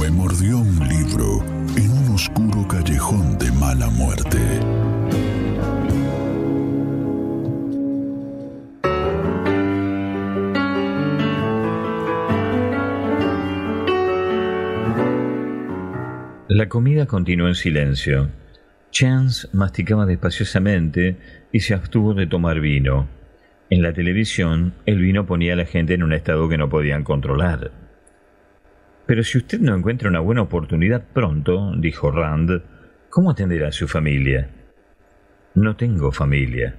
Me 0.00 0.10
mordió 0.10 0.56
un 0.56 0.88
libro 0.88 1.44
en 1.76 1.90
un 1.90 2.14
oscuro 2.14 2.66
callejón 2.66 3.36
de 3.36 3.52
mala 3.52 3.90
muerte. 3.90 4.40
La 16.56 16.70
comida 16.70 17.04
continuó 17.04 17.48
en 17.48 17.54
silencio. 17.54 18.30
Chance 18.90 19.46
masticaba 19.52 20.06
despaciosamente 20.06 21.18
y 21.52 21.60
se 21.60 21.74
abstuvo 21.74 22.14
de 22.14 22.26
tomar 22.26 22.60
vino. 22.60 23.08
En 23.68 23.82
la 23.82 23.92
televisión, 23.92 24.72
el 24.86 24.98
vino 24.98 25.26
ponía 25.26 25.52
a 25.52 25.56
la 25.56 25.66
gente 25.66 25.92
en 25.92 26.02
un 26.02 26.14
estado 26.14 26.48
que 26.48 26.56
no 26.56 26.70
podían 26.70 27.04
controlar. 27.04 27.72
Pero 29.04 29.22
si 29.22 29.36
usted 29.36 29.60
no 29.60 29.76
encuentra 29.76 30.08
una 30.08 30.20
buena 30.20 30.40
oportunidad 30.40 31.04
pronto, 31.12 31.74
dijo 31.76 32.10
Rand, 32.10 32.62
¿cómo 33.10 33.32
atenderá 33.32 33.68
a 33.68 33.72
su 33.72 33.86
familia? 33.86 34.48
No 35.54 35.76
tengo 35.76 36.10
familia. 36.10 36.74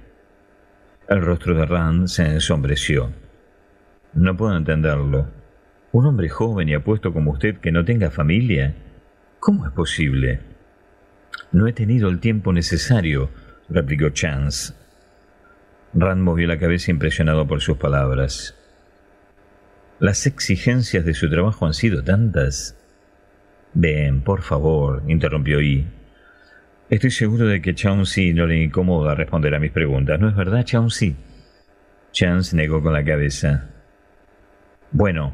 El 1.08 1.22
rostro 1.22 1.54
de 1.54 1.66
Rand 1.66 2.08
se 2.08 2.24
ensombreció. 2.24 3.12
No 4.12 4.36
puedo 4.36 4.56
entenderlo. 4.56 5.28
Un 5.92 6.06
hombre 6.06 6.28
joven 6.28 6.68
y 6.68 6.74
apuesto 6.74 7.12
como 7.12 7.30
usted 7.30 7.58
que 7.58 7.70
no 7.70 7.84
tenga 7.84 8.10
familia. 8.10 8.74
¿Cómo 9.40 9.66
es 9.66 9.72
posible? 9.72 10.40
No 11.52 11.66
he 11.66 11.72
tenido 11.72 12.08
el 12.08 12.18
tiempo 12.18 12.52
necesario, 12.52 13.30
replicó 13.68 14.10
Chance. 14.10 14.74
Rand 15.94 16.22
movió 16.22 16.46
la 16.48 16.58
cabeza 16.58 16.90
impresionado 16.90 17.46
por 17.46 17.60
sus 17.60 17.78
palabras. 17.78 18.56
Las 20.00 20.26
exigencias 20.26 21.04
de 21.04 21.14
su 21.14 21.30
trabajo 21.30 21.66
han 21.66 21.74
sido 21.74 22.02
tantas. 22.02 22.76
Ven, 23.74 24.22
por 24.22 24.42
favor, 24.42 25.04
interrumpió 25.06 25.60
Yi. 25.60 25.86
Estoy 26.90 27.10
seguro 27.10 27.46
de 27.46 27.62
que 27.62 27.74
Chauncey 27.74 28.34
no 28.34 28.46
le 28.46 28.62
incomoda 28.62 29.14
responder 29.14 29.54
a 29.54 29.60
mis 29.60 29.72
preguntas, 29.72 30.18
¿no 30.18 30.28
es 30.28 30.34
verdad, 30.34 30.64
Chauncey? 30.64 31.16
Chance 32.12 32.56
negó 32.56 32.82
con 32.82 32.92
la 32.92 33.04
cabeza. 33.04 33.70
Bueno, 34.90 35.32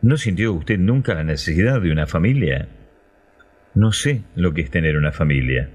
¿no 0.00 0.16
sintió 0.16 0.52
usted 0.52 0.78
nunca 0.78 1.14
la 1.14 1.24
necesidad 1.24 1.80
de 1.80 1.90
una 1.90 2.06
familia? 2.06 2.68
No 3.74 3.92
sé 3.92 4.22
lo 4.34 4.52
que 4.52 4.60
es 4.60 4.70
tener 4.70 4.96
una 4.96 5.12
familia. 5.12 5.70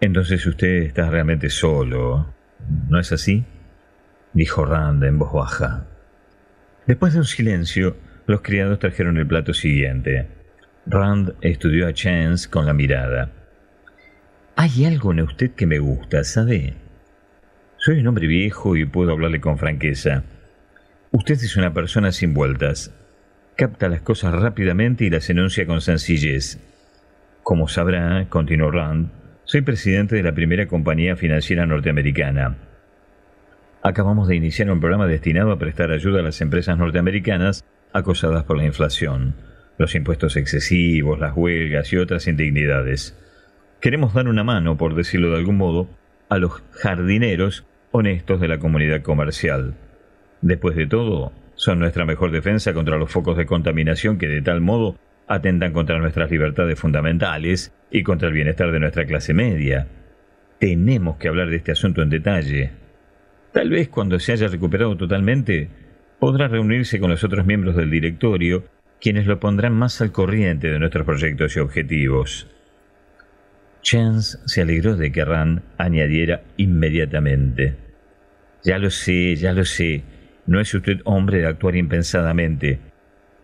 Entonces 0.00 0.46
usted 0.46 0.84
está 0.84 1.10
realmente 1.10 1.50
solo, 1.50 2.32
¿no 2.88 2.98
es 2.98 3.12
así? 3.12 3.44
dijo 4.32 4.64
Rand 4.64 5.04
en 5.04 5.18
voz 5.18 5.32
baja. 5.32 5.86
Después 6.86 7.12
de 7.12 7.18
un 7.18 7.24
silencio, 7.26 7.96
los 8.26 8.40
criados 8.40 8.78
trajeron 8.78 9.18
el 9.18 9.26
plato 9.26 9.52
siguiente. 9.52 10.28
Rand 10.86 11.34
estudió 11.42 11.86
a 11.86 11.92
Chance 11.92 12.48
con 12.48 12.64
la 12.64 12.72
mirada. 12.72 13.30
Hay 14.56 14.86
algo 14.86 15.12
en 15.12 15.20
usted 15.20 15.50
que 15.50 15.66
me 15.66 15.78
gusta, 15.78 16.24
¿sabe? 16.24 16.74
Soy 17.76 18.00
un 18.00 18.06
hombre 18.06 18.26
viejo 18.26 18.76
y 18.76 18.86
puedo 18.86 19.12
hablarle 19.12 19.40
con 19.40 19.58
franqueza. 19.58 20.24
Usted 21.10 21.34
es 21.34 21.56
una 21.56 21.74
persona 21.74 22.12
sin 22.12 22.32
vueltas. 22.32 22.94
Capta 23.56 23.88
las 23.88 24.00
cosas 24.00 24.32
rápidamente 24.34 25.04
y 25.04 25.10
las 25.10 25.28
enuncia 25.28 25.66
con 25.66 25.80
sencillez. 25.80 26.58
Como 27.48 27.66
sabrá, 27.66 28.26
continuó 28.28 28.70
Rand, 28.70 29.10
soy 29.44 29.62
presidente 29.62 30.14
de 30.14 30.22
la 30.22 30.34
primera 30.34 30.68
compañía 30.68 31.16
financiera 31.16 31.64
norteamericana. 31.64 32.58
Acabamos 33.82 34.28
de 34.28 34.36
iniciar 34.36 34.70
un 34.70 34.80
programa 34.80 35.06
destinado 35.06 35.50
a 35.50 35.58
prestar 35.58 35.90
ayuda 35.90 36.20
a 36.20 36.22
las 36.22 36.42
empresas 36.42 36.76
norteamericanas 36.76 37.64
acosadas 37.94 38.44
por 38.44 38.58
la 38.58 38.66
inflación, 38.66 39.34
los 39.78 39.94
impuestos 39.94 40.36
excesivos, 40.36 41.18
las 41.20 41.34
huelgas 41.34 41.90
y 41.90 41.96
otras 41.96 42.26
indignidades. 42.26 43.18
Queremos 43.80 44.12
dar 44.12 44.28
una 44.28 44.44
mano, 44.44 44.76
por 44.76 44.94
decirlo 44.94 45.30
de 45.30 45.38
algún 45.38 45.56
modo, 45.56 45.88
a 46.28 46.36
los 46.36 46.62
jardineros 46.72 47.64
honestos 47.92 48.42
de 48.42 48.48
la 48.48 48.58
comunidad 48.58 49.00
comercial. 49.00 49.74
Después 50.42 50.76
de 50.76 50.86
todo, 50.86 51.32
son 51.54 51.78
nuestra 51.78 52.04
mejor 52.04 52.30
defensa 52.30 52.74
contra 52.74 52.98
los 52.98 53.10
focos 53.10 53.38
de 53.38 53.46
contaminación 53.46 54.18
que 54.18 54.28
de 54.28 54.42
tal 54.42 54.60
modo 54.60 54.96
atentan 55.28 55.72
contra 55.72 55.98
nuestras 55.98 56.30
libertades 56.30 56.78
fundamentales 56.78 57.72
y 57.90 58.02
contra 58.02 58.28
el 58.28 58.34
bienestar 58.34 58.72
de 58.72 58.80
nuestra 58.80 59.06
clase 59.06 59.34
media. 59.34 59.86
Tenemos 60.58 61.16
que 61.18 61.28
hablar 61.28 61.48
de 61.50 61.56
este 61.56 61.72
asunto 61.72 62.02
en 62.02 62.10
detalle. 62.10 62.70
Tal 63.52 63.70
vez 63.70 63.88
cuando 63.88 64.18
se 64.18 64.32
haya 64.32 64.48
recuperado 64.48 64.96
totalmente, 64.96 65.68
podrá 66.18 66.48
reunirse 66.48 66.98
con 66.98 67.10
los 67.10 67.22
otros 67.24 67.46
miembros 67.46 67.76
del 67.76 67.90
directorio, 67.90 68.64
quienes 69.00 69.26
lo 69.26 69.38
pondrán 69.38 69.74
más 69.74 70.00
al 70.00 70.12
corriente 70.12 70.68
de 70.68 70.78
nuestros 70.78 71.04
proyectos 71.04 71.56
y 71.56 71.60
objetivos. 71.60 72.48
Chance 73.82 74.38
se 74.46 74.62
alegró 74.62 74.96
de 74.96 75.12
que 75.12 75.24
Rand 75.24 75.62
añadiera 75.78 76.42
inmediatamente. 76.56 77.76
Ya 78.64 78.78
lo 78.78 78.90
sé, 78.90 79.36
ya 79.36 79.52
lo 79.52 79.64
sé, 79.64 80.02
no 80.46 80.60
es 80.60 80.74
usted 80.74 81.00
hombre 81.04 81.38
de 81.38 81.46
actuar 81.46 81.76
impensadamente, 81.76 82.80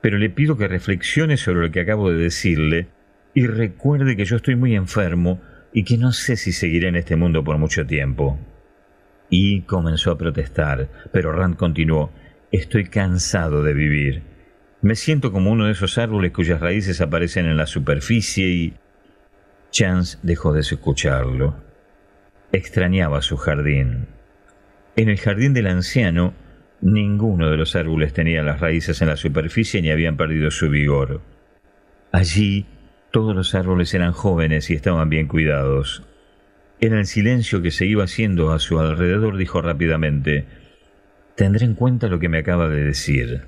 pero 0.04 0.18
le 0.18 0.28
pido 0.28 0.58
que 0.58 0.68
reflexione 0.68 1.38
sobre 1.38 1.62
lo 1.62 1.72
que 1.72 1.80
acabo 1.80 2.10
de 2.10 2.18
decirle 2.18 2.88
y 3.32 3.46
recuerde 3.46 4.18
que 4.18 4.26
yo 4.26 4.36
estoy 4.36 4.54
muy 4.54 4.76
enfermo 4.76 5.40
y 5.72 5.84
que 5.84 5.96
no 5.96 6.12
sé 6.12 6.36
si 6.36 6.52
seguiré 6.52 6.88
en 6.88 6.96
este 6.96 7.16
mundo 7.16 7.42
por 7.42 7.56
mucho 7.56 7.86
tiempo. 7.86 8.38
Y 9.30 9.62
comenzó 9.62 10.10
a 10.10 10.18
protestar, 10.18 10.90
pero 11.10 11.32
Rand 11.32 11.56
continuó, 11.56 12.12
estoy 12.52 12.84
cansado 12.84 13.62
de 13.62 13.72
vivir. 13.72 14.22
Me 14.82 14.94
siento 14.94 15.32
como 15.32 15.50
uno 15.50 15.64
de 15.64 15.72
esos 15.72 15.96
árboles 15.96 16.32
cuyas 16.32 16.60
raíces 16.60 17.00
aparecen 17.00 17.46
en 17.46 17.56
la 17.56 17.66
superficie 17.66 18.46
y... 18.46 18.74
Chance 19.70 20.18
dejó 20.22 20.52
de 20.52 20.60
escucharlo. 20.60 21.56
Extrañaba 22.52 23.22
su 23.22 23.38
jardín. 23.38 24.06
En 24.96 25.08
el 25.08 25.18
jardín 25.18 25.54
del 25.54 25.68
anciano 25.68 26.34
Ninguno 26.80 27.50
de 27.50 27.56
los 27.56 27.76
árboles 27.76 28.12
tenía 28.12 28.42
las 28.42 28.60
raíces 28.60 29.00
en 29.00 29.08
la 29.08 29.16
superficie 29.16 29.80
ni 29.80 29.90
habían 29.90 30.16
perdido 30.16 30.50
su 30.50 30.68
vigor. 30.68 31.20
Allí 32.12 32.66
todos 33.10 33.34
los 33.34 33.54
árboles 33.54 33.94
eran 33.94 34.12
jóvenes 34.12 34.70
y 34.70 34.74
estaban 34.74 35.08
bien 35.08 35.26
cuidados. 35.26 36.02
En 36.80 36.92
el 36.92 37.06
silencio 37.06 37.62
que 37.62 37.70
se 37.70 37.86
iba 37.86 38.04
haciendo 38.04 38.52
a 38.52 38.58
su 38.58 38.78
alrededor 38.78 39.36
dijo 39.36 39.62
rápidamente, 39.62 40.44
Tendré 41.36 41.64
en 41.64 41.74
cuenta 41.74 42.08
lo 42.08 42.20
que 42.20 42.28
me 42.28 42.38
acaba 42.38 42.68
de 42.68 42.84
decir. 42.84 43.42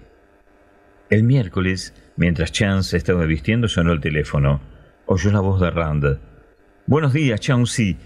El 1.11 1.23
miércoles, 1.23 1.95
mientras 2.17 2.51
Chance 2.51 2.97
estaba 2.97 3.27
vistiendo, 3.27 3.69
sonó 3.69 3.93
el 3.93 4.01
teléfono. 4.01 4.61
Oyó 5.07 5.31
la 5.31 5.41
voz 5.41 5.61
de 5.61 5.71
Rand. 5.71 6.19
Buenos 6.87 7.13
días, 7.13 7.41
Chauncey. 7.41 7.97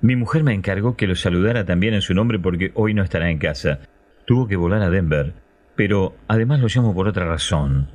Mi 0.00 0.16
mujer 0.16 0.42
me 0.42 0.54
encargó 0.54 0.96
que 0.96 1.06
lo 1.06 1.14
saludara 1.14 1.64
también 1.64 1.94
en 1.94 2.02
su 2.02 2.14
nombre 2.14 2.38
porque 2.38 2.72
hoy 2.74 2.94
no 2.94 3.02
estará 3.02 3.30
en 3.30 3.38
casa 3.38 3.80
tuvo 4.28 4.46
que 4.46 4.56
volar 4.56 4.82
a 4.82 4.90
Denver, 4.90 5.32
pero 5.74 6.14
además 6.28 6.60
lo 6.60 6.68
llamo 6.68 6.94
por 6.94 7.08
otra 7.08 7.24
razón. 7.24 7.88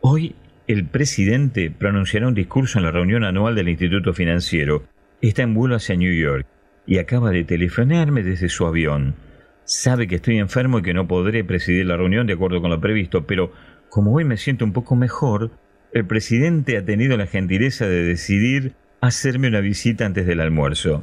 Hoy 0.00 0.36
el 0.68 0.86
presidente 0.86 1.68
pronunciará 1.68 2.28
un 2.28 2.34
discurso 2.34 2.78
en 2.78 2.84
la 2.84 2.92
reunión 2.92 3.24
anual 3.24 3.56
del 3.56 3.68
Instituto 3.68 4.14
Financiero. 4.14 4.84
Está 5.20 5.42
en 5.42 5.52
vuelo 5.52 5.74
hacia 5.74 5.96
New 5.96 6.12
York 6.12 6.46
y 6.86 6.98
acaba 6.98 7.32
de 7.32 7.42
telefonarme 7.42 8.22
desde 8.22 8.48
su 8.48 8.66
avión. 8.66 9.16
Sabe 9.64 10.06
que 10.06 10.14
estoy 10.14 10.38
enfermo 10.38 10.78
y 10.78 10.82
que 10.82 10.94
no 10.94 11.08
podré 11.08 11.42
presidir 11.42 11.86
la 11.86 11.96
reunión 11.96 12.28
de 12.28 12.34
acuerdo 12.34 12.60
con 12.60 12.70
lo 12.70 12.80
previsto, 12.80 13.26
pero 13.26 13.52
como 13.88 14.14
hoy 14.14 14.24
me 14.24 14.36
siento 14.36 14.64
un 14.64 14.72
poco 14.72 14.94
mejor, 14.94 15.50
el 15.92 16.06
presidente 16.06 16.76
ha 16.76 16.84
tenido 16.84 17.16
la 17.16 17.26
gentileza 17.26 17.88
de 17.88 18.04
decidir 18.04 18.74
hacerme 19.00 19.48
una 19.48 19.60
visita 19.60 20.06
antes 20.06 20.24
del 20.24 20.40
almuerzo. 20.40 21.02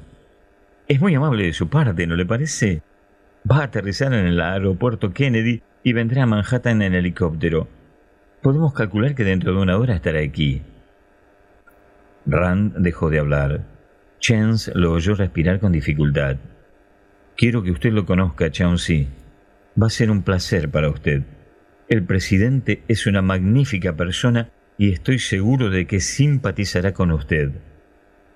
Es 0.88 1.02
muy 1.02 1.14
amable 1.14 1.44
de 1.44 1.52
su 1.52 1.68
parte, 1.68 2.08
¿no 2.08 2.16
le 2.16 2.26
parece? 2.26 2.84
Va 3.50 3.60
a 3.60 3.64
aterrizar 3.66 4.14
en 4.14 4.26
el 4.26 4.42
aeropuerto 4.42 5.14
Kennedy 5.14 5.62
y 5.84 5.94
vendrá 5.94 6.24
a 6.24 6.26
Manhattan 6.26 6.82
en 6.82 6.96
helicóptero. 6.96 7.70
Podemos 8.42 8.74
calcular 8.74 9.16
que 9.16 9.24
dentro 9.24 9.54
de 9.54 9.62
una 9.62 9.78
hora 9.78 9.96
estará 9.96 10.20
aquí. 10.20 10.64
Rand 12.26 12.76
dejó 12.78 13.10
de 13.10 13.20
hablar. 13.20 13.62
Chance 14.20 14.72
lo 14.76 14.92
oyó 14.92 15.16
respirar 15.16 15.60
con 15.60 15.72
dificultad. 15.72 16.38
Quiero 17.38 17.64
que 17.64 17.72
usted 17.72 17.92
lo 17.92 18.06
conozca, 18.06 18.52
Chauncey. 18.52 19.08
Va 19.82 19.88
a 19.88 19.92
ser 19.92 20.12
un 20.12 20.24
placer 20.24 20.70
para 20.70 20.90
usted. 20.90 21.24
El 21.88 22.04
presidente 22.04 22.84
es 22.90 23.08
una 23.08 23.22
magnífica 23.22 23.96
persona 23.96 24.50
y 24.78 24.92
estoy 24.92 25.20
seguro 25.20 25.70
de 25.70 25.86
que 25.86 26.02
simpatizará 26.02 26.94
con 26.94 27.12
usted. 27.12 27.52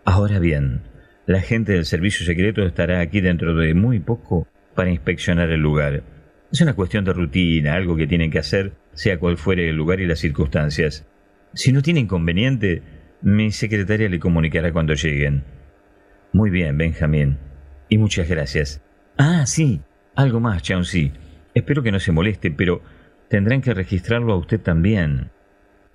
Ahora 0.06 0.40
bien, 0.40 0.84
la 1.26 1.42
gente 1.42 1.74
del 1.74 1.86
servicio 1.86 2.26
secreto 2.26 2.64
estará 2.64 3.02
aquí 3.02 3.20
dentro 3.20 3.56
de 3.56 3.74
muy 3.74 4.00
poco 4.00 4.48
para 4.76 4.90
inspeccionar 4.90 5.50
el 5.50 5.62
lugar. 5.62 6.04
Es 6.52 6.62
una 6.62 6.74
cuestión 6.74 7.06
de 7.06 7.14
rutina, 7.14 7.76
algo 7.76 7.96
que 7.96 8.08
tienen 8.08 8.32
que 8.32 8.40
hacer, 8.40 8.74
sea 8.94 9.20
cual 9.20 9.38
fuere 9.38 9.70
el 9.70 9.76
lugar 9.76 10.00
y 10.00 10.08
las 10.08 10.20
circunstancias. 10.20 11.08
Si 11.54 11.72
no 11.72 11.82
tiene 11.82 12.02
inconveniente, 12.02 12.82
mi 13.22 13.52
secretaria 13.52 14.10
le 14.10 14.20
comunicará 14.20 14.72
cuando 14.74 14.94
lleguen. 14.94 15.44
Muy 16.34 16.50
bien, 16.50 16.78
Benjamín. 16.78 17.38
Y 17.90 17.98
muchas 17.98 18.28
gracias. 18.28 18.82
Ah, 19.18 19.46
sí, 19.46 19.82
algo 20.16 20.40
más, 20.40 20.62
Chauncey. 20.62 21.12
Espero 21.54 21.84
que 21.84 21.92
no 21.92 22.00
se 22.00 22.12
moleste, 22.12 22.52
pero 22.52 22.82
tendrán 23.30 23.62
que 23.62 23.74
registrarlo 23.74 24.34
a 24.34 24.38
usted 24.38 24.60
también. 24.60 25.32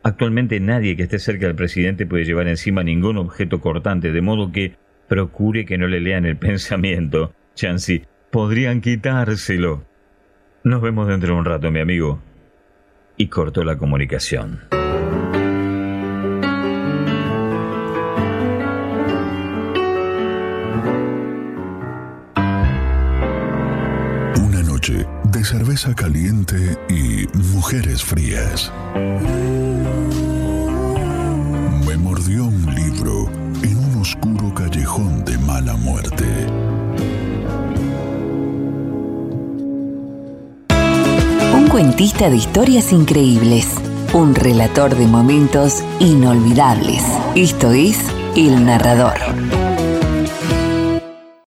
Actualmente 0.02 0.60
nadie 0.60 0.96
que 0.96 1.04
esté 1.04 1.18
cerca 1.18 1.46
del 1.46 1.56
presidente 1.56 2.06
puede 2.06 2.24
llevar 2.24 2.48
encima 2.48 2.84
ningún 2.84 3.16
objeto 3.16 3.60
cortante, 3.60 4.12
de 4.12 4.20
modo 4.20 4.52
que 4.52 4.76
procure 5.08 5.64
que 5.64 5.78
no 5.78 5.86
le 5.86 6.00
lean 6.00 6.26
el 6.26 6.36
pensamiento. 6.38 7.34
Chauncey, 7.54 8.04
podrían 8.36 8.82
quitárselo. 8.82 9.86
Nos 10.62 10.82
vemos 10.82 11.08
dentro 11.08 11.32
de 11.32 11.38
un 11.38 11.46
rato, 11.46 11.70
mi 11.70 11.80
amigo. 11.80 12.20
Y 13.16 13.28
cortó 13.28 13.64
la 13.64 13.78
comunicación. 13.78 14.60
Una 24.36 24.62
noche 24.64 25.06
de 25.32 25.42
cerveza 25.42 25.94
caliente 25.94 26.76
y 26.90 27.26
mujeres 27.54 28.04
frías. 28.04 28.70
Me 31.88 31.96
mordió 31.96 32.44
un 32.44 32.74
libro 32.74 33.30
en 33.62 33.78
un 33.78 34.02
oscuro 34.02 34.52
callejón 34.52 35.24
de 35.24 35.38
mala 35.38 35.74
muerte. 35.78 36.26
Cuentista 41.76 42.30
de 42.30 42.36
historias 42.36 42.90
increíbles. 42.90 43.74
Un 44.14 44.34
relator 44.34 44.96
de 44.96 45.06
momentos 45.06 45.84
inolvidables. 46.00 47.02
Esto 47.34 47.70
es 47.72 47.98
El 48.34 48.64
Narrador. 48.64 49.65